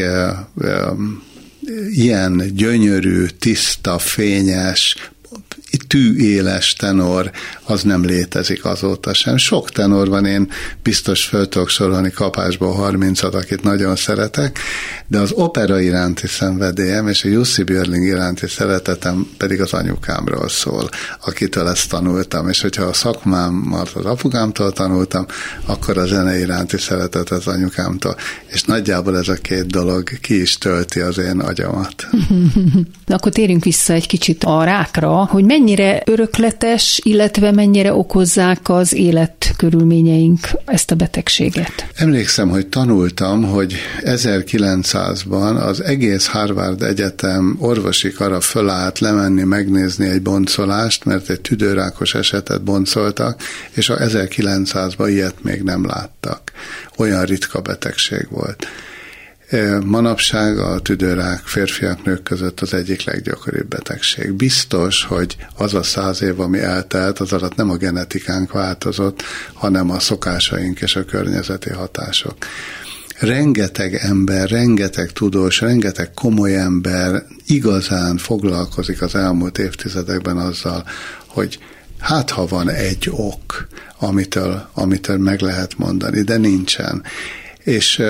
ilyen 1.90 2.42
gyönyörű, 2.54 3.26
tiszta, 3.26 3.98
fényes, 3.98 5.11
tűéles 5.76 6.72
tenor, 6.72 7.30
az 7.64 7.82
nem 7.82 8.04
létezik 8.04 8.64
azóta 8.64 9.14
sem. 9.14 9.36
Sok 9.36 9.70
tenor 9.70 10.08
van, 10.08 10.24
én 10.24 10.50
biztos 10.82 11.24
föl 11.24 11.48
tudok 11.48 11.68
sorolni 11.68 12.10
kapásból 12.10 12.72
30 12.72 13.22
akit 13.22 13.62
nagyon 13.62 13.96
szeretek, 13.96 14.58
de 15.06 15.18
az 15.18 15.32
opera 15.32 15.80
iránti 15.80 16.26
szenvedélyem 16.26 17.08
és 17.08 17.24
a 17.24 17.28
Jussi 17.28 17.62
Björling 17.62 18.06
iránti 18.06 18.46
szeretetem 18.46 19.26
pedig 19.36 19.60
az 19.60 19.72
anyukámról 19.72 20.48
szól, 20.48 20.88
akitől 21.24 21.68
ezt 21.68 21.88
tanultam, 21.90 22.48
és 22.48 22.60
hogyha 22.60 22.84
a 22.84 22.92
szakmámat 22.92 23.90
az 23.94 24.04
apukámtól 24.04 24.72
tanultam, 24.72 25.26
akkor 25.66 25.98
a 25.98 26.06
zene 26.06 26.38
iránti 26.38 26.78
szeretet 26.78 27.30
az 27.30 27.46
anyukámtól, 27.46 28.16
és 28.46 28.62
nagyjából 28.62 29.18
ez 29.18 29.28
a 29.28 29.34
két 29.34 29.66
dolog 29.66 30.20
ki 30.20 30.40
is 30.40 30.58
tölti 30.58 31.00
az 31.00 31.18
én 31.18 31.40
agyamat. 31.40 31.94
Akkor 33.06 33.32
térjünk 33.32 33.64
vissza 33.64 33.92
egy 33.92 34.06
kicsit 34.06 34.44
a 34.44 34.64
rákra, 34.64 35.10
hogy 35.10 35.44
mennyire 35.62 36.02
örökletes, 36.04 37.00
illetve 37.02 37.50
mennyire 37.50 37.92
okozzák 37.94 38.68
az 38.68 38.92
életkörülményeink 38.92 40.38
ezt 40.64 40.90
a 40.90 40.94
betegséget. 40.94 41.86
Emlékszem, 41.94 42.48
hogy 42.48 42.66
tanultam, 42.66 43.42
hogy 43.44 43.74
1900-ban 44.00 45.66
az 45.66 45.82
egész 45.82 46.26
Harvard 46.26 46.82
Egyetem 46.82 47.56
orvosi 47.60 48.12
kara 48.12 48.40
fölállt 48.40 48.98
lemenni 48.98 49.42
megnézni 49.42 50.08
egy 50.08 50.22
boncolást, 50.22 51.04
mert 51.04 51.30
egy 51.30 51.40
tüdőrákos 51.40 52.14
esetet 52.14 52.62
boncoltak, 52.62 53.42
és 53.70 53.88
a 53.88 53.96
1900-ban 53.96 55.06
ilyet 55.08 55.42
még 55.42 55.62
nem 55.62 55.86
láttak. 55.86 56.52
Olyan 56.96 57.24
ritka 57.24 57.60
betegség 57.60 58.26
volt. 58.30 58.66
Manapság 59.84 60.58
a 60.58 60.80
tüdőrák 60.80 61.40
férfiak, 61.44 62.04
nők 62.04 62.22
között 62.22 62.60
az 62.60 62.74
egyik 62.74 63.04
leggyakoribb 63.04 63.68
betegség. 63.68 64.32
Biztos, 64.32 65.04
hogy 65.04 65.36
az 65.56 65.74
a 65.74 65.82
száz 65.82 66.22
év, 66.22 66.40
ami 66.40 66.58
eltelt, 66.58 67.18
az 67.18 67.32
alatt 67.32 67.54
nem 67.54 67.70
a 67.70 67.76
genetikánk 67.76 68.52
változott, 68.52 69.22
hanem 69.52 69.90
a 69.90 69.98
szokásaink 69.98 70.80
és 70.80 70.96
a 70.96 71.04
környezeti 71.04 71.70
hatások 71.70 72.36
rengeteg 73.18 73.94
ember, 73.94 74.48
rengeteg 74.48 75.12
tudós, 75.12 75.60
rengeteg 75.60 76.14
komoly 76.14 76.56
ember 76.56 77.24
igazán 77.46 78.16
foglalkozik 78.16 79.02
az 79.02 79.14
elmúlt 79.14 79.58
évtizedekben 79.58 80.36
azzal, 80.36 80.84
hogy 81.26 81.58
hát 81.98 82.30
ha 82.30 82.46
van 82.46 82.68
egy 82.70 83.08
ok, 83.10 83.66
amitől, 83.98 84.68
amitől 84.72 85.18
meg 85.18 85.40
lehet 85.40 85.78
mondani, 85.78 86.20
de 86.20 86.36
nincsen. 86.36 87.02
És 87.58 88.02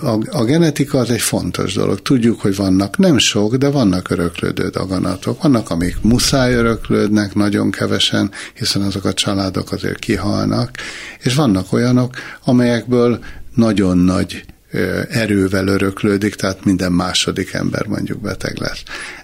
a, 0.00 0.38
a 0.38 0.44
genetika 0.44 0.98
az 0.98 1.10
egy 1.10 1.20
fontos 1.20 1.74
dolog. 1.74 2.02
Tudjuk, 2.02 2.40
hogy 2.40 2.56
vannak 2.56 2.96
nem 2.96 3.18
sok, 3.18 3.56
de 3.56 3.68
vannak 3.68 4.10
öröklődő 4.10 4.68
daganatok. 4.68 5.42
Vannak, 5.42 5.70
amik 5.70 5.96
muszáj 6.02 6.54
öröklődnek, 6.54 7.34
nagyon 7.34 7.70
kevesen, 7.70 8.30
hiszen 8.54 8.82
azok 8.82 9.04
a 9.04 9.12
családok 9.12 9.72
azért 9.72 9.98
kihalnak, 9.98 10.70
és 11.18 11.34
vannak 11.34 11.72
olyanok, 11.72 12.14
amelyekből 12.44 13.18
nagyon 13.54 13.98
nagy 13.98 14.44
erővel 15.10 15.66
öröklődik, 15.66 16.34
tehát 16.34 16.64
minden 16.64 16.92
második 16.92 17.52
ember 17.52 17.86
mondjuk 17.86 18.20
beteg 18.20 18.58
lesz. 18.58 18.82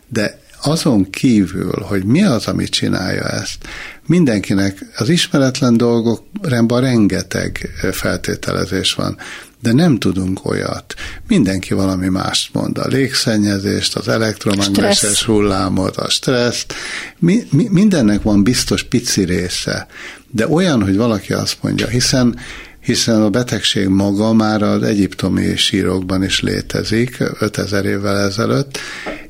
De 0.09 0.43
azon 0.63 1.11
kívül, 1.11 1.81
hogy 1.81 2.05
mi 2.05 2.25
az, 2.25 2.47
ami 2.47 2.65
csinálja 2.65 3.23
ezt, 3.23 3.59
mindenkinek 4.07 4.79
az 4.97 5.09
ismeretlen 5.09 5.77
dolgokban 5.77 6.81
rengeteg 6.81 7.71
feltételezés 7.93 8.95
van 8.95 9.17
de 9.65 9.73
nem 9.73 9.99
tudunk 9.99 10.45
olyat. 10.45 10.95
Mindenki 11.29 11.75
valami 11.75 12.09
mást 12.09 12.55
mond. 12.55 12.79
A 12.79 12.87
légszennyezést, 12.87 13.97
az 13.97 14.09
elektromágneses 14.09 15.25
hullámot, 15.25 15.97
a 15.97 16.11
stresszt. 16.11 16.75
Mi, 17.19 17.47
mi, 17.51 17.69
mindennek 17.71 18.23
van 18.23 18.43
biztos 18.43 18.83
pici 18.83 19.25
része. 19.25 19.87
De 20.31 20.49
olyan, 20.49 20.83
hogy 20.83 20.97
valaki 20.97 21.33
azt 21.33 21.57
mondja, 21.61 21.87
hiszen 21.87 22.39
hiszen 22.85 23.23
a 23.23 23.31
betegség 23.31 23.89
maga 23.89 24.33
már 24.33 24.63
az 24.63 24.83
egyiptomi 24.83 25.57
sírokban 25.57 26.25
is 26.25 26.41
létezik 26.41 27.17
5000 27.39 27.85
évvel 27.85 28.19
ezelőtt, 28.19 28.79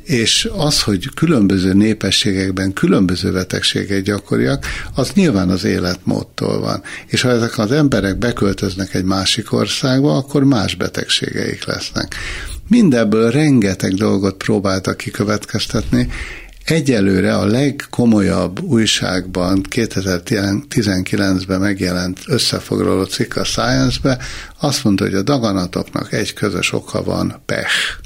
és 0.04 0.48
az, 0.56 0.82
hogy 0.82 1.08
különböző 1.14 1.72
népességekben 1.72 2.72
különböző 2.72 3.32
betegségek 3.32 4.02
gyakoriak, 4.02 4.66
az 4.94 5.10
nyilván 5.14 5.50
az 5.50 5.64
életmódtól 5.64 6.60
van. 6.60 6.82
És 7.06 7.20
ha 7.20 7.30
ezek 7.30 7.58
az 7.58 7.72
emberek 7.72 8.18
beköltöznek 8.18 8.94
egy 8.94 9.04
másik 9.04 9.52
országba, 9.52 10.16
akkor 10.16 10.44
más 10.44 10.74
betegségeik 10.74 11.64
lesznek. 11.64 12.14
Mindebből 12.68 13.30
rengeteg 13.30 13.94
dolgot 13.94 14.36
próbáltak 14.36 14.96
kikövetkeztetni, 14.96 16.08
Egyelőre 16.64 17.36
a 17.36 17.46
legkomolyabb 17.46 18.60
újságban 18.60 19.60
2019-ben 19.70 21.60
megjelent 21.60 22.20
összefoglaló 22.26 23.04
cikk 23.04 23.36
a 23.36 23.44
Science-be 23.44 24.18
azt 24.60 24.84
mondta, 24.84 25.04
hogy 25.04 25.14
a 25.14 25.22
daganatoknak 25.22 26.12
egy 26.12 26.32
közös 26.32 26.72
oka 26.72 27.02
van, 27.02 27.42
pech. 27.46 28.03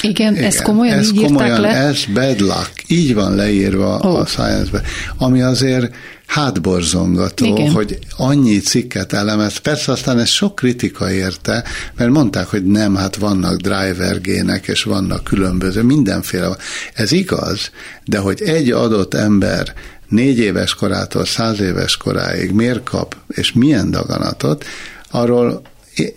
Igen, 0.00 0.32
Igen 0.32 0.44
ez 0.44 0.62
komolyan 0.62 0.98
ez 0.98 1.12
így 1.12 1.22
komolyan, 1.22 1.60
le? 1.60 1.68
Ez 1.68 2.04
bad 2.14 2.40
luck, 2.40 2.72
így 2.86 3.14
van 3.14 3.34
leírva 3.34 3.98
oh. 4.02 4.18
a 4.18 4.26
Science-be, 4.26 4.82
ami 5.16 5.40
azért 5.40 5.94
hátborzongató, 6.28 7.44
Igen. 7.44 7.70
hogy 7.70 7.98
annyi 8.16 8.58
cikket 8.58 9.12
elemez. 9.12 9.56
Persze 9.56 9.92
aztán 9.92 10.18
ez 10.18 10.28
sok 10.28 10.54
kritika 10.54 11.10
érte, 11.10 11.64
mert 11.96 12.10
mondták, 12.10 12.46
hogy 12.46 12.64
nem, 12.64 12.94
hát 12.94 13.16
vannak 13.16 13.56
driver 13.56 14.20
gének, 14.20 14.66
és 14.66 14.82
vannak 14.82 15.24
különböző, 15.24 15.82
mindenféle. 15.82 16.56
Ez 16.94 17.12
igaz, 17.12 17.70
de 18.04 18.18
hogy 18.18 18.42
egy 18.42 18.70
adott 18.70 19.14
ember 19.14 19.74
négy 20.08 20.38
éves 20.38 20.74
korától 20.74 21.24
száz 21.24 21.60
éves 21.60 21.96
koráig 21.96 22.50
miért 22.50 22.82
kap, 22.82 23.16
és 23.28 23.52
milyen 23.52 23.90
daganatot, 23.90 24.64
arról 25.10 25.62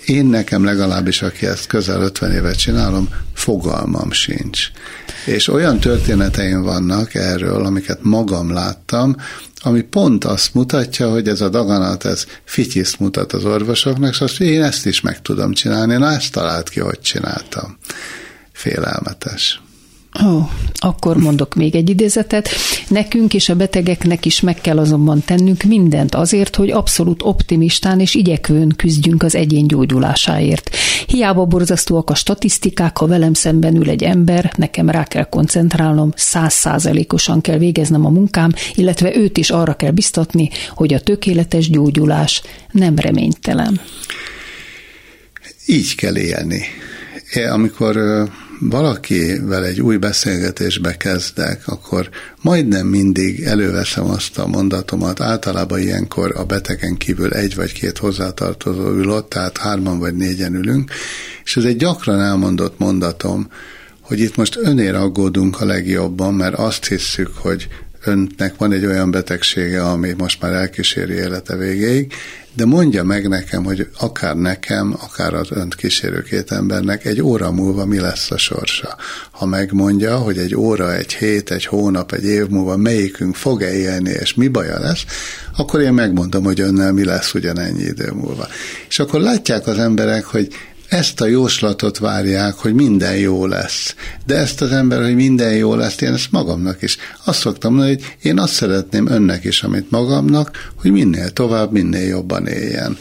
én 0.06 0.26
nekem 0.26 0.63
legalábbis, 0.63 1.22
aki 1.22 1.46
ezt 1.46 1.67
közel 1.67 2.02
50 2.02 2.32
évet 2.32 2.58
csinálom, 2.58 3.10
fogalmam 3.34 4.12
sincs. 4.12 4.67
És 5.26 5.48
olyan 5.48 5.80
történeteim 5.80 6.62
vannak 6.62 7.13
erről, 7.13 7.65
amiket 7.65 8.00
magam 8.02 8.54
láttam, 8.54 9.15
ami 9.63 9.82
pont 9.82 10.24
azt 10.26 10.54
mutatja, 10.54 11.10
hogy 11.10 11.28
ez 11.28 11.41
a 11.41 11.50
daganat, 11.50 12.06
ez 12.06 12.26
fityiszt 12.44 13.00
mutat 13.00 13.34
az 13.34 13.46
orvosoknak, 13.46 14.12
és 14.12 14.22
azt, 14.22 14.41
én 14.41 14.63
ezt 14.63 14.86
is 14.86 15.02
meg 15.02 15.22
tudom 15.22 15.54
csinálni, 15.54 15.96
na 15.96 16.12
ezt 16.12 16.32
talált 16.32 16.70
ki, 16.70 16.80
hogy 16.80 17.00
csináltam. 17.00 17.78
Félelmetes. 18.52 19.62
Ó, 20.19 20.50
akkor 20.74 21.17
mondok 21.17 21.56
még 21.56 21.76
egy 21.76 21.89
idézetet. 21.89 22.50
Nekünk 22.88 23.34
és 23.34 23.50
a 23.50 23.56
betegeknek 23.56 24.26
is 24.26 24.41
meg 24.41 24.62
kell 24.62 24.78
azonban 24.78 25.24
tennünk 25.26 25.63
mindent 25.63 26.15
azért, 26.15 26.56
hogy 26.56 26.71
abszolút 26.71 27.21
optimistán 27.24 28.00
és 28.00 28.15
igyekvőn 28.15 28.74
küzdjünk 28.76 29.24
az 29.24 29.36
egyén 29.36 29.67
gyógyulásáért. 29.67 30.76
Hiába 31.08 31.45
borzasztóak 31.45 32.10
a 32.10 32.15
statisztikák, 32.15 32.97
ha 32.97 33.08
velem 33.08 33.34
szemben 33.34 33.76
ül 33.76 33.89
egy 33.89 34.04
ember, 34.04 34.54
nekem 34.58 34.89
rá 34.89 35.04
kell 35.04 35.30
koncentrálnom, 35.30 36.13
százszázalékosan 36.15 37.41
kell 37.41 37.58
végeznem 37.58 38.06
a 38.06 38.10
munkám, 38.10 38.54
illetve 38.76 39.15
őt 39.15 39.38
is 39.38 39.50
arra 39.50 39.74
kell 39.74 39.91
biztatni, 39.91 40.50
hogy 40.69 40.93
a 40.93 41.00
tökéletes 41.00 41.69
gyógyulás 41.69 42.41
nem 42.71 42.95
reménytelen. 42.97 43.82
Így 45.65 45.95
kell 45.95 46.17
élni. 46.17 46.62
Amikor 47.52 47.97
valakivel 48.69 49.65
egy 49.65 49.82
új 49.82 49.97
beszélgetésbe 49.97 50.97
kezdek, 50.97 51.67
akkor 51.67 52.10
majdnem 52.41 52.88
mindig 52.88 53.41
előveszem 53.41 54.10
azt 54.10 54.38
a 54.38 54.47
mondatomat, 54.47 55.21
általában 55.21 55.80
ilyenkor 55.80 56.34
a 56.36 56.43
betegen 56.43 56.97
kívül 56.97 57.34
egy 57.34 57.56
vagy 57.56 57.71
két 57.71 57.97
hozzátartozó 57.97 58.89
ül 58.89 59.10
ott, 59.10 59.30
tehát 59.30 59.58
hárman 59.58 60.00
vagy 60.00 60.15
négyen 60.15 60.56
ülünk, 60.56 60.91
és 61.43 61.58
ez 61.58 61.63
egy 61.63 61.78
gyakran 61.78 62.19
elmondott 62.19 62.80
mondatom, 62.80 63.47
hogy 64.02 64.19
itt 64.19 64.36
most 64.36 64.58
önér 64.58 64.95
aggódunk 64.95 65.62
a 65.62 65.65
legjobban, 65.65 66.34
mert 66.34 66.56
azt 66.56 66.86
hisszük, 66.86 67.32
hogy 67.36 67.67
önnek 68.04 68.54
van 68.58 68.72
egy 68.72 68.86
olyan 68.86 69.12
betegsége, 69.12 69.84
ami 69.84 70.14
most 70.18 70.42
már 70.42 70.52
elkíséri 70.52 71.14
élete 71.14 71.56
végéig, 71.56 72.14
de 72.54 72.66
mondja 72.66 73.04
meg 73.04 73.28
nekem, 73.28 73.64
hogy 73.64 73.88
akár 74.00 74.36
nekem, 74.36 74.96
akár 75.00 75.34
az 75.34 75.48
önt 75.52 75.76
kísérő 75.76 76.22
két 76.22 76.52
embernek 76.52 77.06
egy 77.06 77.22
óra 77.22 77.52
múlva 77.52 77.86
mi 77.86 78.00
lesz 78.00 78.32
a 78.32 78.38
sorsa. 78.38 78.96
Ha 79.32 79.46
megmondja, 79.46 80.18
hogy 80.18 80.38
egy 80.38 80.56
óra, 80.56 80.96
egy 80.96 81.14
hét, 81.14 81.52
egy 81.52 81.66
hónap, 81.66 82.12
egy 82.12 82.26
év 82.26 82.48
múlva 82.48 82.78
melyikünk 82.78 83.36
fog-e 83.36 83.74
élni, 83.74 84.10
és 84.10 84.34
mi 84.34 84.48
baja 84.48 84.80
lesz, 84.80 85.06
akkor 85.58 85.82
én 85.82 85.94
megmondom, 85.94 86.44
hogy 86.44 86.60
önnel 86.60 86.92
mi 86.92 87.06
lesz 87.06 87.34
ugyanennyi 87.34 87.84
idő 87.84 88.12
múlva. 88.12 88.47
És 88.89 88.99
akkor 88.99 89.22
látják 89.22 89.68
az 89.68 89.78
emberek, 89.78 90.26
hogy 90.26 90.47
ezt 90.92 91.22
a 91.22 91.26
jóslatot 91.26 91.98
várják, 91.98 92.54
hogy 92.54 92.74
minden 92.74 93.16
jó 93.16 93.46
lesz. 93.46 93.96
De 94.26 94.36
ezt 94.36 94.62
az 94.62 94.72
ember, 94.72 95.02
hogy 95.02 95.16
minden 95.16 95.54
jó 95.54 95.76
lesz, 95.76 96.02
én 96.02 96.14
ezt 96.14 96.32
magamnak 96.32 96.82
is. 96.82 96.98
Azt 97.24 97.39
szoktam 97.39 97.74
mondani, 97.74 97.94
hogy 97.94 98.16
én 98.22 98.39
azt 98.39 98.54
szeretném 98.54 99.08
önnek 99.08 99.44
is, 99.44 99.64
amit 99.64 99.92
magamnak, 99.92 100.72
hogy 100.76 100.92
minél 100.92 101.30
tovább, 101.30 101.72
minél 101.72 102.08
jobban 102.08 102.48
éljen. 102.48 102.98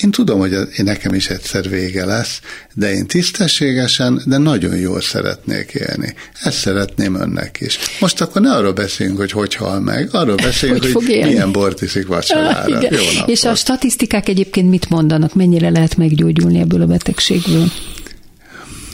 Én 0.00 0.10
tudom, 0.10 0.38
hogy 0.38 0.56
nekem 0.76 1.14
is 1.14 1.28
egyszer 1.28 1.68
vége 1.68 2.04
lesz, 2.04 2.40
de 2.74 2.92
én 2.92 3.06
tisztességesen, 3.06 4.22
de 4.26 4.38
nagyon 4.38 4.76
jól 4.76 5.00
szeretnék 5.00 5.70
élni. 5.70 6.14
Ezt 6.42 6.58
szeretném 6.58 7.14
önnek 7.14 7.60
is. 7.60 7.78
Most 8.00 8.20
akkor 8.20 8.42
ne 8.42 8.52
arról 8.52 8.72
beszéljünk, 8.72 9.18
hogy 9.18 9.30
hogy 9.30 9.54
hal 9.54 9.80
meg, 9.80 10.08
arról 10.12 10.36
beszéljünk, 10.48 10.82
hogy, 10.82 10.92
hogy 10.92 11.04
milyen 11.04 11.52
bort 11.52 11.82
iszik 11.82 12.06
vacsorára. 12.06 12.76
Ah, 12.76 12.82
Jó 12.82 13.24
És 13.26 13.44
a 13.44 13.54
statisztikák 13.54 14.28
egyébként 14.28 14.70
mit 14.70 14.88
mondanak, 14.88 15.34
mennyire 15.34 15.70
lehet 15.70 15.96
meggyógyulni 15.96 16.58
ebből 16.58 16.82
a 16.82 16.86
betegségből? 16.86 17.72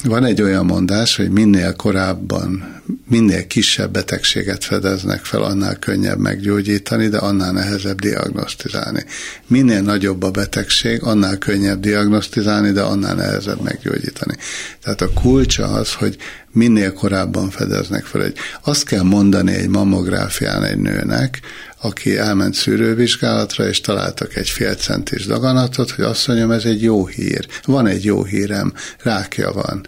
Van 0.04 0.24
egy 0.24 0.42
olyan 0.42 0.64
mondás, 0.64 1.16
hogy 1.16 1.30
minél 1.30 1.72
korábban, 1.72 2.82
minél 3.08 3.46
kisebb 3.46 3.92
betegséget 3.92 4.64
fedeznek 4.64 5.24
fel, 5.24 5.42
annál 5.42 5.76
könnyebb 5.76 6.18
meggyógyítani, 6.18 7.08
de 7.08 7.18
annál 7.18 7.52
nehezebb 7.52 8.00
diagnosztizálni. 8.00 9.04
Minél 9.46 9.80
nagyobb 9.80 10.22
a 10.22 10.30
betegség, 10.30 11.02
annál 11.02 11.38
könnyebb 11.38 11.80
diagnosztizálni, 11.80 12.70
de 12.70 12.82
annál 12.82 13.14
nehezebb 13.14 13.60
meggyógyítani. 13.60 14.36
Tehát 14.82 15.00
a 15.00 15.12
kulcsa 15.12 15.66
az, 15.66 15.92
hogy 15.92 16.16
minél 16.52 16.92
korábban 16.92 17.50
fedeznek 17.50 18.04
fel. 18.04 18.22
Egy, 18.22 18.36
azt 18.62 18.84
kell 18.84 19.02
mondani 19.02 19.54
egy 19.54 19.68
mammográfián 19.68 20.64
egy 20.64 20.78
nőnek, 20.78 21.40
aki 21.80 22.16
elment 22.16 22.54
szűrővizsgálatra, 22.54 23.68
és 23.68 23.80
találtak 23.80 24.36
egy 24.36 24.48
fél 24.48 24.74
centis 24.74 25.26
daganatot, 25.26 25.90
hogy 25.90 26.04
azt 26.04 26.26
mondjam, 26.26 26.50
ez 26.50 26.64
egy 26.64 26.82
jó 26.82 27.06
hír. 27.06 27.46
Van 27.64 27.86
egy 27.86 28.04
jó 28.04 28.24
hírem, 28.24 28.72
rákja 29.02 29.52
van. 29.52 29.86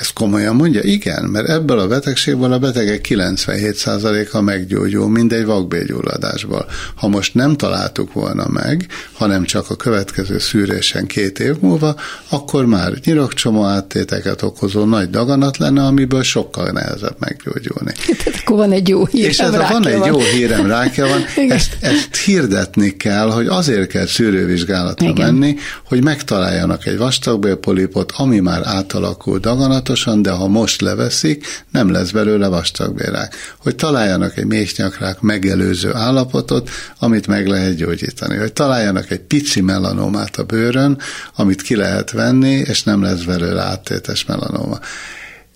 Ezt 0.00 0.12
komolyan 0.12 0.56
mondja? 0.56 0.82
Igen, 0.82 1.24
mert 1.24 1.48
ebből 1.48 1.78
a 1.78 1.86
betegségből 1.86 2.52
a 2.52 2.58
betegek 2.58 3.06
97%-a 3.08 4.40
meggyógyul, 4.40 5.08
mindegy 5.08 5.44
vakbélgyulladásból. 5.44 6.66
Ha 6.94 7.08
most 7.08 7.34
nem 7.34 7.56
találtuk 7.56 8.12
volna 8.12 8.48
meg, 8.48 8.86
hanem 9.12 9.44
csak 9.44 9.70
a 9.70 9.76
következő 9.76 10.38
szűrésen 10.38 11.06
két 11.06 11.38
év 11.38 11.54
múlva, 11.60 11.96
akkor 12.28 12.66
már 12.66 12.92
nyirokcsomó 13.04 13.64
áttéteket 13.64 14.42
okozó 14.42 14.84
nagy 14.84 15.10
daganat 15.10 15.56
lenne, 15.56 15.82
amiből 15.82 16.22
sokkal 16.22 16.70
nehezebb 16.70 17.16
meggyógyulni. 17.18 17.92
Tehát 18.24 18.40
akkor 18.40 18.56
van 18.56 18.72
egy 18.72 18.88
jó 18.88 19.06
hírem, 19.06 19.30
És 19.30 19.38
ez 19.38 19.54
a 19.54 19.66
van 19.70 19.86
egy 19.86 20.04
jó 20.04 20.18
hírem, 20.18 20.66
rákja 20.66 21.06
van, 21.06 21.24
ezt, 21.56 21.76
ezt 21.80 22.16
hirdetni 22.16 22.96
kell, 22.96 23.30
hogy 23.30 23.46
azért 23.46 23.86
kell 23.86 24.06
szűrővizsgálatra 24.06 25.08
Igen. 25.08 25.34
menni, 25.34 25.56
hogy 25.84 26.02
megtaláljanak 26.02 26.86
egy 26.86 26.98
vastagbélpolipot, 26.98 28.12
ami 28.16 28.38
már 28.38 28.60
átalakul 28.64 29.38
daganat, 29.38 29.88
tudatosan, 29.90 30.22
de 30.22 30.30
ha 30.30 30.48
most 30.48 30.80
leveszik, 30.80 31.64
nem 31.70 31.90
lesz 31.90 32.10
belőle 32.10 32.48
vastagbérák. 32.48 33.34
Hogy 33.58 33.76
találjanak 33.76 34.36
egy 34.36 34.46
méhnyakrák 34.46 35.20
megelőző 35.20 35.94
állapotot, 35.94 36.70
amit 36.98 37.26
meg 37.26 37.46
lehet 37.46 37.74
gyógyítani. 37.74 38.36
Hogy 38.36 38.52
találjanak 38.52 39.10
egy 39.10 39.20
pici 39.20 39.60
melanomát 39.60 40.36
a 40.36 40.44
bőrön, 40.44 40.98
amit 41.36 41.62
ki 41.62 41.76
lehet 41.76 42.10
venni, 42.10 42.52
és 42.52 42.82
nem 42.82 43.02
lesz 43.02 43.22
belőle 43.22 43.62
áttétes 43.62 44.24
melanoma. 44.24 44.78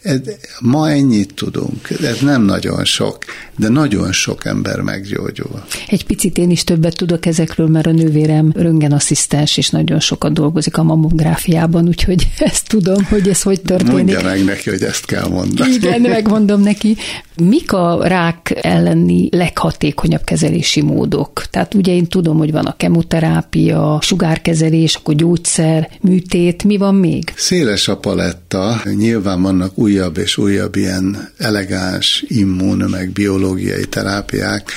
Ez, 0.04 0.20
ma 0.60 0.90
ennyit 0.90 1.34
tudunk, 1.34 1.90
ez 2.02 2.20
nem 2.20 2.42
nagyon 2.42 2.84
sok, 2.84 3.18
de 3.56 3.68
nagyon 3.68 4.12
sok 4.12 4.44
ember 4.44 4.80
meggyógyul. 4.80 5.64
Egy 5.86 6.04
picit 6.04 6.38
én 6.38 6.50
is 6.50 6.64
többet 6.64 6.96
tudok 6.96 7.26
ezekről, 7.26 7.66
mert 7.66 7.86
a 7.86 7.90
nővérem 7.90 8.52
röntgenasszisztens, 8.54 9.56
és 9.56 9.70
nagyon 9.70 10.00
sokat 10.00 10.32
dolgozik 10.32 10.76
a 10.76 10.82
mammográfiában, 10.82 11.88
úgyhogy 11.88 12.28
ezt 12.38 12.68
tudom, 12.68 13.04
hogy 13.04 13.28
ez 13.28 13.42
hogy 13.42 13.60
történik. 13.60 13.92
Mondja 13.92 14.22
meg 14.22 14.44
neki, 14.44 14.70
hogy 14.70 14.82
ezt 14.82 15.04
kell 15.04 15.28
mondani. 15.28 15.72
Igen, 15.72 16.00
megmondom 16.18 16.62
neki. 16.62 16.96
Mik 17.36 17.72
a 17.72 18.06
rák 18.06 18.58
elleni 18.62 19.28
leghatékonyabb 19.30 20.24
kezelési 20.24 20.82
módok? 20.82 21.44
Tehát 21.50 21.74
ugye 21.74 21.92
én 21.92 22.06
tudom, 22.06 22.36
hogy 22.36 22.52
van 22.52 22.64
a 22.64 22.76
kemoterápia, 22.76 23.98
sugárkezelés, 24.02 24.94
akkor 24.94 25.14
gyógyszer, 25.14 25.90
műtét, 26.00 26.64
mi 26.64 26.76
van 26.76 26.94
még? 26.94 27.32
Széles 27.36 27.88
a 27.88 27.96
paletta, 27.96 28.82
nyilván 28.96 29.42
vannak 29.42 29.78
újabb 29.94 30.18
és 30.18 30.36
újabb 30.36 30.76
ilyen 30.76 31.32
elegáns 31.38 32.24
immun, 32.28 32.76
meg 32.76 33.10
biológiai 33.10 33.84
terápiák, 33.84 34.70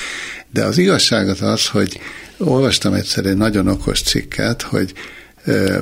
de 0.54 0.64
az 0.64 0.78
igazság 0.78 1.30
az 1.30 1.42
az, 1.42 1.68
hogy 1.68 2.00
olvastam 2.38 2.94
egyszer 2.94 3.26
egy 3.26 3.38
nagyon 3.38 3.68
okos 3.68 4.02
cikket, 4.02 4.62
hogy 4.62 4.94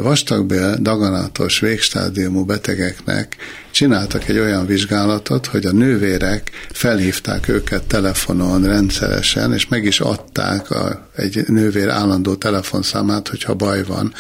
vastagbél 0.02 0.78
daganatos 0.82 1.60
végstádiumú 1.60 2.46
betegeknek 2.46 3.36
csináltak 3.72 4.28
egy 4.28 4.40
olyan 4.40 4.66
vizsgálatot, 4.66 5.46
hogy 5.46 5.66
a 5.66 5.72
nővérek 5.72 6.52
felhívták 6.72 7.48
őket 7.48 7.84
telefonon 7.84 8.64
rendszeresen, 8.64 9.54
és 9.54 9.68
meg 9.68 9.84
is 9.84 10.00
adták 10.00 10.72
a, 10.72 11.10
egy 11.16 11.44
nővér 11.48 11.90
állandó 11.90 12.36
telefonszámát, 12.36 13.28
hogyha 13.28 13.54
baj 13.54 13.84
van, 13.84 14.14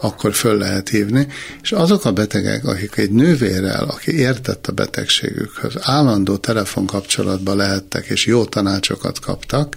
akkor 0.00 0.34
föl 0.34 0.58
lehet 0.58 0.88
hívni, 0.88 1.26
és 1.62 1.72
azok 1.72 2.04
a 2.04 2.12
betegek, 2.12 2.66
akik 2.66 2.96
egy 2.96 3.10
nővérrel, 3.10 3.84
aki 3.84 4.18
értett 4.18 4.66
a 4.66 4.72
betegségükhöz, 4.72 5.74
állandó 5.80 6.36
telefonkapcsolatba 6.36 7.54
lehettek, 7.54 8.06
és 8.06 8.26
jó 8.26 8.44
tanácsokat 8.44 9.18
kaptak, 9.18 9.76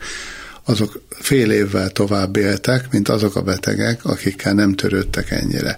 azok 0.65 1.01
fél 1.09 1.51
évvel 1.51 1.89
tovább 1.89 2.35
éltek, 2.35 2.91
mint 2.91 3.09
azok 3.09 3.35
a 3.35 3.41
betegek, 3.41 4.05
akikkel 4.05 4.53
nem 4.53 4.73
törődtek 4.73 5.31
ennyire. 5.31 5.77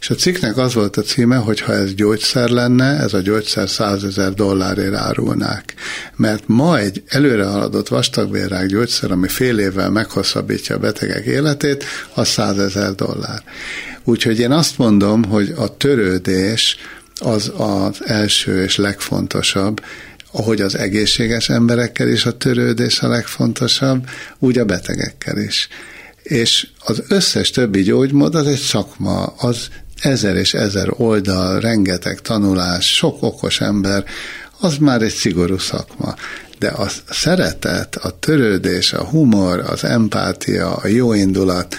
És 0.00 0.10
a 0.10 0.14
cikknek 0.14 0.56
az 0.56 0.74
volt 0.74 0.96
a 0.96 1.02
címe, 1.02 1.36
hogy 1.36 1.60
ha 1.60 1.72
ez 1.72 1.94
gyógyszer 1.94 2.48
lenne, 2.48 2.98
ez 2.98 3.14
a 3.14 3.20
gyógyszer 3.20 3.68
100 3.68 4.04
ezer 4.04 4.32
dollárért 4.32 4.94
árulnák. 4.94 5.74
Mert 6.16 6.42
ma 6.46 6.78
egy 6.78 7.02
előre 7.08 7.44
haladott 7.44 7.88
vastagbérrák 7.88 8.66
gyógyszer, 8.66 9.10
ami 9.10 9.28
fél 9.28 9.58
évvel 9.58 9.90
meghosszabbítja 9.90 10.76
a 10.76 10.78
betegek 10.78 11.24
életét, 11.24 11.84
az 12.14 12.28
100 12.28 12.58
ezer 12.58 12.94
dollár. 12.94 13.42
Úgyhogy 14.04 14.38
én 14.38 14.50
azt 14.50 14.78
mondom, 14.78 15.24
hogy 15.24 15.54
a 15.56 15.76
törődés 15.76 16.76
az 17.20 17.52
az 17.56 18.00
első 18.04 18.62
és 18.62 18.76
legfontosabb, 18.76 19.80
ahogy 20.32 20.60
az 20.60 20.76
egészséges 20.76 21.48
emberekkel 21.48 22.08
is 22.08 22.26
a 22.26 22.36
törődés 22.36 23.00
a 23.00 23.08
legfontosabb, 23.08 24.08
úgy 24.38 24.58
a 24.58 24.64
betegekkel 24.64 25.38
is. 25.38 25.68
És 26.22 26.66
az 26.84 27.02
összes 27.08 27.50
többi 27.50 27.82
gyógymód 27.82 28.34
az 28.34 28.46
egy 28.46 28.60
szakma, 28.60 29.24
az 29.24 29.68
ezer 30.00 30.36
és 30.36 30.54
ezer 30.54 30.88
oldal, 30.90 31.60
rengeteg 31.60 32.20
tanulás, 32.20 32.94
sok 32.94 33.22
okos 33.22 33.60
ember, 33.60 34.04
az 34.60 34.76
már 34.76 35.02
egy 35.02 35.12
szigorú 35.12 35.58
szakma. 35.58 36.14
De 36.58 36.68
a 36.68 36.88
szeretet, 37.10 37.96
a 37.96 38.18
törődés, 38.18 38.92
a 38.92 39.04
humor, 39.04 39.58
az 39.58 39.84
empátia, 39.84 40.74
a 40.74 40.86
jó 40.86 41.12
indulat, 41.12 41.76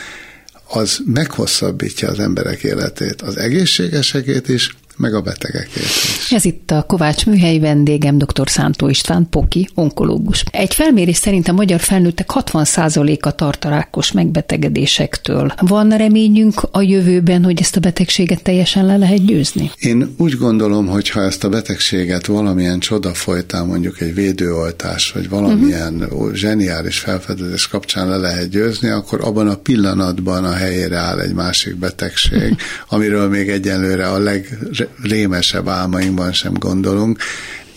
az 0.67 0.99
meghosszabbítja 1.05 2.09
az 2.09 2.19
emberek 2.19 2.63
életét, 2.63 3.21
az 3.21 3.37
egészségesekét 3.37 4.49
is, 4.49 4.75
meg 4.97 5.13
a 5.13 5.21
betegekért 5.21 5.85
is. 5.85 6.31
Ez 6.31 6.45
itt 6.45 6.71
a 6.71 6.83
Kovács 6.83 7.25
műhelyi 7.25 7.59
vendégem, 7.59 8.17
dr. 8.17 8.49
Szántó 8.49 8.89
István, 8.89 9.27
Poki, 9.29 9.69
onkológus. 9.73 10.43
Egy 10.51 10.73
felmérés 10.73 11.17
szerint 11.17 11.47
a 11.47 11.53
magyar 11.53 11.79
felnőttek 11.79 12.29
60%-a 12.33 13.31
tart 13.31 13.65
a 13.65 13.69
rákos 13.69 14.11
megbetegedésektől. 14.11 15.53
Van 15.61 15.89
reményünk 15.89 16.61
a 16.71 16.81
jövőben, 16.81 17.43
hogy 17.43 17.59
ezt 17.61 17.75
a 17.75 17.79
betegséget 17.79 18.43
teljesen 18.43 18.85
le 18.85 18.97
lehet 18.97 19.25
győzni? 19.25 19.71
Én 19.79 20.13
úgy 20.17 20.37
gondolom, 20.37 20.87
hogy 20.87 21.09
ha 21.09 21.21
ezt 21.21 21.43
a 21.43 21.49
betegséget 21.49 22.25
valamilyen 22.25 22.79
csoda 22.79 23.13
folytán, 23.13 23.65
mondjuk 23.65 24.01
egy 24.01 24.13
védőoltás, 24.13 25.11
vagy 25.11 25.29
valamilyen 25.29 25.93
uh-huh. 25.93 26.33
zseniális 26.33 26.99
felfedezés 26.99 27.67
kapcsán 27.67 28.09
le 28.09 28.17
lehet 28.17 28.49
győzni, 28.49 28.89
akkor 28.89 29.19
abban 29.23 29.47
a 29.47 29.55
pillanatban 29.55 30.43
a 30.43 30.53
helyére 30.53 30.97
áll 30.97 31.19
egy 31.19 31.33
másik 31.33 31.75
betegség, 31.75 32.55
amiről 32.89 33.29
még 33.29 33.49
egyenlőre 33.49 34.07
a 34.07 34.17
leg 34.17 34.57
rémesebb 35.01 35.67
álmainkban 35.67 36.33
sem 36.33 36.53
gondolunk, 36.53 37.19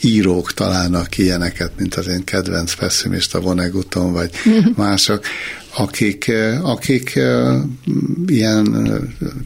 írók 0.01 0.53
találnak 0.53 1.19
ilyeneket, 1.19 1.71
mint 1.79 1.95
az 1.95 2.07
én 2.07 2.25
kedvenc 2.25 2.75
pessimista 2.75 3.41
Voneguton, 3.41 4.13
vagy 4.13 4.31
mások, 4.77 5.25
akik, 5.77 6.33
akik 6.63 7.19
ilyen 8.27 8.77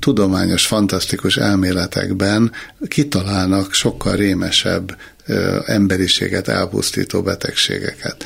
tudományos, 0.00 0.66
fantasztikus 0.66 1.36
elméletekben 1.36 2.52
kitalálnak 2.88 3.74
sokkal 3.74 4.16
rémesebb 4.16 4.96
emberiséget 5.66 6.48
elpusztító 6.48 7.22
betegségeket. 7.22 8.24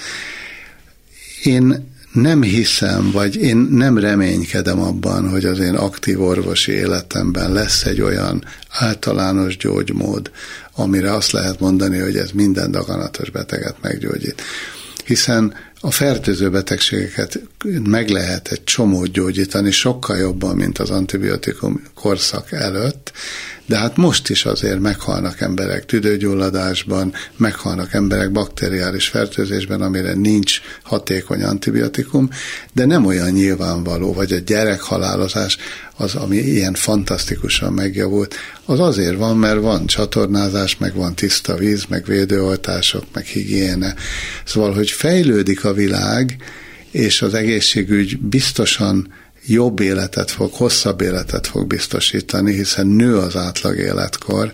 Én 1.43 1.93
nem 2.14 2.42
hiszem, 2.42 3.10
vagy 3.10 3.36
én 3.36 3.56
nem 3.56 3.98
reménykedem 3.98 4.80
abban, 4.80 5.28
hogy 5.28 5.44
az 5.44 5.58
én 5.58 5.74
aktív 5.74 6.22
orvosi 6.22 6.72
életemben 6.72 7.52
lesz 7.52 7.84
egy 7.84 8.00
olyan 8.00 8.44
általános 8.68 9.56
gyógymód, 9.56 10.30
amire 10.74 11.14
azt 11.14 11.30
lehet 11.30 11.60
mondani, 11.60 11.98
hogy 11.98 12.16
ez 12.16 12.30
minden 12.30 12.70
daganatos 12.70 13.30
beteget 13.30 13.76
meggyógyít. 13.80 14.42
Hiszen 15.04 15.54
a 15.80 15.90
fertőző 15.90 16.50
betegségeket 16.50 17.40
meg 17.84 18.08
lehet 18.08 18.48
egy 18.48 18.64
csomót 18.64 19.10
gyógyítani, 19.10 19.70
sokkal 19.70 20.16
jobban, 20.16 20.56
mint 20.56 20.78
az 20.78 20.90
antibiotikum 20.90 21.82
korszak 21.94 22.52
előtt, 22.52 23.12
de 23.66 23.78
hát 23.78 23.96
most 23.96 24.30
is 24.30 24.44
azért 24.44 24.80
meghalnak 24.80 25.40
emberek 25.40 25.86
tüdőgyulladásban, 25.86 27.12
meghalnak 27.36 27.92
emberek 27.92 28.32
bakteriális 28.32 29.08
fertőzésben, 29.08 29.82
amire 29.82 30.14
nincs 30.14 30.60
hatékony 30.82 31.42
antibiotikum, 31.42 32.28
de 32.72 32.84
nem 32.84 33.06
olyan 33.06 33.30
nyilvánvaló, 33.30 34.12
vagy 34.12 34.32
a 34.32 34.38
gyerekhalálozás 34.38 35.56
az, 35.96 36.14
ami 36.14 36.36
ilyen 36.36 36.74
fantasztikusan 36.74 37.72
megjavult, 37.72 38.34
az 38.64 38.80
azért 38.80 39.16
van, 39.16 39.36
mert 39.36 39.60
van 39.60 39.86
csatornázás, 39.86 40.76
meg 40.76 40.94
van 40.94 41.14
tiszta 41.14 41.56
víz, 41.56 41.84
meg 41.88 42.04
védőoltások, 42.04 43.04
meg 43.12 43.24
higiéne. 43.24 43.94
Szóval, 44.44 44.74
hogy 44.74 44.90
fejlődik 44.90 45.64
a 45.64 45.72
világ, 45.72 46.36
és 46.90 47.22
az 47.22 47.34
egészségügy 47.34 48.18
biztosan 48.18 49.12
jobb 49.47 49.80
életet 49.80 50.30
fog, 50.30 50.53
hosszabb 50.53 51.01
életet 51.01 51.47
fog 51.47 51.66
biztosítani, 51.66 52.53
hiszen 52.53 52.86
nő 52.86 53.16
az 53.16 53.36
átlag 53.36 53.76
életkor, 53.76 54.53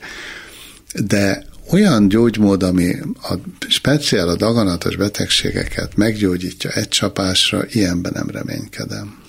de 0.95 1.45
olyan 1.71 2.09
gyógymód, 2.09 2.63
ami 2.63 2.97
a 3.23 3.35
speciál 3.69 4.29
a 4.29 4.37
daganatos 4.37 4.97
betegségeket 4.97 5.97
meggyógyítja 5.97 6.71
egy 6.71 6.89
csapásra, 6.89 7.65
ilyenben 7.69 8.13
nem 8.15 8.31
reménykedem. 8.31 9.20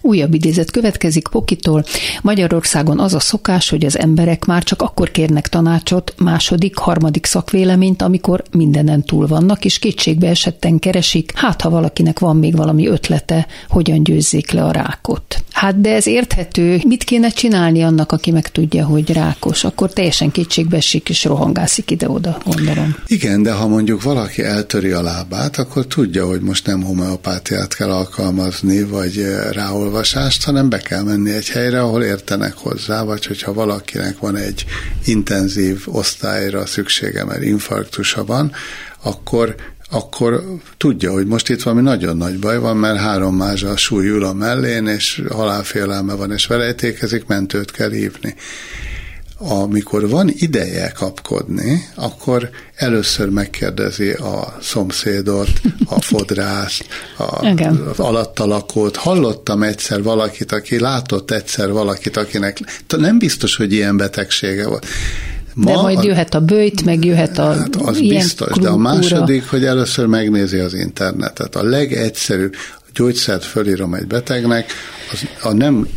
Újabb 0.00 0.34
idézet 0.34 0.70
következik 0.70 1.28
Pokitól. 1.28 1.84
Magyarországon 2.22 3.00
az 3.00 3.14
a 3.14 3.20
szokás, 3.20 3.68
hogy 3.70 3.84
az 3.84 3.98
emberek 3.98 4.44
már 4.44 4.62
csak 4.62 4.82
akkor 4.82 5.10
kérnek 5.10 5.48
tanácsot, 5.48 6.14
második, 6.18 6.76
harmadik 6.76 7.26
szakvéleményt, 7.26 8.02
amikor 8.02 8.42
mindenen 8.52 9.02
túl 9.02 9.26
vannak, 9.26 9.64
és 9.64 9.78
kétségbe 9.78 10.28
esetten 10.28 10.78
keresik, 10.78 11.32
hát 11.34 11.60
ha 11.60 11.70
valakinek 11.70 12.18
van 12.18 12.36
még 12.36 12.56
valami 12.56 12.86
ötlete, 12.86 13.46
hogyan 13.68 14.02
győzzék 14.02 14.50
le 14.50 14.64
a 14.64 14.70
rákot. 14.70 15.42
Hát 15.52 15.80
de 15.80 15.94
ez 15.94 16.06
érthető. 16.06 16.80
Mit 16.86 17.04
kéne 17.04 17.28
csinálni 17.28 17.82
annak, 17.82 18.12
aki 18.12 18.30
meg 18.30 18.48
tudja, 18.48 18.86
hogy 18.86 19.12
rákos? 19.12 19.64
Akkor 19.64 19.92
teljesen 19.92 20.30
kétségbe 20.30 20.76
esik 20.76 21.08
és 21.08 21.24
rohangászik 21.24 21.90
ide-oda, 21.90 22.38
gondolom. 22.44 22.96
Igen, 23.06 23.42
de 23.42 23.52
ha 23.52 23.68
mondjuk 23.68 24.02
valaki 24.02 24.42
eltöri 24.42 24.90
a 24.90 25.02
lábát, 25.02 25.58
akkor 25.58 25.86
tudja, 25.86 26.26
hogy 26.26 26.40
most 26.40 26.66
nem 26.66 26.82
homeopátiát 26.82 27.74
kell 27.74 27.90
alkalmazni, 27.90 28.82
vagy 28.82 29.24
ráolvasást, 29.62 30.44
hanem 30.44 30.68
be 30.68 30.78
kell 30.78 31.02
menni 31.02 31.32
egy 31.32 31.48
helyre, 31.48 31.80
ahol 31.80 32.02
értenek 32.02 32.54
hozzá, 32.54 33.02
vagy 33.02 33.26
hogyha 33.26 33.52
valakinek 33.52 34.18
van 34.18 34.36
egy 34.36 34.64
intenzív 35.04 35.82
osztályra 35.86 36.66
szüksége, 36.66 37.24
mert 37.24 37.42
infarktusa 37.42 38.24
van, 38.24 38.52
akkor 39.02 39.54
akkor 39.90 40.44
tudja, 40.76 41.12
hogy 41.12 41.26
most 41.26 41.48
itt 41.48 41.62
valami 41.62 41.82
nagyon 41.82 42.16
nagy 42.16 42.38
baj 42.38 42.58
van, 42.58 42.76
mert 42.76 42.98
három 42.98 43.36
mázsa 43.36 43.76
súly 43.76 44.06
ül 44.06 44.24
a 44.24 44.32
mellén, 44.32 44.86
és 44.86 45.22
halálfélelme 45.30 46.14
van, 46.14 46.32
és 46.32 46.46
velejtékezik, 46.46 47.26
mentőt 47.26 47.70
kell 47.70 47.90
hívni. 47.90 48.34
Amikor 49.44 50.08
van 50.08 50.30
ideje 50.32 50.92
kapkodni, 50.94 51.88
akkor 51.94 52.50
először 52.74 53.28
megkérdezi 53.28 54.10
a 54.10 54.56
szomszédot, 54.60 55.50
a 55.84 56.00
fodrászt, 56.00 56.84
a, 57.18 57.46
az 57.90 57.98
alattalakót. 57.98 58.96
Hallottam 58.96 59.62
egyszer 59.62 60.02
valakit, 60.02 60.52
aki 60.52 60.78
látott 60.78 61.30
egyszer 61.30 61.72
valakit, 61.72 62.16
akinek 62.16 62.58
nem 62.96 63.18
biztos, 63.18 63.56
hogy 63.56 63.72
ilyen 63.72 63.96
betegsége 63.96 64.68
volt 64.68 64.86
Ma 65.54 65.70
de 65.70 65.76
majd 65.76 66.04
jöhet 66.04 66.34
a 66.34 66.40
bőjt, 66.40 66.84
meg 66.84 67.04
jöhet 67.04 67.38
a 67.38 67.52
hát 67.52 67.76
az 67.76 67.98
ilyen 67.98 68.22
biztos, 68.22 68.48
klubúra. 68.48 68.70
de 68.70 68.74
a 68.74 68.76
második, 68.76 69.50
hogy 69.50 69.64
először 69.64 70.06
megnézi 70.06 70.58
az 70.58 70.74
internetet. 70.74 71.56
A 71.56 71.62
legegyszerűbb 71.62 72.54
gyógyszert 72.94 73.44
fölírom 73.44 73.94
egy 73.94 74.06
betegnek, 74.06 74.72
az, 75.12 75.28
a 75.42 75.52
nem 75.52 75.88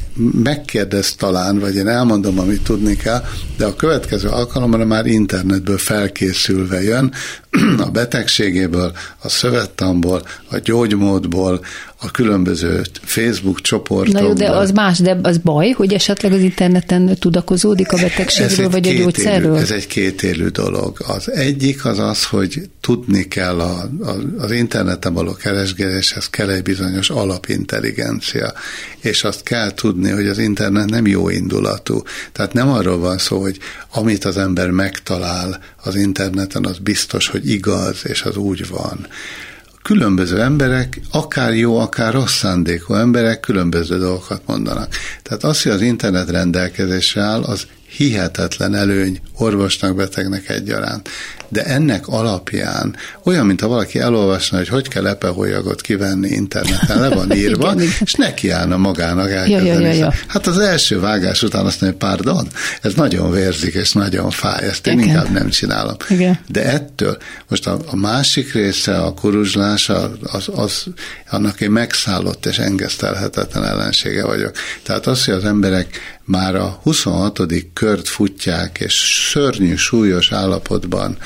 megkérdez 0.44 1.16
talán, 1.16 1.60
vagy 1.60 1.76
én 1.76 1.88
elmondom, 1.88 2.40
amit 2.40 2.64
tudni 2.64 2.96
kell, 2.96 3.24
de 3.58 3.66
a 3.66 3.76
következő 3.76 4.28
alkalomra 4.28 4.86
már 4.86 5.06
internetből 5.06 5.78
felkészülve 5.78 6.84
jön, 6.84 7.12
a 7.88 7.90
betegségéből, 7.90 8.92
a 9.22 9.30
szövettamból, 9.30 10.22
a 10.50 10.58
gyógymódból, 10.58 11.62
a 12.02 12.12
különböző 12.12 12.82
Facebook 13.02 13.62
csoportokból. 13.62 14.22
Na 14.22 14.28
jó, 14.28 14.34
de 14.34 14.50
az 14.50 14.72
más, 14.72 15.00
de 15.00 15.20
az 15.22 15.38
baj, 15.38 15.70
hogy 15.70 15.94
esetleg 15.94 16.32
az 16.32 16.40
interneten 16.40 17.18
tudakozódik 17.20 17.92
a 17.92 17.98
betegségről, 17.98 18.70
vagy 18.70 18.88
a 18.88 18.94
gyógyszerről? 18.94 19.54
Élő, 19.54 19.62
ez 19.62 19.72
egy 19.72 19.88
kétélű 19.88 20.48
dolog. 20.48 20.98
Az 21.08 21.32
egyik 21.32 21.86
az 21.86 22.00
az, 22.00 22.26
hogy 22.26 22.70
tudni 22.82 23.28
kell 23.28 23.60
a, 23.60 23.90
a, 24.02 24.16
az 24.38 24.52
interneten 24.52 25.14
való 25.14 25.34
keresgéléshez 25.34 26.30
kell 26.30 26.50
egy 26.50 26.64
bizonyos 26.64 27.10
alapintelligencia, 27.10 28.54
és 29.00 29.24
azt 29.24 29.44
kell 29.44 29.74
tudni, 29.74 30.05
hogy 30.12 30.28
az 30.28 30.38
internet 30.38 30.90
nem 30.90 31.08
jó 31.08 31.30
indulatú. 31.30 32.02
Tehát 32.32 32.54
nem 32.54 32.70
arról 32.70 32.98
van 32.98 33.18
szó, 33.18 33.42
hogy 33.42 33.60
amit 33.94 34.26
az 34.26 34.38
ember 34.38 34.70
megtalál 34.70 35.60
az 35.84 35.96
interneten, 35.96 36.66
az 36.66 36.78
biztos, 36.78 37.28
hogy 37.28 37.50
igaz, 37.50 38.02
és 38.04 38.22
az 38.24 38.38
úgy 38.38 38.68
van 38.68 39.08
különböző 39.86 40.42
emberek, 40.42 41.02
akár 41.12 41.54
jó, 41.54 41.78
akár 41.80 42.14
rossz 42.14 42.38
szándékú 42.38 42.94
emberek 42.94 43.40
különböző 43.40 43.98
dolgokat 43.98 44.42
mondanak. 44.46 44.96
Tehát 45.24 45.44
az, 45.44 45.62
hogy 45.62 45.72
az 45.72 45.82
internet 45.82 46.30
rendelkezésre 46.30 47.22
áll, 47.22 47.44
az 47.44 47.68
hihetetlen 47.88 48.76
előny 48.76 49.20
orvosnak, 49.38 49.96
betegnek 49.96 50.50
egyaránt. 50.50 51.10
De 51.50 51.64
ennek 51.64 52.08
alapján 52.08 52.96
olyan, 53.24 53.46
mint 53.46 53.62
ha 53.62 53.68
valaki 53.68 54.00
elolvasna, 54.00 54.58
hogy 54.58 54.68
hogy 54.68 54.88
kell 54.88 55.08
epehólyagot 55.08 55.82
kivenni 55.82 56.28
interneten, 56.28 57.00
le 57.00 57.10
van 57.10 57.32
írva, 57.46 57.74
igen, 57.74 57.88
és 58.04 58.14
nekiállna 58.14 58.78
magának 58.78 59.32
elkezdeni. 59.32 59.68
Ja, 59.68 59.80
ja, 59.80 59.88
ja, 59.88 59.94
ja. 59.94 60.14
Hát 60.28 60.48
az 60.48 60.60
első 60.60 61.00
vágás 61.00 61.44
után 61.44 61.66
azt 61.66 61.82
mondja, 61.82 62.08
pardon, 62.08 62.48
ez 62.82 62.94
nagyon 62.94 63.32
vérzik, 63.32 63.74
és 63.74 63.92
nagyon 63.92 64.30
fáj, 64.30 64.68
ezt 64.68 64.88
én 64.88 64.94
igen. 64.94 65.08
inkább 65.08 65.30
nem 65.30 65.50
csinálom. 65.50 65.96
Igen. 66.10 66.40
De 66.48 66.72
ettől, 66.72 67.18
most 67.48 67.68
a, 67.68 67.80
a 67.86 67.96
másik 67.96 68.54
része, 68.54 68.98
a 68.98 69.14
kuruzslás, 69.14 69.90
az, 69.90 70.10
az, 70.24 70.50
az, 70.56 70.84
annak 71.30 71.62
én 71.62 71.72
megszállott 71.72 72.46
és 72.46 72.58
engesztelhetetlen 72.58 73.66
ellensége 73.66 74.26
vagyok. 74.26 74.52
Tehát 74.84 75.08
az, 75.08 75.26
hogy 75.26 75.34
az 75.34 75.46
emberek 75.46 76.15
már 76.26 76.56
a 76.56 76.80
26. 76.84 77.40
kört 77.74 78.08
futják, 78.08 78.80
és 78.80 79.28
szörnyű, 79.32 79.76
súlyos 79.76 80.32
állapotban 80.32 81.18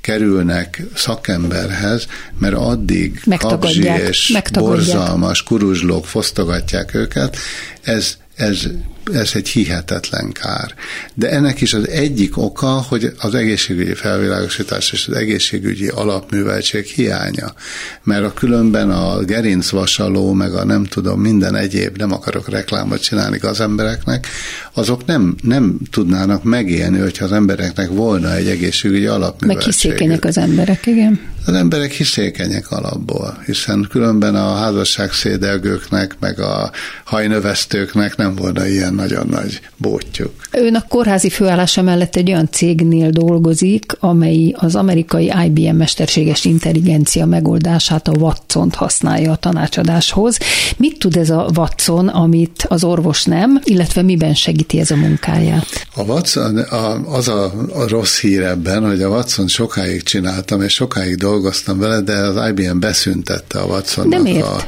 kerülnek 0.00 0.82
szakemberhez, 0.94 2.06
mert 2.38 2.54
addig 2.54 3.22
kapzsi 3.38 3.82
és 3.82 4.38
borzalmas 4.52 5.42
kuruzslók 5.42 6.06
fosztogatják 6.06 6.94
őket, 6.94 7.36
ez, 7.82 8.16
ez 8.34 8.66
ez 9.12 9.30
egy 9.34 9.48
hihetetlen 9.48 10.32
kár. 10.32 10.74
De 11.14 11.30
ennek 11.30 11.60
is 11.60 11.74
az 11.74 11.88
egyik 11.88 12.36
oka, 12.36 12.66
hogy 12.66 13.12
az 13.18 13.34
egészségügyi 13.34 13.94
felvilágosítás 13.94 14.92
és 14.92 15.06
az 15.08 15.16
egészségügyi 15.16 15.88
alapműveltség 15.88 16.84
hiánya. 16.84 17.52
Mert 18.02 18.24
a 18.24 18.32
különben 18.32 18.90
a 18.90 19.22
gerincvasaló, 19.22 20.32
meg 20.32 20.54
a 20.54 20.64
nem 20.64 20.84
tudom, 20.84 21.20
minden 21.20 21.54
egyéb, 21.54 21.96
nem 21.96 22.12
akarok 22.12 22.48
reklámot 22.48 23.02
csinálni 23.02 23.38
az 23.38 23.60
embereknek, 23.60 24.26
azok 24.72 25.04
nem, 25.04 25.36
nem 25.42 25.78
tudnának 25.90 26.42
megélni, 26.42 26.98
hogyha 26.98 27.24
az 27.24 27.32
embereknek 27.32 27.88
volna 27.88 28.34
egy 28.34 28.48
egészségügyi 28.48 29.06
alapműveltség. 29.06 29.66
Meg 29.66 29.74
hiszékenyek 29.74 30.24
az 30.24 30.38
emberek, 30.38 30.86
igen. 30.86 31.20
Az 31.48 31.54
emberek 31.54 31.92
hiszékenyek 31.92 32.70
alapból, 32.70 33.42
hiszen 33.46 33.86
különben 33.90 34.34
a 34.34 34.54
házasság 34.54 35.12
szédelgőknek, 35.12 36.16
meg 36.20 36.40
a 36.40 36.70
hajnövesztőknek 37.04 38.16
nem 38.16 38.34
volna 38.34 38.66
ilyen 38.66 38.94
nagyon 38.98 39.26
nagy 39.30 39.60
bótjuk. 39.76 40.32
Ön 40.50 40.74
a 40.74 40.84
kórházi 40.88 41.30
főállása 41.30 41.82
mellett 41.82 42.16
egy 42.16 42.30
olyan 42.30 42.48
cégnél 42.50 43.10
dolgozik, 43.10 43.92
amely 44.00 44.54
az 44.56 44.74
amerikai 44.74 45.32
IBM 45.44 45.76
mesterséges 45.76 46.44
intelligencia 46.44 47.26
megoldását, 47.26 48.08
a 48.08 48.12
watson 48.18 48.70
használja 48.74 49.32
a 49.32 49.36
tanácsadáshoz. 49.36 50.38
Mit 50.76 50.98
tud 50.98 51.16
ez 51.16 51.30
a 51.30 51.50
Watson, 51.56 52.08
amit 52.08 52.64
az 52.68 52.84
orvos 52.84 53.24
nem, 53.24 53.60
illetve 53.64 54.02
miben 54.02 54.34
segíti 54.34 54.78
ez 54.80 54.90
a 54.90 54.96
munkáját? 54.96 55.66
A 55.94 56.02
Watson, 56.02 56.58
a, 56.58 57.14
az 57.14 57.28
a, 57.28 57.44
a 57.74 57.88
rossz 57.88 58.20
hír 58.20 58.42
ebben, 58.42 58.86
hogy 58.86 59.02
a 59.02 59.08
Watson 59.08 59.48
sokáig 59.48 60.02
csináltam, 60.02 60.62
és 60.62 60.72
sokáig 60.72 61.16
dolgoztam 61.16 61.78
vele, 61.78 62.00
de 62.00 62.12
az 62.12 62.48
IBM 62.48 62.78
beszüntette 62.78 63.58
a 63.58 63.64
watson 63.64 64.08
De 64.08 64.18
miért? 64.18 64.46
A, 64.46 64.64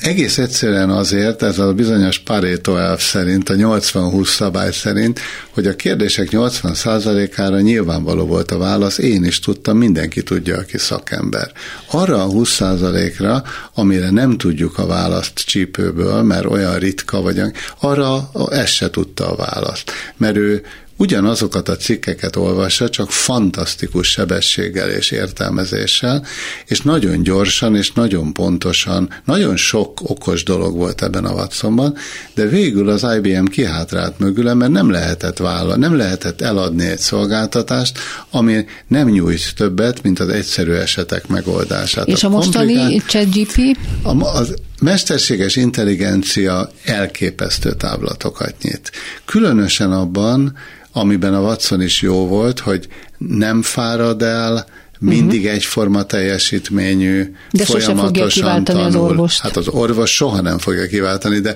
egész 0.00 0.38
egyszerűen 0.38 0.90
azért, 0.90 1.42
ez 1.42 1.58
a 1.58 1.72
bizonyos 1.72 2.18
Pareto 2.18 2.76
elv 2.76 2.98
szerint, 2.98 3.48
a 3.48 3.54
80-20 3.54 4.26
szabály 4.26 4.72
szerint, 4.72 5.20
hogy 5.50 5.66
a 5.66 5.76
kérdések 5.76 6.28
80%-ára 6.30 7.60
nyilvánvaló 7.60 8.26
volt 8.26 8.50
a 8.50 8.58
válasz, 8.58 8.98
én 8.98 9.24
is 9.24 9.38
tudtam, 9.38 9.76
mindenki 9.76 10.22
tudja, 10.22 10.56
aki 10.56 10.78
szakember. 10.78 11.52
Arra 11.90 12.22
a 12.22 12.28
20%-ra, 12.28 13.42
amire 13.74 14.10
nem 14.10 14.36
tudjuk 14.38 14.78
a 14.78 14.86
választ 14.86 15.38
csípőből, 15.38 16.22
mert 16.22 16.46
olyan 16.46 16.78
ritka 16.78 17.20
vagy, 17.20 17.40
arra 17.80 18.30
ez 18.50 18.68
se 18.68 18.90
tudta 18.90 19.30
a 19.30 19.36
választ. 19.36 19.92
Mert 20.16 20.36
ő 20.36 20.62
ugyanazokat 21.00 21.68
a 21.68 21.76
cikkeket 21.76 22.36
olvassa, 22.36 22.88
csak 22.88 23.10
fantasztikus 23.10 24.10
sebességgel 24.10 24.90
és 24.90 25.10
értelmezéssel, 25.10 26.26
és 26.66 26.80
nagyon 26.80 27.22
gyorsan 27.22 27.76
és 27.76 27.92
nagyon 27.92 28.32
pontosan, 28.32 29.10
nagyon 29.24 29.56
sok 29.56 30.00
okos 30.02 30.42
dolog 30.42 30.76
volt 30.76 31.02
ebben 31.02 31.24
a 31.24 31.32
Watsonban, 31.32 31.96
de 32.34 32.46
végül 32.46 32.88
az 32.88 33.06
IBM 33.16 33.44
kihátrált 33.44 34.18
mögül, 34.18 34.54
mert 34.54 34.72
nem 34.72 34.90
lehetett 34.90 35.38
vállal, 35.38 35.76
nem 35.76 35.96
lehetett 35.96 36.40
eladni 36.40 36.86
egy 36.86 36.98
szolgáltatást, 36.98 37.98
ami 38.30 38.64
nem 38.88 39.08
nyújt 39.08 39.54
többet, 39.56 40.02
mint 40.02 40.20
az 40.20 40.28
egyszerű 40.28 40.72
esetek 40.72 41.26
megoldását. 41.26 42.06
És 42.06 42.24
a, 42.24 42.26
a 42.26 42.30
mostani 42.30 43.02
ChatGP? 43.06 43.76
Az 44.18 44.54
mesterséges 44.80 45.56
intelligencia 45.56 46.70
elképesztő 46.84 47.72
táblatokat 47.72 48.54
nyit. 48.62 48.90
Különösen 49.24 49.92
abban, 49.92 50.56
amiben 50.92 51.34
a 51.34 51.40
Watson 51.40 51.82
is 51.82 52.02
jó 52.02 52.26
volt, 52.26 52.58
hogy 52.58 52.88
nem 53.18 53.62
fárad 53.62 54.22
el, 54.22 54.66
mindig 54.98 55.40
uh-huh. 55.40 55.54
egyforma 55.54 56.02
teljesítményű, 56.02 57.34
de 57.50 57.64
folyamatosan 57.64 58.64
tanul. 58.64 58.82
az 58.82 58.94
orvost. 58.94 59.40
Hát 59.40 59.56
az 59.56 59.68
orvos 59.68 60.14
soha 60.14 60.40
nem 60.40 60.58
fogja 60.58 60.86
kiváltani, 60.86 61.38
de 61.38 61.54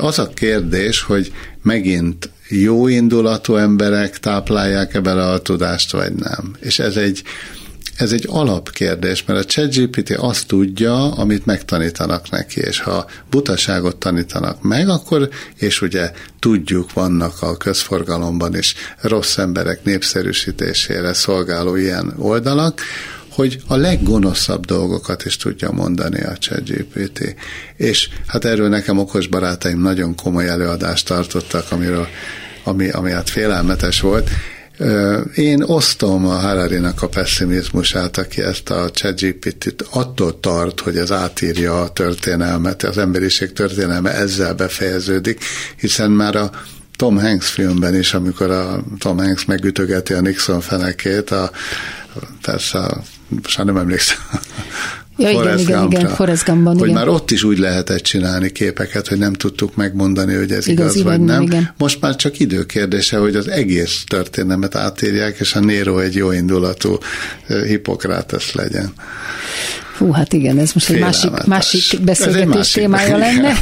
az 0.00 0.18
a 0.18 0.28
kérdés, 0.28 1.02
hogy 1.02 1.32
megint 1.62 2.30
jó 2.48 2.88
indulatú 2.88 3.54
emberek 3.54 4.18
táplálják-e 4.18 5.00
bele 5.00 5.28
a 5.28 5.38
tudást, 5.38 5.92
vagy 5.92 6.12
nem. 6.12 6.56
És 6.60 6.78
ez 6.78 6.96
egy, 6.96 7.22
ez 7.96 8.12
egy 8.12 8.26
alapkérdés, 8.28 9.24
mert 9.24 9.38
a 9.40 9.44
ChatGPT 9.44 10.10
azt 10.10 10.46
tudja, 10.46 11.12
amit 11.12 11.46
megtanítanak 11.46 12.30
neki, 12.30 12.60
és 12.60 12.80
ha 12.80 13.06
butaságot 13.30 13.96
tanítanak 13.96 14.62
meg, 14.62 14.88
akkor, 14.88 15.28
és 15.56 15.82
ugye 15.82 16.12
tudjuk, 16.38 16.92
vannak 16.92 17.42
a 17.42 17.56
közforgalomban 17.56 18.56
is 18.56 18.74
rossz 19.00 19.38
emberek 19.38 19.84
népszerűsítésére 19.84 21.12
szolgáló 21.12 21.76
ilyen 21.76 22.14
oldalak, 22.18 22.80
hogy 23.28 23.62
a 23.66 23.76
leggonoszabb 23.76 24.64
dolgokat 24.64 25.24
is 25.24 25.36
tudja 25.36 25.70
mondani 25.70 26.20
a 26.22 26.36
ChatGPT. 26.38 27.34
És 27.76 28.08
hát 28.26 28.44
erről 28.44 28.68
nekem 28.68 28.98
okos 28.98 29.26
barátaim 29.26 29.80
nagyon 29.80 30.16
komoly 30.16 30.48
előadást 30.48 31.06
tartottak, 31.06 31.72
amiről, 31.72 32.06
ami, 32.64 32.90
ami 32.90 33.10
hát 33.10 33.30
félelmetes 33.30 34.00
volt, 34.00 34.30
én 35.34 35.62
osztom 35.62 36.26
a 36.26 36.34
harari 36.34 36.80
a 37.00 37.06
pessimizmusát, 37.06 38.18
aki 38.18 38.42
ezt 38.42 38.70
a 38.70 38.90
ChatGPT-t 38.90 39.86
attól 39.90 40.40
tart, 40.40 40.80
hogy 40.80 40.96
ez 40.96 41.12
átírja 41.12 41.80
a 41.80 41.88
történelmet, 41.88 42.82
az 42.82 42.98
emberiség 42.98 43.52
történelme 43.52 44.10
ezzel 44.10 44.54
befejeződik, 44.54 45.44
hiszen 45.76 46.10
már 46.10 46.36
a 46.36 46.50
Tom 46.96 47.18
Hanks 47.18 47.50
filmben 47.50 47.94
is, 47.94 48.14
amikor 48.14 48.50
a 48.50 48.84
Tom 48.98 49.18
Hanks 49.18 49.44
megütögeti 49.44 50.12
a 50.12 50.20
Nixon 50.20 50.60
fenekét, 50.60 51.30
a, 51.30 51.50
persze, 52.42 52.96
most 53.28 53.64
nem 53.64 53.76
emlékszem, 53.76 54.18
Ja, 55.16 55.30
igen, 55.30 55.58
igen, 55.58 55.86
igen, 55.90 56.08
Forrest 56.08 56.44
Gumpban, 56.44 56.78
hogy 56.78 56.88
igen. 56.88 56.98
már 57.00 57.08
ott 57.08 57.30
is 57.30 57.42
úgy 57.42 57.58
lehetett 57.58 58.00
csinálni 58.00 58.50
képeket, 58.50 59.08
hogy 59.08 59.18
nem 59.18 59.32
tudtuk 59.32 59.76
megmondani, 59.76 60.34
hogy 60.34 60.50
ez 60.50 60.66
igaz, 60.66 60.96
igaz 60.96 61.02
vagy 61.02 61.20
nem. 61.20 61.42
Igen. 61.42 61.74
Most 61.78 62.00
már 62.00 62.16
csak 62.16 62.38
időkérdése, 62.38 63.16
hogy 63.16 63.36
az 63.36 63.48
egész 63.48 64.04
történelmet 64.06 64.74
átírják, 64.74 65.40
és 65.40 65.54
a 65.54 65.60
Nero 65.60 65.98
egy 65.98 66.14
jó 66.14 66.30
indulatú 66.32 66.98
Hipokrátesz 67.46 68.52
legyen. 68.52 68.92
Hú, 69.98 70.10
hát 70.10 70.32
igen, 70.32 70.58
ez 70.58 70.72
most 70.72 70.90
egy 70.90 71.00
másik, 71.00 71.44
másik 71.46 72.00
beszélgetés 72.00 72.54
másik 72.54 72.82
témája 72.82 73.16
lenne. 73.16 73.52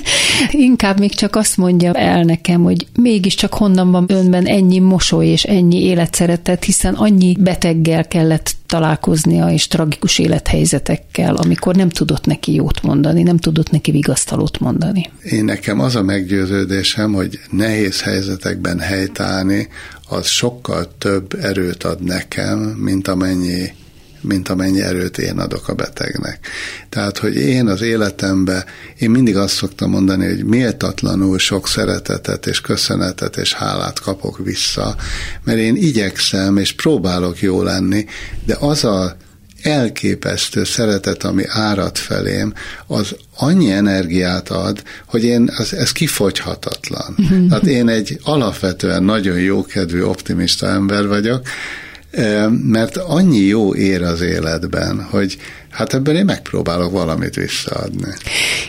Inkább 0.50 0.98
még 0.98 1.14
csak 1.14 1.36
azt 1.36 1.56
mondja 1.56 1.92
el 1.92 2.22
nekem, 2.22 2.62
hogy 2.62 2.86
mégiscsak 2.94 3.54
honnan 3.54 3.90
van 3.90 4.04
önben 4.08 4.46
ennyi 4.46 4.78
mosoly 4.78 5.26
és 5.26 5.42
ennyi 5.42 5.82
életszeretet, 5.82 6.64
hiszen 6.64 6.94
annyi 6.94 7.36
beteggel 7.38 8.08
kellett 8.08 8.54
találkoznia 8.66 9.50
és 9.50 9.66
tragikus 9.66 10.18
élethelyzetekkel, 10.18 11.34
amikor 11.34 11.74
nem 11.74 11.88
tudott 11.88 12.26
neki 12.26 12.54
jót 12.54 12.82
mondani, 12.82 13.22
nem 13.22 13.36
tudott 13.36 13.70
neki 13.70 13.90
vigasztalót 13.90 14.58
mondani. 14.58 15.10
Én 15.22 15.44
nekem 15.44 15.80
az 15.80 15.96
a 15.96 16.02
meggyőződésem, 16.02 17.12
hogy 17.12 17.38
nehéz 17.50 18.02
helyzetekben 18.02 18.78
helytállni, 18.78 19.68
az 20.08 20.26
sokkal 20.26 20.92
több 20.98 21.38
erőt 21.42 21.84
ad 21.84 22.02
nekem, 22.02 22.58
mint 22.58 23.08
amennyi 23.08 23.72
mint 24.20 24.48
amennyi 24.48 24.80
erőt 24.80 25.18
én 25.18 25.38
adok 25.38 25.68
a 25.68 25.74
betegnek. 25.74 26.46
Tehát, 26.88 27.18
hogy 27.18 27.36
én 27.36 27.66
az 27.66 27.82
életembe, 27.82 28.64
én 28.98 29.10
mindig 29.10 29.36
azt 29.36 29.54
szoktam 29.54 29.90
mondani, 29.90 30.26
hogy 30.26 30.44
méltatlanul 30.44 31.38
sok 31.38 31.68
szeretetet 31.68 32.46
és 32.46 32.60
köszönetet 32.60 33.36
és 33.36 33.54
hálát 33.54 34.00
kapok 34.00 34.38
vissza, 34.38 34.96
mert 35.44 35.58
én 35.58 35.76
igyekszem 35.76 36.56
és 36.56 36.72
próbálok 36.72 37.40
jó 37.40 37.62
lenni, 37.62 38.06
de 38.44 38.56
az 38.60 38.84
a 38.84 39.16
elképesztő 39.62 40.64
szeretet, 40.64 41.24
ami 41.24 41.42
árad 41.46 41.96
felém, 41.96 42.52
az 42.86 43.16
annyi 43.36 43.70
energiát 43.70 44.48
ad, 44.48 44.82
hogy 45.06 45.24
én, 45.24 45.50
az, 45.56 45.74
ez 45.74 45.92
kifogyhatatlan. 45.92 47.14
Mhm. 47.16 47.48
Tehát 47.48 47.66
én 47.66 47.88
egy 47.88 48.20
alapvetően 48.22 49.02
nagyon 49.02 49.40
jókedvű, 49.40 50.02
optimista 50.02 50.66
ember 50.66 51.06
vagyok, 51.06 51.42
mert 52.62 52.96
annyi 52.96 53.40
jó 53.40 53.74
ér 53.74 54.02
az 54.02 54.20
életben, 54.20 55.02
hogy 55.02 55.38
hát 55.70 55.94
ebben 55.94 56.16
én 56.16 56.24
megpróbálok 56.24 56.92
valamit 56.92 57.34
visszaadni. 57.34 58.14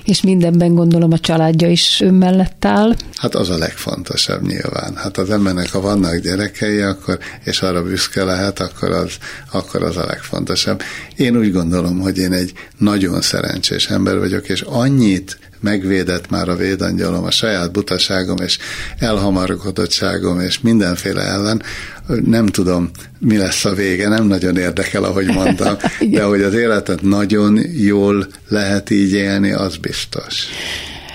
És 0.05 0.21
mindenben 0.21 0.75
gondolom 0.75 1.11
a 1.11 1.19
családja 1.19 1.69
is 1.69 2.01
ön 2.01 2.13
mellett 2.13 2.65
áll. 2.65 2.95
Hát 3.15 3.35
az 3.35 3.49
a 3.49 3.57
legfontosabb 3.57 4.41
nyilván. 4.41 4.95
Hát 4.95 5.17
az 5.17 5.29
embernek, 5.29 5.71
ha 5.71 5.81
vannak 5.81 6.15
gyerekei, 6.15 6.79
akkor, 6.79 7.19
és 7.43 7.61
arra 7.61 7.83
büszke 7.83 8.23
lehet, 8.23 8.59
akkor 8.59 8.91
az, 8.91 9.11
akkor 9.51 9.83
az 9.83 9.97
a 9.97 10.05
legfontosabb. 10.05 10.81
Én 11.15 11.37
úgy 11.37 11.51
gondolom, 11.51 11.99
hogy 11.99 12.17
én 12.17 12.33
egy 12.33 12.53
nagyon 12.77 13.21
szerencsés 13.21 13.87
ember 13.87 14.17
vagyok, 14.17 14.49
és 14.49 14.61
annyit 14.61 15.39
megvédett 15.61 16.29
már 16.29 16.49
a 16.49 16.55
védangyalom, 16.55 17.23
a 17.23 17.31
saját 17.31 17.71
butaságom 17.71 18.37
és 18.37 18.57
elhamarkodottságom 18.99 20.39
és 20.39 20.59
mindenféle 20.61 21.21
ellen, 21.21 21.61
nem 22.25 22.45
tudom, 22.45 22.89
mi 23.19 23.37
lesz 23.37 23.65
a 23.65 23.73
vége, 23.73 24.07
nem 24.07 24.25
nagyon 24.25 24.57
érdekel, 24.57 25.03
ahogy 25.03 25.25
mondtam, 25.25 25.75
de 26.11 26.23
hogy 26.23 26.41
az 26.41 26.53
életet 26.53 27.01
nagyon 27.01 27.59
jól 27.73 28.27
lehet 28.47 28.89
így 28.89 29.13
élni, 29.13 29.51
az 29.51 29.77
biztos. 29.77 30.45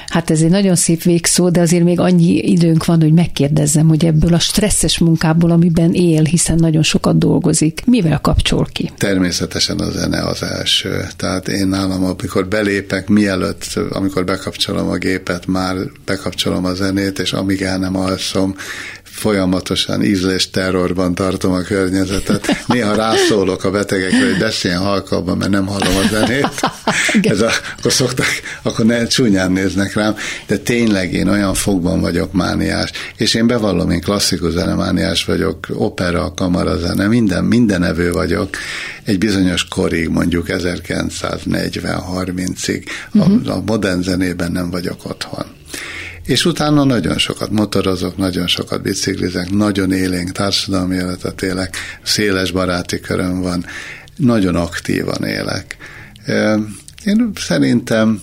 Hát 0.06 0.30
ez 0.30 0.40
egy 0.40 0.50
nagyon 0.50 0.74
szép 0.74 1.02
végszó, 1.02 1.50
de 1.50 1.60
azért 1.60 1.84
még 1.84 2.00
annyi 2.00 2.36
időnk 2.36 2.84
van, 2.84 3.00
hogy 3.00 3.12
megkérdezzem, 3.12 3.88
hogy 3.88 4.04
ebből 4.04 4.34
a 4.34 4.38
stresszes 4.38 4.98
munkából, 4.98 5.50
amiben 5.50 5.92
él, 5.92 6.22
hiszen 6.22 6.56
nagyon 6.56 6.82
sokat 6.82 7.18
dolgozik, 7.18 7.82
mivel 7.86 8.20
kapcsol 8.20 8.66
ki? 8.72 8.92
Természetesen 8.98 9.78
a 9.78 9.90
zene 9.90 10.22
az 10.22 10.42
első. 10.42 11.06
Tehát 11.16 11.48
én 11.48 11.68
nálam, 11.68 12.04
amikor 12.04 12.48
belépek, 12.48 13.08
mielőtt, 13.08 13.64
amikor 13.90 14.24
bekapcsolom 14.24 14.88
a 14.88 14.96
gépet, 14.96 15.46
már 15.46 15.76
bekapcsolom 16.04 16.64
a 16.64 16.74
zenét, 16.74 17.18
és 17.18 17.32
amíg 17.32 17.62
el 17.62 17.78
nem 17.78 17.96
alszom, 17.96 18.54
folyamatosan 19.16 20.02
ízlés 20.02 20.50
terrorban 20.50 21.14
tartom 21.14 21.52
a 21.52 21.60
környezetet. 21.60 22.64
Néha 22.66 22.94
rászólok 22.94 23.64
a 23.64 23.70
betegekre, 23.70 24.24
hogy 24.24 24.38
beszéljen 24.38 24.80
halkabban, 24.80 25.36
mert 25.36 25.50
nem 25.50 25.66
hallom 25.66 25.96
a 25.96 26.08
zenét. 26.10 26.48
Ez 27.22 27.40
a, 27.40 27.50
akkor 27.78 27.92
szoktak, 27.92 28.26
akkor 28.62 28.84
ne 28.84 29.06
csúnyán 29.06 29.52
néznek 29.52 29.94
rám, 29.94 30.16
de 30.46 30.56
tényleg 30.56 31.12
én 31.12 31.28
olyan 31.28 31.54
fogban 31.54 32.00
vagyok 32.00 32.32
mániás, 32.32 32.90
és 33.16 33.34
én 33.34 33.46
bevallom, 33.46 33.90
én 33.90 34.00
klasszikus 34.00 34.52
zenemániás 34.52 35.24
vagyok, 35.24 35.66
opera, 35.72 36.34
zene, 36.78 37.06
minden, 37.06 37.44
minden 37.44 37.82
evő 37.82 38.12
vagyok, 38.12 38.48
egy 39.04 39.18
bizonyos 39.18 39.68
korig, 39.68 40.08
mondjuk 40.08 40.46
1940-30-ig, 40.48 42.84
uh-huh. 43.12 43.48
a, 43.48 43.52
a 43.52 43.62
modern 43.66 44.02
zenében 44.02 44.52
nem 44.52 44.70
vagyok 44.70 45.04
otthon. 45.04 45.55
És 46.26 46.44
utána 46.44 46.84
nagyon 46.84 47.18
sokat 47.18 47.50
motorozok, 47.50 48.16
nagyon 48.16 48.46
sokat 48.46 48.82
biciklizek, 48.82 49.50
nagyon 49.50 49.92
élénk 49.92 50.32
társadalmi 50.32 50.94
életet 50.94 51.42
élek, 51.42 51.76
széles 52.02 52.50
baráti 52.50 53.00
köröm 53.00 53.40
van, 53.40 53.64
nagyon 54.16 54.54
aktívan 54.54 55.24
élek. 55.24 55.76
Én 57.04 57.30
szerintem 57.34 58.20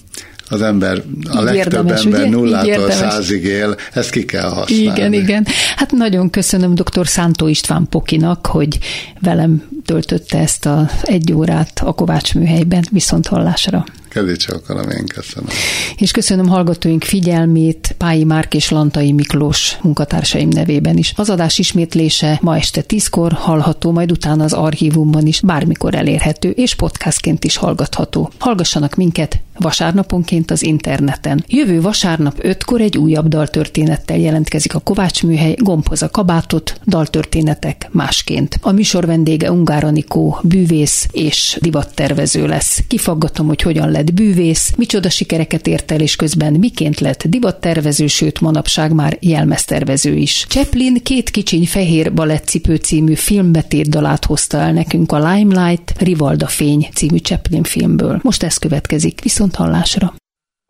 az 0.50 0.62
ember, 0.62 1.04
a 1.30 1.38
Így 1.38 1.44
legtöbb 1.44 1.56
érdemes, 1.56 2.04
ember 2.04 2.20
ugye? 2.20 2.30
nullától 2.30 2.92
százig 2.92 3.44
él, 3.44 3.76
ezt 3.94 4.10
ki 4.10 4.26
kell 4.26 4.50
használni. 4.50 4.84
Igen, 4.84 5.14
igen. 5.14 5.46
Hát 5.76 5.92
nagyon 5.92 6.30
köszönöm 6.30 6.76
dr. 6.76 7.08
Szántó 7.08 7.48
István 7.48 7.88
Pokinak, 7.90 8.46
hogy 8.46 8.80
velem 9.20 9.64
töltötte 9.86 10.38
ezt 10.38 10.66
a 10.66 10.90
egy 11.02 11.34
órát 11.34 11.82
a 11.84 11.94
Kovács 11.94 12.34
műhelyben, 12.34 12.86
viszont 12.92 13.28
hallásra. 13.28 13.86
Kedvécsókolom, 14.14 14.90
én 14.90 15.06
köszönöm. 15.06 15.50
És 15.98 16.12
köszönöm 16.12 16.48
hallgatóink 16.48 17.04
figyelmét 17.04 17.96
Pályi 17.98 18.24
Márk 18.24 18.54
és 18.54 18.70
Lantai 18.70 19.12
Miklós 19.12 19.78
munkatársaim 19.82 20.50
nevében 20.50 20.98
is. 20.98 21.14
Az 21.16 21.30
adás 21.30 21.58
ismétlése 21.58 22.40
ma 22.42 22.58
este 22.58 22.82
tízkor 22.82 23.32
hallható, 23.32 23.92
majd 23.92 24.12
utána 24.12 24.44
az 24.44 24.54
archívumban 24.54 25.26
is 25.26 25.42
bármikor 25.42 25.96
elérhető, 25.96 26.50
és 26.50 26.76
podcastként 26.76 27.44
is 27.44 27.56
hallgatható. 27.56 28.32
Hallgassanak 28.40 28.96
minket 28.96 29.40
vasárnaponként 29.58 30.52
az 30.52 30.64
interneten. 30.64 31.44
Jövő 31.48 31.82
vasárnap 31.82 32.36
ötkor 32.38 32.82
egy 32.82 32.98
újabb 32.98 33.28
daltörténettel 33.28 34.18
jelentkezik 34.18 34.76
a 34.76 34.80
Kovács 34.80 35.24
műhely, 35.24 35.56
gombhoz 35.58 36.02
a 36.02 36.10
kabátot, 36.10 36.80
daltörténetek 36.88 37.90
másként. 37.92 38.60
A 38.62 38.72
műsor 38.72 39.06
vendége 39.06 39.52
Ungár 39.52 39.84
Anikó, 39.84 40.40
bűvész 40.44 41.08
és 41.12 41.58
divattervező 41.62 42.48
lesz. 42.48 42.84
Kifaggatom, 42.88 43.48
hogy 43.48 43.62
hogyan 43.62 43.92
lett 44.04 44.14
bűvész, 44.14 44.74
micsoda 44.78 45.10
sikereket 45.10 45.68
ért 45.68 45.92
el, 45.92 46.00
és 46.00 46.16
közben 46.16 46.54
miként 46.54 47.00
lett 47.00 47.28
divattervező, 47.28 48.08
sőt 48.08 48.42
manapság 48.42 48.94
már 48.94 49.18
jelmeztervező 49.20 50.16
is. 50.16 50.46
Chaplin 50.50 51.04
két 51.04 51.30
kicsiny 51.30 51.68
fehér 51.68 52.14
balettcipő 52.14 52.76
című 52.76 53.14
filmbetét 53.14 53.90
dalát 53.90 54.26
hozta 54.26 54.58
el 54.58 54.74
nekünk 54.74 55.12
a 55.12 55.32
Limelight 55.32 55.94
Rivalda 56.00 56.48
fény 56.48 56.88
című 56.94 57.18
Chaplin 57.18 57.64
filmből. 57.64 58.20
Most 58.24 58.44
ez 58.44 58.58
következik. 58.58 59.22
Viszont 59.22 59.56
hallásra. 59.56 60.14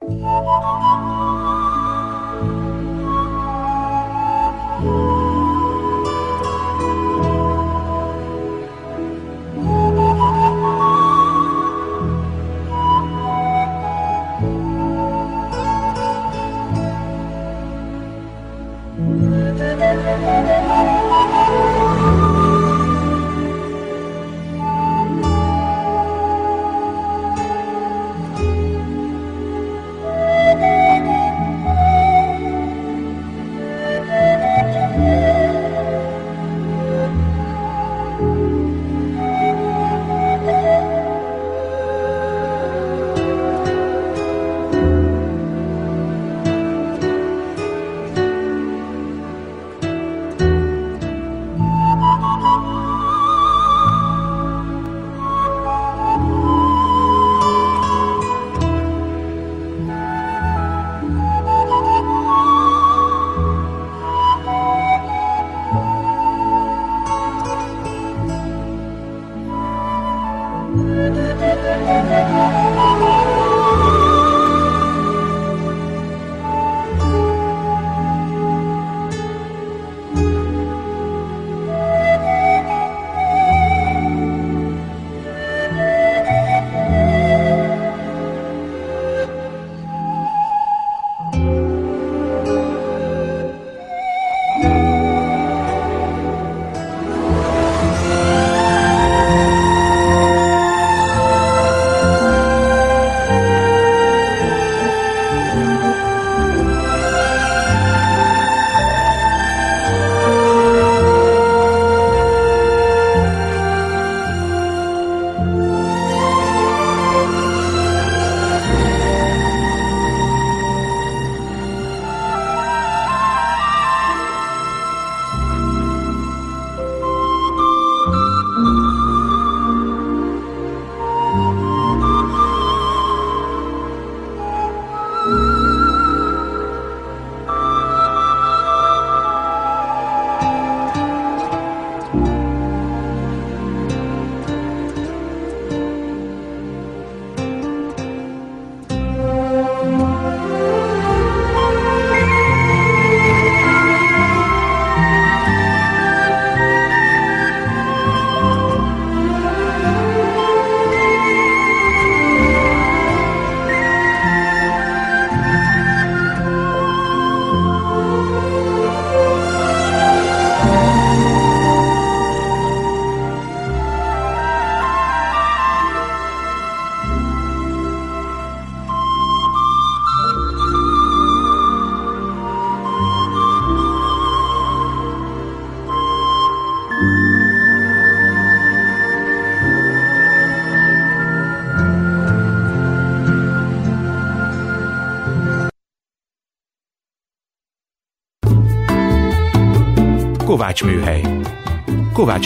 Műhely. 0.07 0.52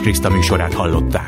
Kriszta 0.08 0.30
műsorát 0.30 0.74
hallották. 0.74 1.27